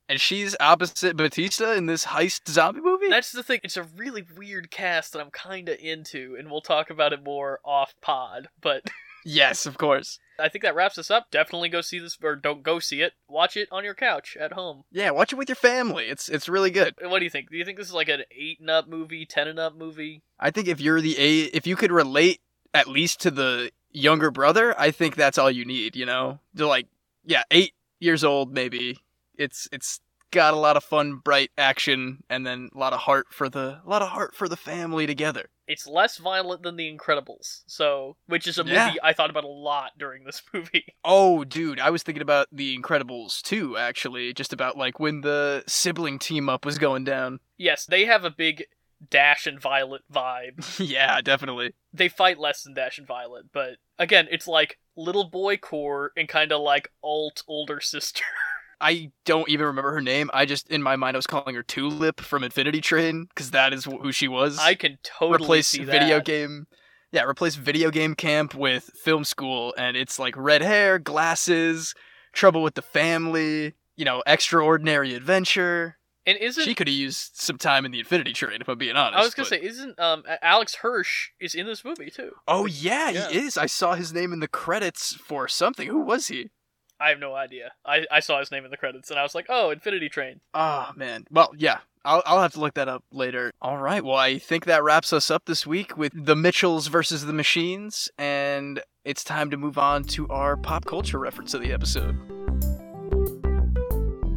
And 0.10 0.22
she's 0.22 0.56
opposite 0.60 1.18
Bautista 1.18 1.74
in 1.74 1.86
this 1.86 2.06
heist 2.06 2.48
zombie 2.50 2.82
movie. 2.82 3.10
That's 3.10 3.32
the 3.32 3.44
thing. 3.44 3.60
It's 3.64 3.76
a 3.76 3.84
really 3.84 4.24
weird 4.38 4.72
cast 4.72 5.14
that 5.14 5.20
I'm 5.20 5.32
kind 5.32 5.68
of 5.68 5.78
into, 5.80 6.36
and 6.40 6.50
we'll 6.50 6.62
talk 6.62 6.90
about 6.90 7.12
it 7.12 7.24
more 7.24 7.60
off 7.66 7.94
pod. 8.02 8.48
But 8.62 8.84
yes, 9.26 9.66
of 9.66 9.78
course. 9.78 10.20
I 10.40 10.50
think 10.50 10.64
that 10.64 10.76
wraps 10.76 10.98
us 10.98 11.12
up. 11.12 11.30
Definitely 11.32 11.70
go 11.70 11.82
see 11.82 12.00
this, 12.00 12.18
or 12.24 12.36
don't 12.36 12.64
go 12.64 12.80
see 12.80 13.02
it. 13.02 13.14
Watch 13.28 13.58
it 13.58 13.68
on 13.72 13.84
your 13.84 13.96
couch 13.96 14.38
at 14.40 14.54
home. 14.54 14.84
Yeah, 14.92 15.12
watch 15.12 15.34
it 15.34 15.36
with 15.36 15.50
your 15.50 15.56
family. 15.56 16.06
It's 16.06 16.30
it's 16.30 16.48
really 16.48 16.72
good. 16.72 16.96
What 17.02 17.20
do 17.20 17.26
you 17.26 17.32
think? 17.32 17.50
Do 17.50 17.58
you 17.58 17.66
think 17.66 17.78
this 17.78 17.88
is 17.88 17.94
like 17.94 18.10
an 18.10 18.24
eight 18.32 18.60
and 18.60 18.70
up 18.70 18.88
movie, 18.88 19.26
ten 19.26 19.48
and 19.48 19.60
up 19.60 19.76
movie? 19.76 20.22
I 20.40 20.52
think 20.52 20.68
if 20.68 20.80
you're 20.80 21.02
the 21.02 21.18
a, 21.20 21.40
if 21.46 21.68
you 21.68 21.76
could 21.76 21.92
relate 21.92 22.40
at 22.74 22.88
least 22.88 23.20
to 23.22 23.32
the 23.32 23.72
younger 23.92 24.32
brother, 24.32 24.80
I 24.80 24.92
think 24.92 25.16
that's 25.16 25.38
all 25.38 25.52
you 25.52 25.66
need. 25.66 25.96
You 25.96 26.06
know, 26.06 26.40
to 26.56 26.68
like, 26.68 26.88
yeah, 27.26 27.44
eight 27.52 27.74
years 28.00 28.24
old 28.24 28.54
maybe. 28.54 29.00
It's 29.38 29.68
it's 29.72 30.00
got 30.32 30.54
a 30.54 30.58
lot 30.58 30.76
of 30.76 30.84
fun, 30.84 31.16
bright 31.24 31.52
action, 31.58 32.24
and 32.30 32.46
then 32.46 32.70
a 32.76 32.78
lot 32.78 32.92
of 32.94 33.00
heart 33.00 33.28
for 33.32 33.50
the 33.50 33.80
a 33.86 33.90
lot 33.90 34.02
of 34.02 34.10
heart 34.10 34.36
for 34.36 34.48
the 34.50 34.58
family 34.58 35.08
together. 35.08 35.50
It's 35.68 35.86
less 35.86 36.16
violent 36.18 36.64
than 36.64 36.78
The 36.78 36.90
Incredibles, 36.98 37.64
so 37.68 38.16
which 38.28 38.48
is 38.48 38.58
a 38.58 38.64
movie 38.64 38.76
Yeah. 38.76 38.94
I 39.04 39.12
thought 39.12 39.30
about 39.30 39.44
a 39.44 39.50
lot 39.50 39.92
during 39.98 40.24
this 40.24 40.42
movie. 40.54 40.94
Oh, 41.04 41.44
dude, 41.44 41.80
I 41.80 41.90
was 41.90 42.04
thinking 42.04 42.22
about 42.22 42.48
The 42.54 42.78
Incredibles 42.78 43.42
too. 43.42 43.76
Actually, 43.78 44.34
just 44.34 44.54
about 44.54 44.78
like 44.78 45.00
when 45.00 45.22
the 45.22 45.64
sibling 45.68 46.20
team 46.20 46.48
up 46.50 46.66
was 46.66 46.78
going 46.78 47.04
down. 47.04 47.40
yes, 47.58 47.86
they 47.86 48.06
have 48.06 48.24
a 48.24 48.30
big 48.32 48.64
Dash 49.10 49.46
and 49.46 49.62
Violet 49.62 50.02
vibe. 50.12 50.80
yeah, 50.90 51.22
definitely. 51.22 51.74
they 51.94 52.10
fight 52.10 52.40
less 52.40 52.64
than 52.64 52.74
Dash 52.74 52.98
and 52.98 53.06
Violet, 53.08 53.46
but 53.54 53.76
again, 54.00 54.28
it's 54.32 54.48
like 54.48 54.80
little 54.96 55.26
boy 55.30 55.58
core 55.58 56.12
and 56.18 56.28
kind 56.30 56.52
of 56.52 56.62
like 56.62 56.92
alt 57.04 57.44
older 57.48 57.80
sister. 57.82 58.24
I 58.80 59.12
don't 59.26 59.50
even 59.50 59.66
remember 59.66 59.92
her 59.94 60.02
name. 60.02 60.30
I 60.34 60.46
just 60.46 60.70
in 60.70 60.84
my 60.84 60.96
mind 60.96 61.16
I 61.16 61.20
was 61.20 61.28
calling 61.28 61.56
her 61.56 61.64
Tulip 61.64 62.20
from 62.22 62.44
Infinity 62.44 62.82
Train 62.82 63.26
because 63.26 63.52
that 63.52 63.74
is 63.74 63.86
who 63.86 64.12
she 64.12 64.28
was. 64.28 64.60
I 64.60 64.76
can 64.76 64.98
totally 65.04 65.44
replace 65.44 65.76
video 65.76 66.20
game. 66.22 66.68
Yeah, 67.12 67.24
replace 67.24 67.56
video 67.56 67.90
game 67.90 68.16
camp 68.16 68.54
with 68.54 68.92
film 69.04 69.24
school, 69.24 69.74
and 69.78 69.96
it's 69.96 70.20
like 70.20 70.36
red 70.38 70.62
hair, 70.62 71.00
glasses, 71.00 71.96
trouble 72.34 72.62
with 72.62 72.76
the 72.76 72.82
family, 72.82 73.74
you 73.96 74.04
know, 74.06 74.22
extraordinary 74.28 75.16
adventure. 75.16 75.98
And 76.26 76.38
isn't 76.40 76.66
She 76.66 76.76
could 76.76 76.88
have 76.90 76.96
used 76.96 77.38
some 77.38 77.58
time 77.58 77.86
in 77.86 77.92
the 77.92 78.00
Infinity 78.00 78.34
Train, 78.34 78.60
if 78.60 78.68
I'm 78.68 78.78
being 78.78 78.98
honest. 78.98 79.18
I 79.18 79.24
was 79.24 79.34
gonna 79.34 79.46
but- 79.50 79.62
say, 79.62 79.66
isn't 79.66 79.98
um 80.00 80.24
Alex 80.42 80.76
Hirsch 80.76 81.30
is 81.40 81.56
in 81.56 81.66
this 81.66 81.86
movie 81.86 82.10
too? 82.10 82.32
Oh 82.48 82.66
yeah, 82.66 83.10
Yeah. 83.10 83.30
he 83.30 83.38
is. 83.38 83.58
I 83.58 83.66
saw 83.66 83.94
his 83.96 84.14
name 84.14 84.34
in 84.34 84.42
the 84.42 84.48
credits 84.50 85.16
for 85.16 85.48
something. 85.48 85.88
Who 85.88 86.02
was 86.02 86.28
he? 86.28 86.52
I 87.00 87.10
have 87.10 87.20
no 87.20 87.36
idea. 87.36 87.72
I, 87.86 88.06
I 88.12 88.20
saw 88.20 88.40
his 88.40 88.52
name 88.52 88.66
in 88.66 88.72
the 88.72 88.78
credits 88.78 89.10
and 89.10 89.20
I 89.20 89.24
was 89.24 89.36
like, 89.36 89.46
oh, 89.50 89.70
Infinity 89.70 90.10
Train. 90.10 90.42
Oh 90.54 90.92
man. 90.96 91.26
Well, 91.30 91.54
yeah. 91.58 91.80
I'll 92.06 92.24
I'll 92.26 92.42
have 92.42 92.54
to 92.54 92.60
look 92.60 92.76
that 92.76 92.88
up 92.88 93.04
later. 93.12 93.52
All 93.62 93.78
right. 93.78 94.04
Well, 94.04 94.16
I 94.16 94.40
think 94.40 94.66
that 94.66 94.84
wraps 94.84 95.12
us 95.12 95.30
up 95.30 95.46
this 95.46 95.68
week 95.68 95.98
with 95.98 96.14
the 96.16 96.36
Mitchells 96.36 96.88
versus 96.88 97.26
the 97.26 97.34
Machines, 97.34 98.10
and 98.18 98.82
it's 99.04 99.26
time 99.26 99.50
to 99.52 99.58
move 99.58 99.78
on 99.78 100.06
to 100.06 100.28
our 100.30 100.56
pop 100.56 100.86
culture 100.86 101.20
reference 101.20 101.54
of 101.54 101.62
the 101.62 101.74
episode. 101.74 102.18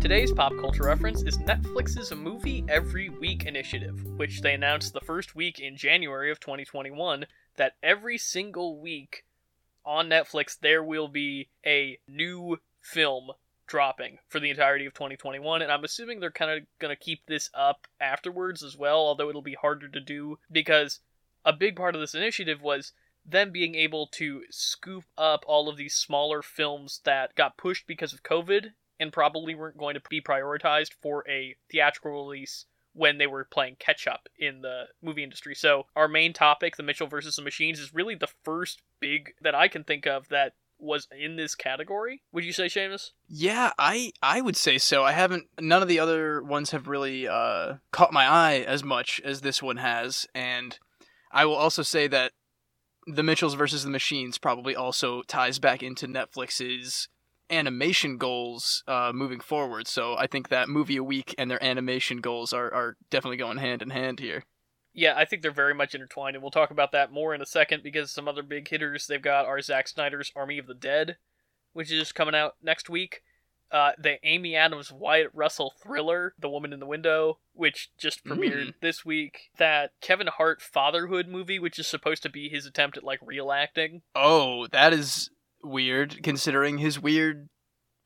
Today's 0.00 0.32
pop 0.32 0.52
culture 0.58 0.84
reference 0.84 1.22
is 1.22 1.38
Netflix's 1.38 2.12
Movie 2.12 2.64
Every 2.68 3.08
Week 3.10 3.44
initiative, 3.44 4.02
which 4.16 4.40
they 4.40 4.54
announced 4.54 4.92
the 4.92 5.00
first 5.00 5.36
week 5.36 5.60
in 5.60 5.76
January 5.76 6.32
of 6.32 6.40
2021 6.40 7.26
that 7.56 7.74
every 7.82 8.18
single 8.18 8.80
week 8.80 9.24
on 9.84 10.08
Netflix 10.08 10.58
there 10.58 10.82
will 10.82 11.08
be 11.08 11.48
a 11.64 11.98
new 12.08 12.58
film 12.80 13.30
dropping 13.66 14.18
for 14.28 14.40
the 14.40 14.50
entirety 14.50 14.84
of 14.84 14.94
2021 14.94 15.62
and 15.62 15.70
I'm 15.70 15.84
assuming 15.84 16.18
they're 16.18 16.30
kind 16.30 16.50
of 16.50 16.66
going 16.80 16.94
to 16.94 17.02
keep 17.02 17.26
this 17.26 17.50
up 17.54 17.86
afterwards 18.00 18.62
as 18.62 18.76
well, 18.76 18.96
although 18.96 19.28
it'll 19.28 19.42
be 19.42 19.54
harder 19.54 19.88
to 19.88 20.00
do 20.00 20.38
because 20.50 21.00
a 21.44 21.52
big 21.52 21.76
part 21.76 21.94
of 21.94 22.00
this 22.00 22.14
initiative 22.14 22.60
was 22.60 22.92
them 23.24 23.52
being 23.52 23.74
able 23.74 24.06
to 24.06 24.42
scoop 24.50 25.04
up 25.16 25.44
all 25.46 25.68
of 25.68 25.76
these 25.76 25.94
smaller 25.94 26.42
films 26.42 27.00
that 27.04 27.34
got 27.34 27.56
pushed 27.56 27.86
because 27.86 28.12
of 28.12 28.22
COVID 28.22 28.72
and 28.98 29.12
probably 29.12 29.54
weren't 29.54 29.78
going 29.78 29.94
to 29.94 30.02
be 30.08 30.20
prioritized 30.20 30.92
for 31.00 31.24
a 31.28 31.56
theatrical 31.70 32.12
release 32.12 32.66
when 32.92 33.18
they 33.18 33.26
were 33.26 33.44
playing 33.44 33.76
catch 33.78 34.06
up 34.06 34.28
in 34.38 34.62
the 34.62 34.84
movie 35.02 35.22
industry. 35.22 35.54
So 35.54 35.86
our 35.94 36.08
main 36.08 36.32
topic, 36.32 36.76
the 36.76 36.82
Mitchell 36.82 37.06
versus 37.06 37.36
the 37.36 37.42
Machines, 37.42 37.78
is 37.78 37.94
really 37.94 38.14
the 38.14 38.28
first 38.44 38.82
big 39.00 39.34
that 39.40 39.54
I 39.54 39.68
can 39.68 39.84
think 39.84 40.06
of 40.06 40.28
that 40.28 40.54
was 40.78 41.06
in 41.16 41.36
this 41.36 41.54
category. 41.54 42.22
Would 42.32 42.44
you 42.44 42.52
say, 42.52 42.66
Seamus? 42.66 43.10
Yeah, 43.28 43.72
I 43.78 44.12
I 44.22 44.40
would 44.40 44.56
say 44.56 44.78
so. 44.78 45.04
I 45.04 45.12
haven't. 45.12 45.46
None 45.60 45.82
of 45.82 45.88
the 45.88 45.98
other 45.98 46.42
ones 46.42 46.70
have 46.70 46.88
really 46.88 47.28
uh, 47.28 47.74
caught 47.92 48.12
my 48.12 48.26
eye 48.26 48.64
as 48.66 48.82
much 48.82 49.20
as 49.24 49.40
this 49.42 49.62
one 49.62 49.76
has, 49.76 50.26
and 50.34 50.78
I 51.30 51.44
will 51.44 51.54
also 51.54 51.82
say 51.82 52.08
that 52.08 52.32
the 53.06 53.22
Mitchells 53.22 53.54
versus 53.54 53.84
the 53.84 53.90
Machines 53.90 54.38
probably 54.38 54.74
also 54.74 55.22
ties 55.22 55.58
back 55.58 55.82
into 55.82 56.06
Netflix's 56.06 57.08
animation 57.50 58.16
goals 58.18 58.82
uh, 58.86 59.12
moving 59.14 59.40
forward. 59.40 59.86
So 59.88 60.16
I 60.16 60.26
think 60.26 60.48
that 60.48 60.68
movie 60.68 60.96
a 60.96 61.04
week 61.04 61.34
and 61.38 61.50
their 61.50 61.62
animation 61.62 62.18
goals 62.20 62.52
are, 62.52 62.72
are 62.72 62.96
definitely 63.10 63.36
going 63.38 63.58
hand 63.58 63.82
in 63.82 63.90
hand 63.90 64.20
here. 64.20 64.44
Yeah, 64.92 65.14
I 65.16 65.24
think 65.24 65.42
they're 65.42 65.52
very 65.52 65.74
much 65.74 65.94
intertwined, 65.94 66.34
and 66.34 66.42
we'll 66.42 66.50
talk 66.50 66.70
about 66.72 66.90
that 66.92 67.12
more 67.12 67.32
in 67.34 67.40
a 67.40 67.46
second 67.46 67.82
because 67.84 68.10
some 68.10 68.26
other 68.26 68.42
big 68.42 68.66
hitters 68.68 69.06
they've 69.06 69.22
got 69.22 69.46
are 69.46 69.60
Zack 69.60 69.86
Snyder's 69.86 70.32
Army 70.34 70.58
of 70.58 70.66
the 70.66 70.74
Dead, 70.74 71.16
which 71.72 71.92
is 71.92 72.10
coming 72.10 72.34
out 72.34 72.56
next 72.62 72.90
week. 72.90 73.22
Uh, 73.70 73.92
the 73.96 74.16
Amy 74.24 74.56
Adams 74.56 74.90
Wyatt 74.90 75.30
Russell 75.32 75.72
thriller, 75.80 76.34
The 76.40 76.48
Woman 76.50 76.72
in 76.72 76.80
the 76.80 76.86
Window, 76.86 77.38
which 77.52 77.90
just 77.96 78.24
premiered 78.24 78.66
Mm. 78.70 78.74
this 78.80 79.04
week. 79.04 79.50
That 79.58 79.92
Kevin 80.00 80.26
Hart 80.26 80.60
fatherhood 80.60 81.28
movie, 81.28 81.60
which 81.60 81.78
is 81.78 81.86
supposed 81.86 82.24
to 82.24 82.28
be 82.28 82.48
his 82.48 82.66
attempt 82.66 82.96
at 82.96 83.04
like 83.04 83.20
real 83.22 83.52
acting. 83.52 84.02
Oh, 84.16 84.66
that 84.72 84.92
is 84.92 85.30
weird 85.62 86.22
considering 86.22 86.78
his 86.78 87.00
weird 87.00 87.48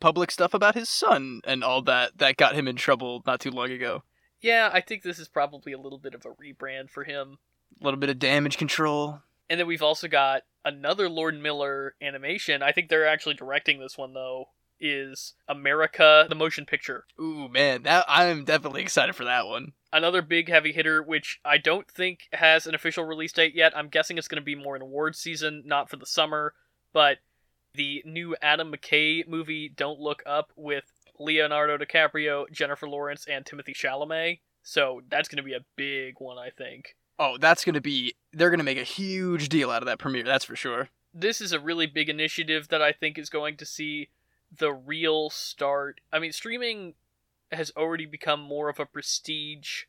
public 0.00 0.30
stuff 0.30 0.54
about 0.54 0.74
his 0.74 0.88
son 0.88 1.40
and 1.44 1.64
all 1.64 1.82
that 1.82 2.18
that 2.18 2.36
got 2.36 2.54
him 2.54 2.68
in 2.68 2.76
trouble 2.76 3.22
not 3.26 3.40
too 3.40 3.50
long 3.50 3.70
ago. 3.70 4.02
Yeah, 4.40 4.68
I 4.72 4.80
think 4.80 5.02
this 5.02 5.18
is 5.18 5.28
probably 5.28 5.72
a 5.72 5.78
little 5.78 5.98
bit 5.98 6.14
of 6.14 6.26
a 6.26 6.30
rebrand 6.30 6.90
for 6.90 7.04
him. 7.04 7.38
A 7.80 7.84
little 7.84 7.98
bit 7.98 8.10
of 8.10 8.18
damage 8.18 8.58
control. 8.58 9.22
And 9.48 9.58
then 9.58 9.66
we've 9.66 9.82
also 9.82 10.08
got 10.08 10.42
another 10.64 11.08
Lord 11.08 11.40
Miller 11.40 11.94
animation. 12.02 12.62
I 12.62 12.72
think 12.72 12.88
they're 12.88 13.06
actually 13.06 13.34
directing 13.34 13.80
this 13.80 13.96
one 13.96 14.12
though. 14.12 14.48
Is 14.80 15.34
America 15.48 16.26
the 16.28 16.34
motion 16.34 16.66
picture? 16.66 17.06
Ooh 17.18 17.48
man, 17.48 17.84
that 17.84 18.04
I'm 18.08 18.44
definitely 18.44 18.82
excited 18.82 19.14
for 19.14 19.24
that 19.24 19.46
one. 19.46 19.72
Another 19.92 20.20
big 20.20 20.50
heavy 20.50 20.72
hitter, 20.72 21.02
which 21.02 21.40
I 21.44 21.56
don't 21.56 21.88
think 21.88 22.28
has 22.32 22.66
an 22.66 22.74
official 22.74 23.04
release 23.04 23.32
date 23.32 23.54
yet. 23.54 23.74
I'm 23.76 23.88
guessing 23.88 24.18
it's 24.18 24.28
going 24.28 24.42
to 24.42 24.44
be 24.44 24.56
more 24.56 24.76
in 24.76 24.82
awards 24.82 25.18
season, 25.18 25.62
not 25.64 25.88
for 25.88 25.96
the 25.96 26.04
summer. 26.04 26.52
But 26.92 27.18
the 27.74 28.02
new 28.04 28.34
Adam 28.40 28.72
McKay 28.72 29.26
movie, 29.28 29.68
Don't 29.68 30.00
Look 30.00 30.22
Up, 30.26 30.52
with 30.56 30.84
Leonardo 31.18 31.76
DiCaprio, 31.78 32.50
Jennifer 32.50 32.88
Lawrence, 32.88 33.26
and 33.30 33.44
Timothy 33.44 33.74
Chalamet. 33.74 34.40
So 34.62 35.02
that's 35.08 35.28
going 35.28 35.36
to 35.36 35.42
be 35.42 35.54
a 35.54 35.64
big 35.76 36.14
one, 36.18 36.38
I 36.38 36.50
think. 36.50 36.96
Oh, 37.18 37.36
that's 37.38 37.64
gonna 37.64 37.80
be. 37.80 38.14
They're 38.32 38.50
gonna 38.50 38.64
make 38.64 38.76
a 38.78 38.82
huge 38.82 39.48
deal 39.48 39.70
out 39.70 39.82
of 39.82 39.86
that 39.86 40.00
premiere. 40.00 40.24
That's 40.24 40.44
for 40.44 40.56
sure. 40.56 40.88
this 41.14 41.40
is 41.40 41.52
a 41.52 41.60
really 41.60 41.86
big 41.86 42.08
initiative 42.08 42.66
that 42.68 42.82
I 42.82 42.90
think 42.90 43.16
is 43.18 43.30
going 43.30 43.56
to 43.58 43.64
see 43.64 44.08
the 44.56 44.72
real 44.72 45.30
start. 45.30 46.00
I 46.12 46.18
mean, 46.18 46.32
streaming 46.32 46.94
has 47.52 47.70
already 47.76 48.04
become 48.06 48.40
more 48.40 48.68
of 48.68 48.80
a 48.80 48.86
prestige 48.86 49.84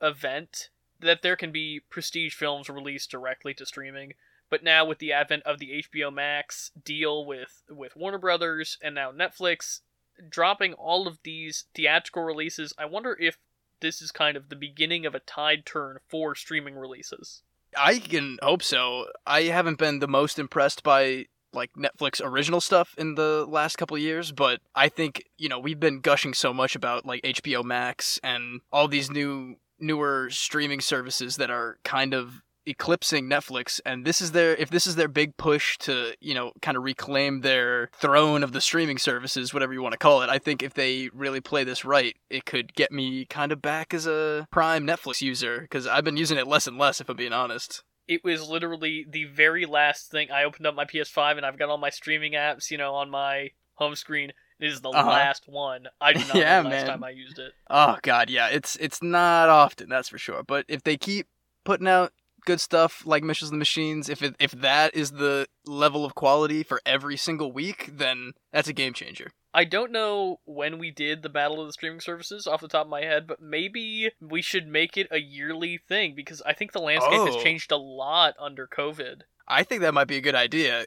event 0.00 0.70
that 0.98 1.20
there 1.20 1.36
can 1.36 1.52
be 1.52 1.80
prestige 1.90 2.32
films 2.34 2.70
released 2.70 3.10
directly 3.10 3.52
to 3.54 3.66
streaming. 3.66 4.14
But 4.52 4.62
now 4.62 4.84
with 4.84 4.98
the 4.98 5.14
advent 5.14 5.44
of 5.44 5.58
the 5.58 5.82
HBO 5.82 6.12
Max 6.12 6.72
deal 6.84 7.24
with 7.24 7.62
with 7.70 7.96
Warner 7.96 8.18
Brothers 8.18 8.76
and 8.82 8.94
now 8.94 9.10
Netflix 9.10 9.80
dropping 10.28 10.74
all 10.74 11.08
of 11.08 11.18
these 11.22 11.64
theatrical 11.74 12.22
releases, 12.22 12.74
I 12.76 12.84
wonder 12.84 13.16
if 13.18 13.38
this 13.80 14.02
is 14.02 14.12
kind 14.12 14.36
of 14.36 14.50
the 14.50 14.56
beginning 14.56 15.06
of 15.06 15.14
a 15.14 15.20
tide 15.20 15.64
turn 15.64 16.00
for 16.06 16.34
streaming 16.34 16.74
releases. 16.74 17.40
I 17.78 17.98
can 17.98 18.38
hope 18.42 18.62
so. 18.62 19.06
I 19.26 19.44
haven't 19.44 19.78
been 19.78 20.00
the 20.00 20.06
most 20.06 20.38
impressed 20.38 20.82
by 20.82 21.28
like 21.54 21.70
Netflix 21.72 22.20
original 22.22 22.60
stuff 22.60 22.94
in 22.98 23.14
the 23.14 23.46
last 23.48 23.78
couple 23.78 23.96
years, 23.96 24.32
but 24.32 24.60
I 24.74 24.90
think, 24.90 25.24
you 25.38 25.48
know, 25.48 25.60
we've 25.60 25.80
been 25.80 26.00
gushing 26.00 26.34
so 26.34 26.52
much 26.52 26.76
about 26.76 27.06
like 27.06 27.22
HBO 27.22 27.64
Max 27.64 28.20
and 28.22 28.60
all 28.70 28.86
these 28.86 29.10
new 29.10 29.56
newer 29.80 30.28
streaming 30.30 30.82
services 30.82 31.38
that 31.38 31.50
are 31.50 31.78
kind 31.84 32.12
of 32.12 32.42
eclipsing 32.66 33.28
Netflix 33.28 33.80
and 33.84 34.04
this 34.04 34.20
is 34.20 34.32
their 34.32 34.54
if 34.56 34.70
this 34.70 34.86
is 34.86 34.96
their 34.96 35.08
big 35.08 35.36
push 35.36 35.76
to, 35.78 36.14
you 36.20 36.34
know, 36.34 36.52
kind 36.62 36.76
of 36.76 36.82
reclaim 36.82 37.40
their 37.40 37.90
throne 37.94 38.42
of 38.42 38.52
the 38.52 38.60
streaming 38.60 38.98
services, 38.98 39.52
whatever 39.52 39.72
you 39.72 39.82
want 39.82 39.92
to 39.92 39.98
call 39.98 40.22
it. 40.22 40.30
I 40.30 40.38
think 40.38 40.62
if 40.62 40.74
they 40.74 41.10
really 41.12 41.40
play 41.40 41.64
this 41.64 41.84
right, 41.84 42.16
it 42.30 42.44
could 42.44 42.74
get 42.74 42.92
me 42.92 43.24
kind 43.26 43.52
of 43.52 43.60
back 43.62 43.92
as 43.92 44.06
a 44.06 44.46
prime 44.50 44.86
Netflix 44.86 45.20
user 45.20 45.66
cuz 45.70 45.86
I've 45.86 46.04
been 46.04 46.16
using 46.16 46.38
it 46.38 46.46
less 46.46 46.66
and 46.66 46.78
less 46.78 47.00
if 47.00 47.08
I'm 47.08 47.16
being 47.16 47.32
honest. 47.32 47.82
It 48.08 48.24
was 48.24 48.48
literally 48.48 49.06
the 49.08 49.24
very 49.24 49.64
last 49.64 50.10
thing 50.10 50.30
I 50.30 50.44
opened 50.44 50.66
up 50.66 50.74
my 50.74 50.84
PS5 50.84 51.36
and 51.36 51.46
I've 51.46 51.58
got 51.58 51.68
all 51.68 51.78
my 51.78 51.90
streaming 51.90 52.32
apps, 52.32 52.70
you 52.70 52.76
know, 52.78 52.94
on 52.94 53.10
my 53.10 53.50
home 53.74 53.94
screen. 53.94 54.32
It 54.60 54.66
is 54.66 54.80
the 54.80 54.90
Uh-huh. 54.92 55.10
last 55.10 55.48
one. 55.48 55.88
I 56.00 56.12
do 56.12 56.24
not 56.24 56.34
Yeah, 56.34 56.62
know 56.62 56.62
the 56.62 56.68
last 56.68 56.84
man. 56.84 56.86
time 56.86 57.04
I 57.04 57.10
used 57.10 57.38
it. 57.38 57.52
Oh 57.70 57.98
god, 58.02 58.28
yeah, 58.28 58.48
it's 58.48 58.76
it's 58.76 59.02
not 59.02 59.48
often, 59.48 59.88
that's 59.88 60.08
for 60.08 60.18
sure. 60.18 60.42
But 60.42 60.64
if 60.68 60.82
they 60.82 60.96
keep 60.96 61.26
putting 61.64 61.88
out 61.88 62.12
good 62.44 62.60
stuff 62.60 63.04
like 63.06 63.22
Mitchells 63.22 63.50
and 63.50 63.56
the 63.56 63.60
Machines, 63.60 64.08
if 64.08 64.22
it, 64.22 64.34
if 64.38 64.50
that 64.52 64.94
is 64.94 65.12
the 65.12 65.46
level 65.66 66.04
of 66.04 66.14
quality 66.14 66.62
for 66.62 66.80
every 66.84 67.16
single 67.16 67.52
week, 67.52 67.90
then 67.92 68.32
that's 68.52 68.68
a 68.68 68.72
game 68.72 68.92
changer. 68.92 69.30
I 69.54 69.64
don't 69.64 69.92
know 69.92 70.40
when 70.44 70.78
we 70.78 70.90
did 70.90 71.22
the 71.22 71.28
Battle 71.28 71.60
of 71.60 71.66
the 71.66 71.72
Streaming 71.74 72.00
Services 72.00 72.46
off 72.46 72.62
the 72.62 72.68
top 72.68 72.86
of 72.86 72.90
my 72.90 73.02
head, 73.02 73.26
but 73.26 73.40
maybe 73.42 74.10
we 74.20 74.40
should 74.40 74.66
make 74.66 74.96
it 74.96 75.08
a 75.10 75.18
yearly 75.20 75.78
thing 75.88 76.14
because 76.16 76.40
I 76.46 76.54
think 76.54 76.72
the 76.72 76.80
landscape 76.80 77.12
has 77.20 77.36
Oh. 77.36 77.42
changed 77.42 77.70
a 77.70 77.76
lot 77.76 78.34
under 78.40 78.66
COVID. 78.66 79.22
I 79.46 79.62
think 79.62 79.82
that 79.82 79.92
might 79.94 80.08
be 80.08 80.16
a 80.16 80.22
good 80.22 80.34
idea. 80.34 80.86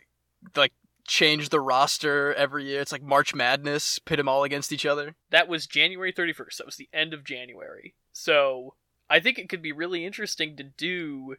Like 0.55 0.73
change 1.07 1.49
the 1.49 1.61
roster 1.61 2.33
every 2.33 2.65
year. 2.65 2.81
It's 2.81 2.91
like 2.91 3.03
March 3.03 3.35
Madness, 3.35 3.99
pit 3.99 4.17
them 4.17 4.27
all 4.27 4.43
against 4.43 4.71
each 4.73 4.85
other. 4.87 5.15
That 5.29 5.47
was 5.47 5.67
January 5.67 6.11
31st. 6.11 6.57
That 6.57 6.65
was 6.65 6.77
the 6.77 6.89
end 6.91 7.13
of 7.13 7.23
January. 7.23 7.93
So 8.13 8.73
I 9.09 9.19
think 9.19 9.37
it 9.37 9.49
could 9.49 9.61
be 9.61 9.71
really 9.71 10.05
interesting 10.05 10.57
to 10.57 10.63
do 10.63 11.35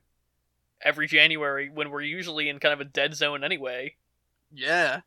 every 0.82 1.06
January 1.06 1.70
when 1.72 1.90
we're 1.90 2.02
usually 2.02 2.48
in 2.48 2.58
kind 2.58 2.72
of 2.72 2.80
a 2.80 2.84
dead 2.84 3.14
zone 3.14 3.42
anyway. 3.42 3.96
Yeah. 4.52 5.00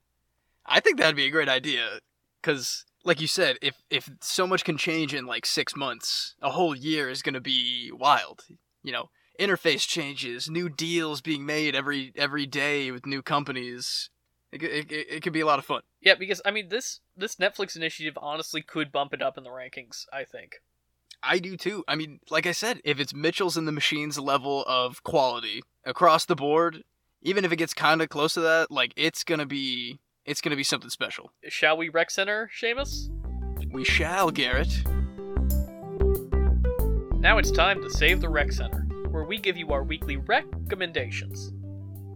I 0.66 0.80
think 0.80 0.98
that'd 0.98 1.16
be 1.16 1.26
a 1.26 1.32
great 1.32 1.50
idea 1.50 2.00
cuz 2.42 2.86
like 3.04 3.22
you 3.22 3.28
said, 3.28 3.58
if 3.62 3.82
if 3.90 4.10
so 4.22 4.46
much 4.46 4.64
can 4.64 4.78
change 4.78 5.14
in 5.14 5.26
like 5.26 5.46
6 5.46 5.76
months, 5.76 6.36
a 6.42 6.52
whole 6.52 6.76
year 6.76 7.10
is 7.10 7.22
going 7.22 7.34
to 7.34 7.42
be 7.42 7.92
wild. 7.94 8.44
You 8.84 8.92
know, 8.92 9.10
interface 9.40 9.88
changes, 9.88 10.50
new 10.50 10.70
deals 10.70 11.22
being 11.22 11.46
made 11.46 11.76
every 11.76 12.12
every 12.16 12.46
day 12.46 12.92
with 12.92 13.06
new 13.06 13.22
companies. 13.22 14.10
It, 14.52 14.64
it, 14.64 14.92
it, 14.92 15.08
it 15.10 15.24
could 15.24 15.34
be 15.34 15.42
a 15.42 15.46
lot 15.46 15.60
of 15.60 15.66
fun. 15.66 15.82
Yeah, 16.02 16.16
because 16.16 16.42
I 16.46 16.52
mean 16.52 16.70
this 16.70 17.00
this 17.16 17.36
Netflix 17.36 17.76
initiative 17.76 18.18
honestly 18.22 18.62
could 18.62 18.92
bump 18.92 19.14
it 19.14 19.22
up 19.22 19.38
in 19.38 19.44
the 19.44 19.50
rankings, 19.50 20.06
I 20.12 20.24
think. 20.24 20.62
I 21.22 21.40
do 21.40 21.58
too. 21.58 21.84
I 21.88 21.96
mean, 21.96 22.20
like 22.30 22.46
I 22.46 22.52
said, 22.52 22.82
if 22.84 23.00
it's 23.00 23.14
Mitchell's 23.14 23.58
and 23.58 23.68
the 23.68 23.72
Machines 23.72 24.18
level 24.18 24.64
of 24.68 25.04
quality 25.04 25.62
across 25.86 26.26
the 26.26 26.36
board, 26.36 26.84
even 27.22 27.44
if 27.46 27.52
it 27.52 27.58
gets 27.58 27.74
kind 27.74 28.02
of 28.02 28.10
close 28.10 28.34
to 28.36 28.42
that, 28.42 28.72
like 28.72 28.94
it's 28.96 29.24
to 29.24 29.46
be 29.46 30.00
it's 30.26 30.42
to 30.42 30.56
be 30.56 30.64
something 30.64 30.90
special. 30.90 31.32
Shall 31.48 31.78
we 31.78 31.90
rec 31.90 32.12
center, 32.12 32.50
Seamus? 32.62 33.10
We 33.72 33.84
shall, 33.84 34.32
Gareth. 34.32 34.86
Now 37.20 37.38
it's 37.38 37.52
time 37.52 37.82
to 37.82 37.90
save 37.90 38.22
the 38.22 38.30
rec 38.30 38.52
center, 38.52 38.82
where 39.10 39.26
we 39.26 39.38
give 39.38 39.58
you 39.58 39.70
our 39.70 39.84
weekly 39.84 40.18
recommendations. 40.18 41.52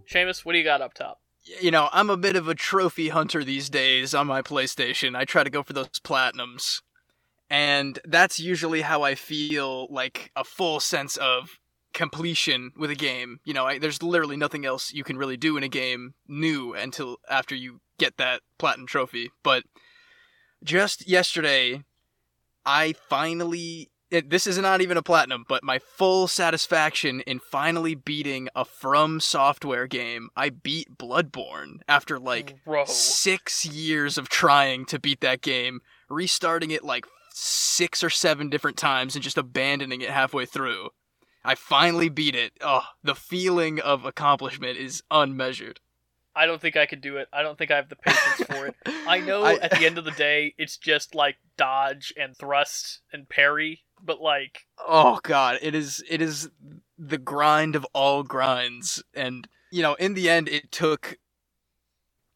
Seamus, 0.10 0.46
what 0.46 0.54
do 0.54 0.60
you 0.60 0.64
got 0.64 0.82
up 0.82 0.94
top? 0.94 1.20
you 1.60 1.72
know, 1.72 1.90
I'm 1.92 2.10
a 2.10 2.18
bit 2.18 2.36
of 2.36 2.48
a 2.48 2.56
trophy 2.56 3.10
hunter 3.10 3.44
these 3.44 3.70
days 3.70 4.14
on 4.14 4.28
my 4.28 4.42
PlayStation. 4.42 5.16
I 5.16 5.26
try 5.26 5.44
to 5.44 5.50
go 5.50 5.64
for 5.64 5.74
those 5.74 5.90
platinums. 6.04 6.82
And 7.54 8.00
that's 8.04 8.40
usually 8.40 8.82
how 8.82 9.04
I 9.04 9.14
feel 9.14 9.86
like 9.92 10.32
a 10.36 10.44
full 10.44 10.80
sense 10.80 11.18
of 11.18 11.60
completion 11.94 12.72
with 12.76 12.90
a 12.90 12.96
game. 12.96 13.42
You 13.46 13.54
know, 13.54 13.68
I, 13.68 13.78
there's 13.78 14.02
literally 14.02 14.38
nothing 14.38 14.66
else 14.66 14.92
you 14.92 15.04
can 15.04 15.18
really 15.18 15.38
do 15.38 15.56
in 15.56 15.62
a 15.62 15.68
game 15.68 16.16
new 16.28 16.74
until 16.74 17.18
after 17.30 17.54
you 17.54 17.80
get 18.00 18.18
that 18.18 18.42
platinum 18.58 18.88
trophy. 18.88 19.30
But 19.44 19.66
just 20.64 21.08
yesterday, 21.08 21.84
I 22.66 22.96
finally. 23.08 23.92
It, 24.10 24.32
this 24.32 24.48
is 24.48 24.58
not 24.60 24.82
even 24.82 24.98
a 24.98 25.04
platinum, 25.04 25.44
but 25.48 25.64
my 25.64 25.80
full 25.80 26.28
satisfaction 26.28 27.22
in 27.22 27.40
finally 27.40 27.94
beating 27.96 28.48
a 28.56 28.64
From 28.64 29.20
Software 29.20 29.88
game. 29.88 30.30
I 30.36 30.50
beat 30.50 30.98
Bloodborne 30.98 31.82
after 31.88 32.20
like 32.20 32.56
six 32.86 33.66
years 33.66 34.20
of 34.20 34.30
trying 34.30 34.86
to 34.86 35.00
beat 35.00 35.22
that 35.22 35.42
game, 35.42 35.82
restarting 36.10 36.70
it 36.70 36.84
like 36.84 37.06
six 37.36 38.04
or 38.04 38.10
seven 38.10 38.50
different 38.50 38.78
times 38.78 39.16
and 39.16 39.24
just 39.24 39.38
abandoning 39.38 40.02
it 40.02 40.10
halfway 40.10 40.46
through. 40.46 40.90
I 41.44 41.56
finally 41.56 42.08
beat 42.08 42.36
it. 42.36 42.54
Oh, 42.62 42.84
the 43.04 43.16
feeling 43.16 43.80
of 43.82 44.06
accomplishment 44.06 44.78
is 44.78 45.04
unmeasured. 45.12 45.80
I 46.36 46.46
don't 46.46 46.62
think 46.62 46.78
I 46.78 46.86
could 46.86 47.02
do 47.02 47.18
it. 47.18 47.28
I 47.34 47.42
don't 47.44 47.58
think 47.58 47.70
I 47.70 47.76
have 47.76 47.90
the 47.90 47.96
patience 47.96 48.48
for 48.48 48.68
it. 48.68 48.76
I 49.08 49.20
know 49.20 49.44
I- 49.44 49.56
at 49.56 49.72
the 49.72 49.86
end 49.86 49.98
of 49.98 50.06
the 50.06 50.12
day, 50.12 50.54
it's 50.58 50.78
just 50.78 51.14
like 51.16 51.36
dodge 51.58 52.14
and 52.18 52.36
thrust 52.38 53.02
and 53.12 53.28
parry, 53.28 53.82
but 54.02 54.22
like, 54.22 54.66
Oh 54.88 55.20
god, 55.24 55.58
it 55.62 55.76
is 55.76 56.04
it 56.10 56.22
is 56.22 56.50
the 56.98 57.18
grind 57.18 57.76
of 57.76 57.86
all 57.94 58.24
grinds 58.24 59.04
and 59.14 59.48
you 59.72 59.82
know, 59.82 59.96
in 59.96 60.14
the 60.14 60.30
end 60.30 60.48
it 60.50 60.72
took 60.72 61.18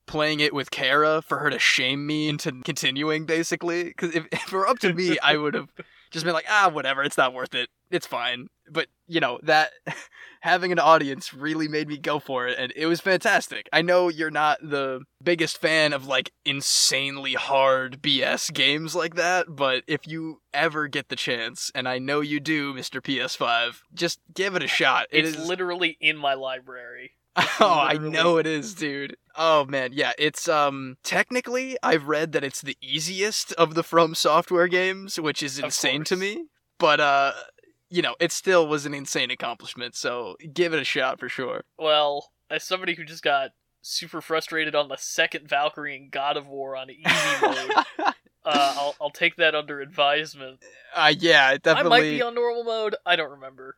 playing 0.07 0.39
it 0.39 0.53
with 0.53 0.71
Kara 0.71 1.21
for 1.21 1.39
her 1.39 1.49
to 1.49 1.59
shame 1.59 2.07
me 2.07 2.29
into 2.29 2.51
continuing 2.63 3.25
basically 3.25 3.93
cuz 3.93 4.15
if, 4.15 4.25
if 4.31 4.47
it 4.47 4.53
were 4.53 4.67
up 4.67 4.79
to 4.79 4.93
me 4.93 5.19
I 5.19 5.37
would 5.37 5.53
have 5.53 5.69
just 6.11 6.25
been 6.25 6.33
like, 6.33 6.45
"Ah, 6.49 6.69
whatever, 6.69 7.03
it's 7.03 7.17
not 7.17 7.33
worth 7.33 7.53
it. 7.53 7.69
It's 7.91 8.07
fine." 8.07 8.47
But, 8.69 8.87
you 9.07 9.19
know, 9.19 9.39
that 9.43 9.71
having 10.41 10.71
an 10.71 10.79
audience 10.79 11.33
really 11.33 11.67
made 11.67 11.87
me 11.87 11.97
go 11.97 12.19
for 12.19 12.47
it 12.47 12.57
and 12.57 12.73
it 12.75 12.85
was 12.85 12.99
fantastic. 13.01 13.69
I 13.71 13.81
know 13.81 14.09
you're 14.09 14.31
not 14.31 14.59
the 14.61 15.01
biggest 15.23 15.59
fan 15.59 15.93
of 15.93 16.05
like 16.05 16.31
insanely 16.45 17.33
hard 17.33 18.01
BS 18.01 18.53
games 18.53 18.95
like 18.95 19.15
that, 19.15 19.47
but 19.49 19.83
if 19.87 20.07
you 20.07 20.41
ever 20.53 20.87
get 20.87 21.09
the 21.09 21.15
chance, 21.15 21.71
and 21.75 21.87
I 21.87 21.99
know 21.99 22.21
you 22.21 22.39
do, 22.39 22.73
Mr. 22.73 23.01
PS5, 23.01 23.81
just 23.93 24.19
give 24.33 24.55
it 24.55 24.63
a 24.63 24.67
shot. 24.67 25.07
It 25.11 25.25
it's 25.25 25.37
is 25.37 25.47
literally 25.47 25.97
in 25.99 26.17
my 26.17 26.33
library. 26.33 27.11
Oh, 27.59 27.79
I 27.79 27.93
know 27.97 28.37
it 28.37 28.47
is, 28.47 28.73
dude. 28.73 29.15
Oh 29.35 29.65
man, 29.65 29.91
yeah, 29.93 30.13
it's 30.17 30.47
um 30.47 30.97
technically 31.03 31.77
I've 31.83 32.07
read 32.07 32.31
that 32.31 32.43
it's 32.43 32.61
the 32.61 32.77
easiest 32.81 33.51
of 33.53 33.75
the 33.75 33.83
From 33.83 34.15
Software 34.15 34.67
games, 34.67 35.19
which 35.19 35.43
is 35.43 35.59
insane 35.59 36.03
to 36.05 36.15
me. 36.15 36.45
But 36.79 36.99
uh 36.99 37.33
you 37.89 38.01
know, 38.01 38.15
it 38.19 38.31
still 38.31 38.67
was 38.67 38.85
an 38.85 38.93
insane 38.93 39.31
accomplishment, 39.31 39.95
so 39.95 40.35
give 40.53 40.73
it 40.73 40.79
a 40.81 40.83
shot 40.83 41.19
for 41.19 41.29
sure. 41.29 41.63
Well, 41.77 42.31
as 42.49 42.63
somebody 42.63 42.95
who 42.95 43.03
just 43.05 43.23
got 43.23 43.51
super 43.81 44.19
frustrated 44.19 44.75
on 44.75 44.89
the 44.89 44.97
second 44.97 45.47
Valkyrie 45.47 45.95
in 45.95 46.09
God 46.09 46.35
of 46.37 46.47
War 46.47 46.75
on 46.75 46.89
easy 46.91 47.03
mode, 47.41 47.71
uh, 47.99 48.13
I'll, 48.45 48.95
I'll 48.99 49.09
take 49.11 49.35
that 49.37 49.55
under 49.55 49.79
advisement. 49.79 50.59
uh 50.95 51.13
yeah, 51.17 51.55
definitely 51.57 51.97
I 51.97 52.01
might 52.01 52.09
be 52.09 52.21
on 52.21 52.35
normal 52.35 52.63
mode. 52.63 52.95
I 53.05 53.15
don't 53.15 53.31
remember. 53.31 53.77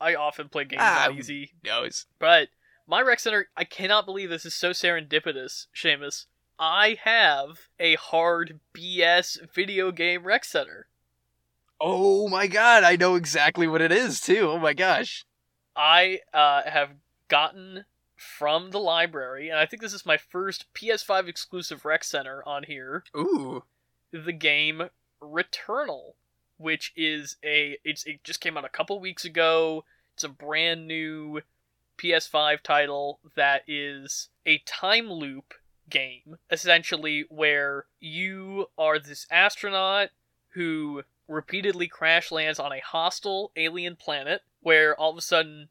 I 0.00 0.16
often 0.16 0.48
play 0.48 0.64
games 0.64 0.82
Ah, 0.84 1.08
on 1.08 1.16
easy. 1.18 1.52
knows. 1.64 2.04
But 2.18 2.48
my 2.86 3.00
rec 3.00 3.20
center, 3.20 3.48
I 3.56 3.64
cannot 3.64 4.06
believe 4.06 4.30
this 4.30 4.46
is 4.46 4.54
so 4.54 4.70
serendipitous, 4.70 5.66
Seamus. 5.74 6.26
I 6.58 6.98
have 7.02 7.68
a 7.78 7.96
hard 7.96 8.60
BS 8.74 9.52
video 9.52 9.90
game 9.92 10.24
rec 10.24 10.44
center. 10.44 10.86
Oh 11.80 12.28
my 12.28 12.46
god, 12.46 12.84
I 12.84 12.96
know 12.96 13.14
exactly 13.16 13.66
what 13.66 13.82
it 13.82 13.92
is 13.92 14.20
too. 14.20 14.50
Oh 14.50 14.58
my 14.58 14.72
gosh. 14.72 15.26
I 15.74 16.20
uh, 16.32 16.62
have 16.64 16.90
gotten 17.28 17.84
from 18.16 18.70
the 18.70 18.80
library, 18.80 19.50
and 19.50 19.58
I 19.58 19.66
think 19.66 19.82
this 19.82 19.92
is 19.92 20.06
my 20.06 20.16
first 20.16 20.64
PS5 20.72 21.28
exclusive 21.28 21.84
rec 21.84 22.02
center 22.02 22.42
on 22.46 22.62
here. 22.62 23.04
Ooh. 23.14 23.64
The 24.10 24.32
game 24.32 24.88
Returnal, 25.20 26.14
which 26.56 26.92
is 26.96 27.36
a 27.44 27.78
it's 27.84 28.04
it 28.04 28.24
just 28.24 28.40
came 28.40 28.56
out 28.56 28.64
a 28.64 28.70
couple 28.70 28.98
weeks 29.00 29.24
ago. 29.24 29.84
It's 30.14 30.24
a 30.24 30.28
brand 30.28 30.86
new 30.86 31.42
PS5 31.98 32.60
title 32.62 33.20
that 33.34 33.62
is 33.66 34.28
a 34.44 34.58
time 34.58 35.10
loop 35.10 35.54
game, 35.88 36.38
essentially, 36.50 37.24
where 37.28 37.86
you 38.00 38.66
are 38.76 38.98
this 38.98 39.26
astronaut 39.30 40.10
who 40.54 41.02
repeatedly 41.28 41.88
crash 41.88 42.30
lands 42.30 42.58
on 42.58 42.72
a 42.72 42.80
hostile 42.80 43.52
alien 43.56 43.96
planet 43.96 44.42
where 44.60 44.98
all 44.98 45.10
of 45.10 45.18
a 45.18 45.22
sudden 45.22 45.68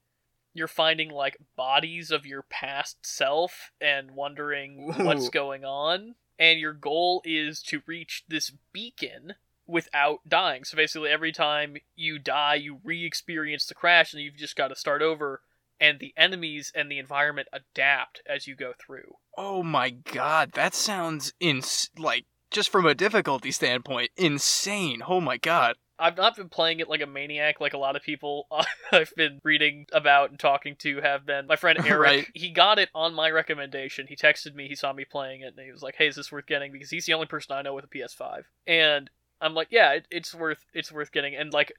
you're 0.53 0.67
finding 0.67 1.09
like 1.09 1.37
bodies 1.55 2.11
of 2.11 2.25
your 2.25 2.41
past 2.43 3.05
self 3.05 3.71
and 3.81 4.11
wondering 4.11 4.93
what's 4.97 5.29
going 5.29 5.65
on. 5.65 6.15
And 6.37 6.59
your 6.59 6.73
goal 6.73 7.21
is 7.25 7.61
to 7.63 7.81
reach 7.85 8.23
this 8.27 8.51
beacon 8.73 9.35
without 9.67 10.19
dying. 10.27 10.63
So 10.63 10.75
basically 10.77 11.09
every 11.09 11.31
time 11.31 11.77
you 11.95 12.19
die 12.19 12.55
you 12.55 12.79
re-experience 12.83 13.65
the 13.65 13.73
crash 13.73 14.13
and 14.13 14.21
you've 14.21 14.35
just 14.35 14.55
got 14.55 14.67
to 14.69 14.75
start 14.75 15.01
over 15.01 15.41
and 15.79 15.99
the 15.99 16.13
enemies 16.17 16.71
and 16.75 16.89
the 16.91 16.99
environment 16.99 17.47
adapt 17.53 18.21
as 18.27 18.47
you 18.47 18.55
go 18.55 18.73
through 18.79 19.15
Oh 19.37 19.63
my 19.63 19.89
god, 19.89 20.51
that 20.53 20.73
sounds 20.73 21.33
ins 21.39 21.89
like 21.97 22.25
just 22.51 22.69
from 22.69 22.85
a 22.85 22.95
difficulty 22.95 23.51
standpoint, 23.51 24.11
insane. 24.15 25.01
Oh 25.05 25.19
my 25.19 25.35
god. 25.37 25.75
I've 25.97 26.17
not 26.17 26.35
been 26.35 26.49
playing 26.49 26.79
it 26.81 26.89
like 26.89 27.01
a 27.01 27.05
maniac, 27.05 27.59
like 27.61 27.73
a 27.73 27.77
lot 27.77 27.95
of 27.95 28.01
people 28.03 28.47
I've 28.91 29.13
been 29.15 29.39
reading 29.43 29.87
about 29.91 30.29
and 30.29 30.39
talking 30.39 30.75
to 30.79 31.01
have 31.01 31.25
been. 31.25 31.47
My 31.47 31.55
friend 31.57 31.79
Eric, 31.85 31.99
Right. 31.99 32.27
he 32.33 32.49
got 32.51 32.79
it 32.79 32.89
on 32.95 33.13
my 33.13 33.29
recommendation. 33.29 34.07
He 34.07 34.15
texted 34.15 34.55
me, 34.55 34.67
he 34.67 34.75
saw 34.75 34.93
me 34.93 35.03
playing 35.05 35.41
it, 35.41 35.53
and 35.57 35.65
he 35.65 35.71
was 35.71 35.81
like, 35.81 35.95
"Hey, 35.97 36.07
is 36.07 36.15
this 36.15 36.31
worth 36.31 36.45
getting?" 36.47 36.71
Because 36.71 36.89
he's 36.89 37.05
the 37.05 37.13
only 37.13 37.27
person 37.27 37.55
I 37.55 37.61
know 37.61 37.73
with 37.73 37.85
a 37.85 37.87
PS5. 37.87 38.43
And 38.67 39.09
I'm 39.41 39.53
like, 39.53 39.67
"Yeah, 39.71 39.91
it, 39.93 40.07
it's 40.11 40.33
worth 40.35 40.65
it's 40.73 40.91
worth 40.91 41.11
getting." 41.11 41.35
And 41.35 41.51
like, 41.53 41.71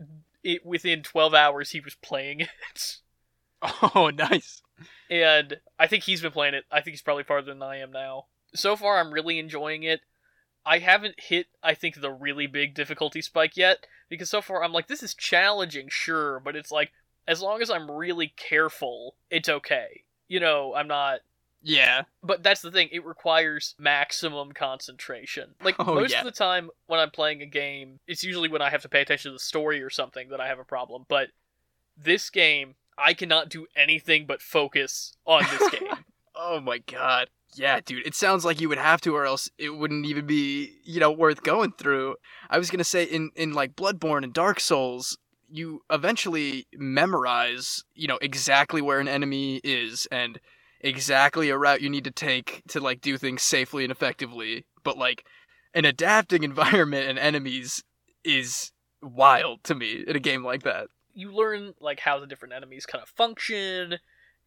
it 0.42 0.64
within 0.64 1.02
12 1.02 1.32
hours, 1.34 1.70
he 1.70 1.80
was 1.80 1.94
playing 1.94 2.40
it. 2.74 2.96
Oh, 3.94 4.10
nice. 4.14 4.62
and 5.10 5.56
I 5.78 5.86
think 5.86 6.04
he's 6.04 6.20
been 6.22 6.32
playing 6.32 6.54
it. 6.54 6.64
I 6.70 6.80
think 6.80 6.92
he's 6.92 7.02
probably 7.02 7.24
farther 7.24 7.52
than 7.52 7.62
I 7.62 7.78
am 7.78 7.90
now. 7.92 8.26
So 8.54 8.76
far, 8.76 8.98
I'm 8.98 9.12
really 9.12 9.38
enjoying 9.38 9.82
it. 9.82 10.00
I 10.64 10.78
haven't 10.78 11.20
hit, 11.20 11.46
I 11.62 11.74
think, 11.74 12.00
the 12.00 12.10
really 12.10 12.46
big 12.46 12.74
difficulty 12.74 13.22
spike 13.22 13.56
yet 13.56 13.86
because 14.08 14.28
so 14.30 14.42
far 14.42 14.62
I'm 14.64 14.72
like, 14.72 14.88
this 14.88 15.02
is 15.02 15.14
challenging, 15.14 15.88
sure, 15.88 16.40
but 16.40 16.56
it's 16.56 16.70
like 16.72 16.92
as 17.28 17.40
long 17.40 17.62
as 17.62 17.70
I'm 17.70 17.90
really 17.90 18.32
careful, 18.36 19.14
it's 19.30 19.48
okay. 19.48 20.02
You 20.28 20.40
know, 20.40 20.74
I'm 20.74 20.88
not. 20.88 21.20
Yeah. 21.62 22.02
But 22.22 22.42
that's 22.42 22.60
the 22.62 22.70
thing; 22.70 22.88
it 22.92 23.04
requires 23.04 23.74
maximum 23.78 24.52
concentration. 24.52 25.54
Like 25.62 25.76
Oh, 25.78 25.94
most 25.94 26.12
yeah. 26.12 26.20
of 26.20 26.24
the 26.24 26.30
time 26.32 26.70
when 26.86 27.00
I'm 27.00 27.10
playing 27.10 27.42
a 27.42 27.46
game, 27.46 27.98
it's 28.06 28.22
usually 28.22 28.48
when 28.48 28.62
I 28.62 28.70
have 28.70 28.82
to 28.82 28.88
pay 28.88 29.00
attention 29.02 29.30
to 29.30 29.34
the 29.34 29.38
story 29.40 29.82
or 29.82 29.90
something 29.90 30.28
that 30.28 30.40
I 30.40 30.46
have 30.48 30.58
a 30.58 30.64
problem. 30.64 31.06
But 31.08 31.28
this 31.96 32.28
game, 32.30 32.74
I 32.98 33.14
cannot 33.14 33.48
do 33.48 33.66
anything 33.76 34.26
but 34.26 34.40
focus 34.42 35.12
on 35.26 35.44
this 35.50 35.70
game. 35.72 35.88
Oh 36.34 36.60
my 36.60 36.78
god. 36.78 37.28
Yeah, 37.54 37.80
dude. 37.80 38.06
It 38.06 38.14
sounds 38.14 38.44
like 38.44 38.60
you 38.60 38.68
would 38.68 38.78
have 38.78 39.00
to, 39.02 39.14
or 39.14 39.24
else 39.24 39.48
it 39.56 39.70
wouldn't 39.70 40.04
even 40.06 40.26
be, 40.26 40.78
you 40.84 41.00
know, 41.00 41.10
worth 41.10 41.42
going 41.42 41.72
through. 41.72 42.16
I 42.50 42.58
was 42.58 42.70
gonna 42.70 42.84
say 42.84 43.04
in 43.04 43.30
in 43.34 43.52
like 43.52 43.76
Bloodborne 43.76 44.24
and 44.24 44.32
Dark 44.32 44.60
Souls, 44.60 45.16
you 45.48 45.82
eventually 45.90 46.66
memorize, 46.74 47.84
you 47.94 48.08
know, 48.08 48.18
exactly 48.20 48.82
where 48.82 49.00
an 49.00 49.08
enemy 49.08 49.60
is 49.64 50.06
and 50.10 50.38
exactly 50.80 51.48
a 51.48 51.56
route 51.56 51.80
you 51.80 51.88
need 51.88 52.04
to 52.04 52.10
take 52.10 52.62
to 52.68 52.80
like 52.80 53.00
do 53.00 53.16
things 53.16 53.42
safely 53.42 53.84
and 53.84 53.90
effectively. 53.90 54.64
But 54.82 54.98
like 54.98 55.24
an 55.74 55.84
adapting 55.84 56.42
environment 56.42 57.08
and 57.08 57.18
enemies 57.18 57.82
is 58.24 58.72
wild 59.02 59.62
to 59.64 59.74
me 59.74 60.04
in 60.06 60.16
a 60.16 60.20
game 60.20 60.44
like 60.44 60.62
that. 60.64 60.88
You 61.16 61.32
learn 61.32 61.74
like 61.80 61.98
how 62.00 62.20
the 62.20 62.26
different 62.26 62.54
enemies 62.54 62.86
kind 62.86 63.02
of 63.02 63.08
function, 63.08 63.98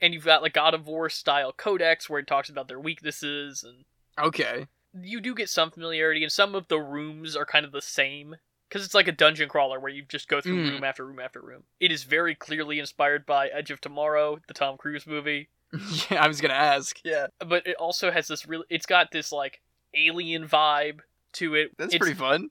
and 0.01 0.13
you've 0.13 0.23
got 0.25 0.41
like 0.41 0.53
God 0.53 0.73
of 0.73 0.87
War 0.87 1.09
style 1.09 1.51
codex 1.51 2.09
where 2.09 2.19
it 2.19 2.27
talks 2.27 2.49
about 2.49 2.67
their 2.69 2.79
weaknesses, 2.79 3.63
and 3.63 3.83
Okay. 4.17 4.67
you 4.93 5.19
do 5.19 5.33
get 5.35 5.49
some 5.49 5.71
familiarity, 5.71 6.23
and 6.23 6.31
some 6.31 6.55
of 6.55 6.67
the 6.67 6.79
rooms 6.79 7.35
are 7.35 7.45
kind 7.45 7.65
of 7.65 7.71
the 7.71 7.81
same 7.81 8.35
because 8.69 8.85
it's 8.85 8.93
like 8.93 9.07
a 9.07 9.11
dungeon 9.11 9.49
crawler 9.49 9.79
where 9.79 9.91
you 9.91 10.03
just 10.07 10.27
go 10.27 10.39
through 10.41 10.63
Mm. 10.63 10.69
room 10.73 10.83
after 10.83 11.03
room 11.05 11.19
after 11.19 11.41
room. 11.41 11.63
It 11.79 11.91
is 11.91 12.03
very 12.03 12.35
clearly 12.35 12.77
inspired 12.79 13.25
by 13.25 13.47
Edge 13.47 13.71
of 13.71 13.81
Tomorrow, 13.81 14.39
the 14.47 14.53
Tom 14.53 14.77
Cruise 14.77 15.07
movie, 15.07 15.49
yeah, 16.11 16.23
I 16.23 16.27
was 16.27 16.39
gonna 16.39 16.53
ask. 16.53 16.99
Yeah. 17.03 17.27
but 17.39 17.65
it 17.65 17.75
also 17.77 18.11
has 18.11 18.27
this 18.27 18.47
really. 18.47 18.65
It's 18.69 18.85
got 18.85 19.11
this 19.11 19.31
like 19.31 19.61
alien 19.95 20.47
vibe 20.47 20.99
to 21.33 21.55
it. 21.55 21.71
That's 21.77 21.93
It's- 21.95 21.99
pretty 22.05 22.19
fun. 22.19 22.49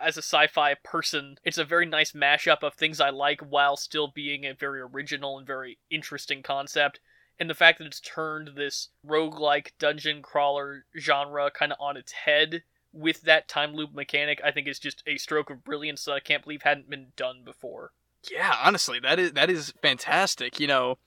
As 0.00 0.16
a 0.16 0.22
sci-fi 0.22 0.74
person, 0.74 1.38
it's 1.44 1.58
a 1.58 1.64
very 1.64 1.86
nice 1.86 2.12
mashup 2.12 2.62
of 2.62 2.74
things 2.74 3.00
I 3.00 3.10
like 3.10 3.40
while 3.40 3.76
still 3.76 4.08
being 4.08 4.44
a 4.44 4.54
very 4.54 4.80
original 4.80 5.38
and 5.38 5.46
very 5.46 5.78
interesting 5.90 6.42
concept. 6.42 7.00
And 7.38 7.50
the 7.50 7.54
fact 7.54 7.78
that 7.78 7.86
it's 7.86 8.00
turned 8.00 8.52
this 8.56 8.88
roguelike 9.06 9.72
dungeon 9.78 10.22
crawler 10.22 10.86
genre 10.98 11.50
kind 11.50 11.72
of 11.72 11.78
on 11.80 11.96
its 11.96 12.12
head 12.12 12.62
with 12.92 13.22
that 13.22 13.48
time 13.48 13.74
loop 13.74 13.92
mechanic, 13.94 14.40
I 14.42 14.50
think 14.50 14.66
is 14.66 14.78
just 14.78 15.02
a 15.06 15.18
stroke 15.18 15.50
of 15.50 15.64
brilliance 15.64 16.04
that 16.04 16.12
I 16.12 16.20
can't 16.20 16.42
believe 16.42 16.62
hadn't 16.62 16.88
been 16.88 17.08
done 17.16 17.42
before. 17.44 17.92
Yeah, 18.30 18.56
honestly, 18.62 18.98
that 19.00 19.18
is 19.18 19.32
that 19.32 19.50
is 19.50 19.72
fantastic. 19.82 20.58
You 20.58 20.66
know, 20.66 20.98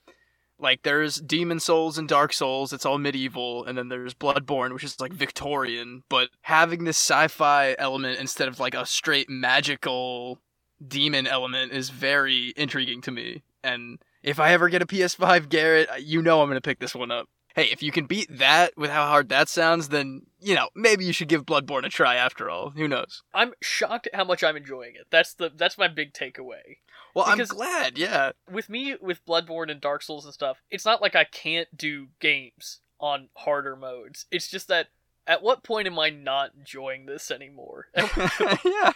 like 0.60 0.84
there's 0.84 1.18
Demon 1.18 1.60
Souls 1.60 1.98
and 1.98 2.08
Dark 2.08 2.34
Souls, 2.34 2.74
it's 2.74 2.86
all 2.86 2.98
medieval, 2.98 3.66
and 3.66 3.78
then 3.78 3.90
there's 3.90 4.14
Bloodborne, 4.14 4.74
which 4.74 4.84
is 4.84 5.00
like 5.00 5.14
Victorian, 5.14 6.04
but 6.10 6.30
having 6.42 6.84
this 6.84 6.98
sci-fi 6.98 7.76
element 7.80 8.20
instead 8.20 8.48
of 8.48 8.60
like 8.60 8.74
a 8.74 8.86
straight 8.86 9.30
magical 9.30 10.40
demon 10.86 11.28
element 11.28 11.72
is 11.72 11.90
very 11.90 12.54
intriguing 12.56 13.02
to 13.02 13.12
me. 13.12 13.44
And 13.64 14.00
if 14.24 14.40
I 14.40 14.54
ever 14.54 14.70
get 14.70 14.82
a 14.82 14.86
PS5, 14.86 15.50
Gareth, 15.50 15.90
you 16.00 16.22
know 16.22 16.42
I'm 16.42 16.48
going 16.48 16.58
to 16.58 16.62
pick 16.62 16.80
this 16.80 16.96
one 16.96 17.12
up. 17.12 17.28
Hey, 17.56 17.66
if 17.72 17.82
you 17.82 17.92
can 17.92 18.06
beat 18.06 18.28
that 18.38 18.78
with 18.78 18.90
how 18.92 19.08
hard 19.08 19.30
that 19.30 19.50
sounds, 19.50 19.90
then, 19.90 20.22
you 20.40 20.54
know, 20.56 20.70
maybe 20.76 21.04
you 21.04 21.12
should 21.14 21.28
give 21.28 21.46
Bloodborne 21.46 21.84
a 21.86 21.90
try 21.90 22.16
after 22.16 22.50
all. 22.50 22.70
Who 22.72 22.88
knows? 22.88 23.24
I'm 23.34 23.54
shocked 23.62 24.08
at 24.08 24.16
how 24.16 24.24
much 24.24 24.44
I'm 24.44 24.56
enjoying 24.56 24.96
it. 24.96 25.08
That's 25.10 25.34
the 25.34 25.52
that's 25.56 25.78
my 25.78 25.88
big 25.88 26.14
takeaway. 26.14 26.78
Well, 27.16 27.26
Because- 27.32 27.50
I'm 27.52 27.58
glad, 27.58 27.98
yeah. 27.98 28.32
with 28.50 28.70
me 28.70 28.96
with 29.02 29.26
Bloodborne 29.26 29.72
and 29.72 29.82
Dark 29.82 30.04
Souls 30.04 30.26
and 30.26 30.34
stuff, 30.34 30.62
it's 30.70 30.86
not 30.86 31.02
like 31.02 31.16
I 31.16 31.24
can't 31.24 31.68
do 31.76 32.08
games 32.20 32.82
on 33.00 33.30
harder 33.36 33.76
modes. 33.76 34.26
It's 34.32 34.48
just 34.48 34.68
that 34.68 34.88
at 35.26 35.42
what 35.42 35.64
point 35.64 35.88
am 35.88 35.98
I 36.00 36.10
not 36.12 36.52
enjoying 36.58 37.08
this 37.08 37.32
anymore? 37.32 37.88
yeah. 38.66 38.92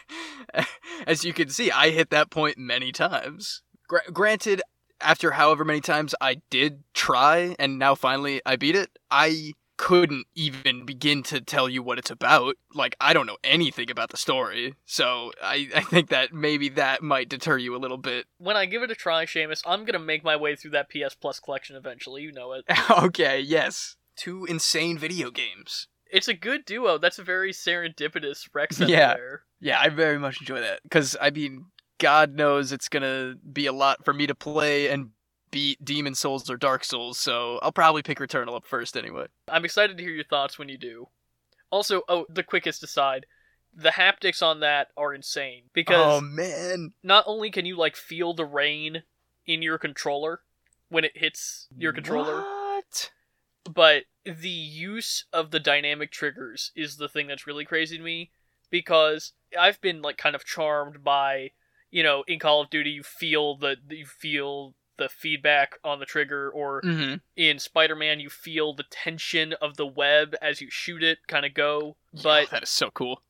As 1.08 1.24
you 1.26 1.34
can 1.34 1.50
see, 1.50 1.72
I 1.72 1.90
hit 1.90 2.12
that 2.12 2.30
point 2.30 2.58
many 2.58 2.92
times. 2.92 3.64
Gra- 3.88 4.12
granted, 4.12 4.62
after 5.04 5.32
however 5.32 5.64
many 5.66 5.82
times 5.82 6.16
I 6.22 6.42
did 6.50 6.84
try 6.94 7.56
and 7.60 7.78
now 7.78 7.96
finally 7.96 8.42
I 8.46 8.56
beat 8.56 8.76
it, 8.76 8.98
I 9.12 9.54
couldn't 9.78 10.28
even 10.36 10.86
begin 10.86 11.24
to 11.24 11.42
tell 11.42 11.68
you 11.68 11.82
what 11.82 11.98
it's 11.98 12.12
about. 12.12 12.56
Like, 12.74 12.96
I 13.02 13.12
don't 13.14 13.26
know 13.26 13.38
anything 13.44 13.90
about 13.90 14.12
the 14.12 14.18
story. 14.18 14.76
So 14.86 15.32
I, 15.42 15.68
I 15.76 15.82
think 15.82 16.10
that 16.10 16.32
maybe 16.32 16.70
that 16.70 17.02
might 17.02 17.28
deter 17.28 17.58
you 17.58 17.76
a 17.76 17.80
little 17.80 17.98
bit. 17.98 18.28
when 18.38 18.56
I 18.56 18.66
give 18.66 18.84
it 18.84 18.92
a 18.92 18.96
try, 18.96 19.26
Seamus, 19.26 19.62
I'm 19.66 19.84
gonna 19.84 20.00
make 20.00 20.24
my 20.24 20.36
way 20.36 20.56
through 20.56 20.72
that 20.72 20.90
PS 20.90 21.16
Plus 21.16 21.40
collection 21.40 21.76
eventually. 21.76 22.22
You 22.22 22.32
know 22.32 22.54
it. 22.54 22.66
okay, 22.90 23.40
yes. 23.40 23.96
Two 24.16 24.46
insane 24.46 24.98
video 24.98 25.32
games. 25.32 25.88
It's 26.12 26.28
a 26.28 26.36
good 26.36 26.66
duo. 26.66 27.00
That's 27.00 27.18
a 27.18 27.24
very 27.24 27.52
serendipitous 27.52 28.48
Rex 28.54 28.80
Yeah. 28.80 29.16
there. 29.16 29.42
Yeah, 29.60 29.80
I 29.82 29.90
very 29.90 30.20
much 30.20 30.40
enjoy 30.40 30.60
that 30.62 30.84
because 30.84 31.18
I 31.20 31.32
mean, 31.32 31.66
God 32.00 32.34
knows 32.36 32.72
it's 32.72 32.90
gonna 32.90 33.36
be 33.52 33.66
a 33.66 33.74
lot 33.74 34.04
for 34.04 34.14
me 34.14 34.28
to 34.28 34.36
play 34.36 34.90
and 34.90 35.12
beat 35.52 35.84
Demon 35.86 36.16
Souls 36.16 36.50
or 36.50 36.58
Dark 36.58 36.84
Souls, 36.84 37.18
so 37.18 37.60
I'll 37.62 37.72
probably 37.72 38.02
pick 38.02 38.20
Returnal 38.20 38.56
up 38.56 38.66
first 38.66 38.98
anyway. 38.98 39.28
I'm 39.48 39.66
excited 39.66 39.98
to 39.98 40.04
hear 40.04 40.12
your 40.14 40.24
thoughts 40.24 40.58
when 40.58 40.68
you 40.70 40.78
do. 40.78 41.10
Also, 41.70 42.02
oh, 42.10 42.26
the 42.30 42.44
quickest 42.44 42.84
aside, 42.84 43.26
the 43.76 43.90
haptics 43.92 44.42
on 44.44 44.60
that 44.62 44.90
are 44.98 45.14
insane 45.14 45.64
because 45.74 46.18
oh 46.18 46.22
man, 46.22 46.94
not 47.04 47.24
only 47.28 47.50
can 47.52 47.66
you 47.66 47.78
like 47.78 47.96
feel 47.96 48.34
the 48.34 48.46
rain 48.46 49.04
in 49.46 49.62
your 49.62 49.78
controller 49.78 50.42
when 50.90 51.04
it 51.04 51.18
hits 51.18 51.68
your 51.78 51.94
controller, 51.94 52.42
What? 52.42 53.12
but 53.72 54.04
the 54.26 54.50
use 54.50 55.26
of 55.34 55.52
the 55.52 55.60
dynamic 55.60 56.12
triggers 56.12 56.72
is 56.76 56.98
the 56.98 57.10
thing 57.10 57.28
that's 57.28 57.48
really 57.48 57.66
crazy 57.66 57.98
to 57.98 58.04
me 58.04 58.30
because 58.70 59.34
I've 59.60 59.82
been 59.82 60.02
like 60.02 60.18
kind 60.18 60.36
of 60.36 60.46
charmed 60.46 61.04
by, 61.04 61.52
you 61.94 62.02
know, 62.04 62.24
in 62.28 62.40
Call 62.40 62.60
of 62.62 62.70
Duty 62.70 62.90
you 62.90 63.04
feel 63.04 63.56
the 63.56 63.78
you 63.90 64.06
feel 64.06 64.74
the 64.98 65.10
feedback 65.10 65.80
on 65.84 66.00
the 66.00 66.06
trigger 66.06 66.50
or 66.50 66.82
Mm-hmm. 66.82 67.16
in 67.36 67.60
Spider-Man 67.60 68.20
you 68.20 68.30
feel 68.30 68.74
the 68.74 68.86
tension 68.90 69.54
of 69.62 69.78
the 69.78 69.86
web 69.88 70.36
as 70.42 70.60
you 70.60 70.70
shoot 70.70 71.04
it 71.04 71.20
kind 71.28 71.46
of 71.46 71.54
go, 71.54 71.96
but 72.24 72.50
that 72.50 72.64
is 72.64 72.70
so 72.70 72.90
cool. 72.92 73.22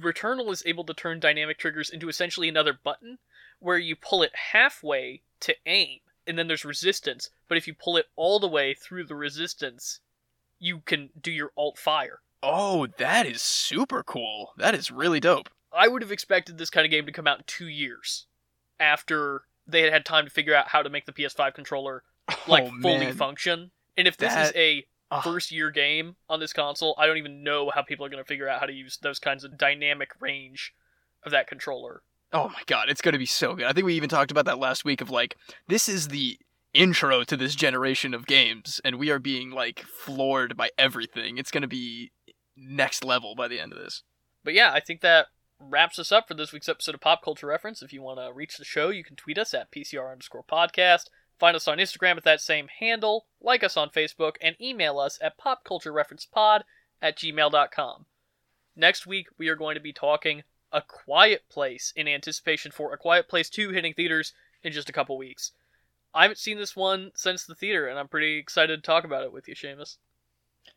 Returnal 0.00 0.50
is 0.52 0.62
able 0.64 0.84
to 0.84 0.94
turn 0.94 1.20
dynamic 1.20 1.58
triggers 1.58 1.90
into 1.90 2.08
essentially 2.08 2.48
another 2.48 2.72
button 2.72 3.18
where 3.58 3.78
you 3.78 3.94
pull 3.96 4.22
it 4.22 4.32
halfway 4.52 5.22
to 5.40 5.54
aim 5.66 5.98
and 6.26 6.38
then 6.38 6.46
there's 6.46 6.64
resistance, 6.64 7.28
but 7.48 7.58
if 7.58 7.66
you 7.66 7.74
pull 7.74 7.96
it 7.96 8.06
all 8.14 8.38
the 8.38 8.48
way 8.48 8.74
through 8.74 9.04
the 9.04 9.14
resistance, 9.16 9.98
you 10.60 10.78
can 10.80 11.10
do 11.20 11.32
your 11.32 11.50
alt 11.56 11.76
fire. 11.78 12.20
Oh, 12.42 12.86
that 12.98 13.26
is 13.26 13.42
super 13.42 14.02
cool. 14.04 14.52
That 14.56 14.74
is 14.74 14.90
really 14.90 15.20
dope. 15.20 15.48
I 15.76 15.88
would 15.88 16.02
have 16.02 16.12
expected 16.12 16.58
this 16.58 16.70
kind 16.70 16.84
of 16.84 16.90
game 16.90 17.06
to 17.06 17.12
come 17.12 17.26
out 17.26 17.38
in 17.38 17.44
2 17.46 17.66
years 17.66 18.26
after 18.78 19.42
they 19.66 19.82
had 19.82 19.92
had 19.92 20.04
time 20.04 20.24
to 20.24 20.30
figure 20.30 20.54
out 20.54 20.68
how 20.68 20.82
to 20.82 20.90
make 20.90 21.06
the 21.06 21.12
PS5 21.12 21.54
controller 21.54 22.02
oh, 22.28 22.38
like 22.46 22.64
oh, 22.64 22.80
fully 22.80 23.06
man. 23.06 23.14
function. 23.14 23.70
And 23.96 24.08
if 24.08 24.16
this 24.16 24.34
is 24.34 24.52
a 24.54 24.86
first 25.22 25.52
year 25.52 25.70
game 25.70 26.16
on 26.28 26.40
this 26.40 26.52
console, 26.52 26.94
I 26.98 27.06
don't 27.06 27.18
even 27.18 27.44
know 27.44 27.70
how 27.74 27.82
people 27.82 28.06
are 28.06 28.08
going 28.08 28.22
to 28.22 28.28
figure 28.28 28.48
out 28.48 28.60
how 28.60 28.66
to 28.66 28.72
use 28.72 28.98
those 29.02 29.18
kinds 29.18 29.44
of 29.44 29.58
dynamic 29.58 30.10
range 30.20 30.74
of 31.24 31.32
that 31.32 31.46
controller. 31.46 32.02
Oh 32.32 32.48
my 32.48 32.62
god, 32.66 32.88
it's 32.88 33.02
gonna 33.02 33.18
be 33.18 33.26
so 33.26 33.54
good. 33.54 33.66
I 33.66 33.74
think 33.74 33.84
we 33.84 33.94
even 33.94 34.08
talked 34.08 34.30
about 34.30 34.46
that 34.46 34.58
last 34.58 34.86
week 34.86 35.02
of 35.02 35.10
like, 35.10 35.36
this 35.68 35.86
is 35.86 36.08
the 36.08 36.38
intro 36.72 37.24
to 37.24 37.36
this 37.36 37.54
generation 37.54 38.14
of 38.14 38.26
games, 38.26 38.80
and 38.84 38.98
we 38.98 39.10
are 39.10 39.18
being 39.18 39.50
like 39.50 39.80
floored 39.80 40.56
by 40.56 40.70
everything. 40.78 41.36
It's 41.36 41.50
gonna 41.50 41.68
be 41.68 42.10
next 42.56 43.04
level 43.04 43.34
by 43.34 43.48
the 43.48 43.60
end 43.60 43.72
of 43.72 43.78
this. 43.78 44.02
But 44.44 44.54
yeah, 44.54 44.72
I 44.72 44.80
think 44.80 45.02
that 45.02 45.26
wraps 45.70 45.98
us 45.98 46.12
up 46.12 46.28
for 46.28 46.34
this 46.34 46.52
week's 46.52 46.68
episode 46.68 46.94
of 46.94 47.00
Pop 47.00 47.22
Culture 47.22 47.46
Reference. 47.46 47.82
If 47.82 47.92
you 47.92 48.02
want 48.02 48.18
to 48.18 48.32
reach 48.32 48.56
the 48.56 48.64
show, 48.64 48.90
you 48.90 49.04
can 49.04 49.16
tweet 49.16 49.38
us 49.38 49.54
at 49.54 49.70
PCR 49.70 50.10
underscore 50.10 50.44
podcast. 50.44 51.04
Find 51.38 51.56
us 51.56 51.68
on 51.68 51.78
Instagram 51.78 52.16
at 52.16 52.24
that 52.24 52.40
same 52.40 52.68
handle, 52.80 53.26
like 53.40 53.64
us 53.64 53.76
on 53.76 53.90
Facebook, 53.90 54.36
and 54.40 54.56
email 54.60 54.98
us 54.98 55.18
at 55.22 55.38
popculturereferencepod 55.38 56.62
at 57.00 57.16
gmail.com. 57.16 58.06
Next 58.76 59.06
week, 59.06 59.26
we 59.38 59.48
are 59.48 59.56
going 59.56 59.74
to 59.74 59.80
be 59.80 59.92
talking 59.92 60.42
A 60.72 60.82
Quiet 60.82 61.42
Place 61.50 61.92
in 61.96 62.08
anticipation 62.08 62.72
for 62.72 62.92
A 62.92 62.98
Quiet 62.98 63.28
Place 63.28 63.50
2 63.50 63.70
hitting 63.70 63.94
theaters 63.94 64.32
in 64.62 64.72
just 64.72 64.88
a 64.88 64.92
couple 64.92 65.18
weeks. 65.18 65.52
I 66.14 66.22
haven't 66.22 66.38
seen 66.38 66.58
this 66.58 66.76
one 66.76 67.12
since 67.14 67.44
the 67.44 67.54
theater, 67.54 67.86
and 67.86 67.98
I'm 67.98 68.08
pretty 68.08 68.38
excited 68.38 68.76
to 68.76 68.86
talk 68.86 69.04
about 69.04 69.24
it 69.24 69.32
with 69.32 69.48
you, 69.48 69.54
Seamus. 69.54 69.96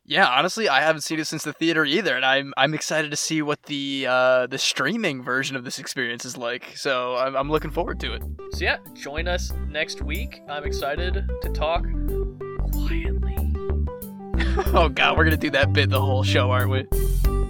Yeah, 0.08 0.28
honestly, 0.28 0.70
I 0.70 0.82
haven't 0.82 1.02
seen 1.02 1.20
it 1.20 1.26
since 1.26 1.44
the 1.44 1.54
theater 1.54 1.84
either, 1.84 2.16
and 2.16 2.24
I'm 2.24 2.54
I'm 2.58 2.76
excited 2.76 3.10
to 3.10 3.18
see 3.18 3.42
what 3.42 3.64
the 3.64 4.06
uh, 4.08 4.46
the 4.46 4.60
streaming 4.60 5.24
version 5.24 5.56
of 5.56 5.64
this 5.64 5.80
experience 5.80 6.26
is 6.26 6.38
like. 6.38 6.74
So 6.76 7.16
I'm, 7.16 7.36
I'm 7.36 7.50
looking 7.50 7.72
forward 7.72 8.00
to 8.02 8.14
it. 8.14 8.24
So 8.52 8.64
yeah, 8.64 8.78
join 8.94 9.28
us 9.28 9.52
next 9.68 10.04
week. 10.04 10.44
I'm 10.48 10.64
excited 10.64 11.28
to 11.42 11.50
talk 11.50 11.82
quietly. 12.72 13.36
oh 14.76 14.90
god, 14.94 15.18
we're 15.18 15.24
gonna 15.24 15.38
do 15.38 15.50
that 15.50 15.74
bit 15.74 15.90
the 15.90 16.02
whole 16.02 16.22
show, 16.22 16.52
aren't 16.52 16.70
we? 16.70 17.45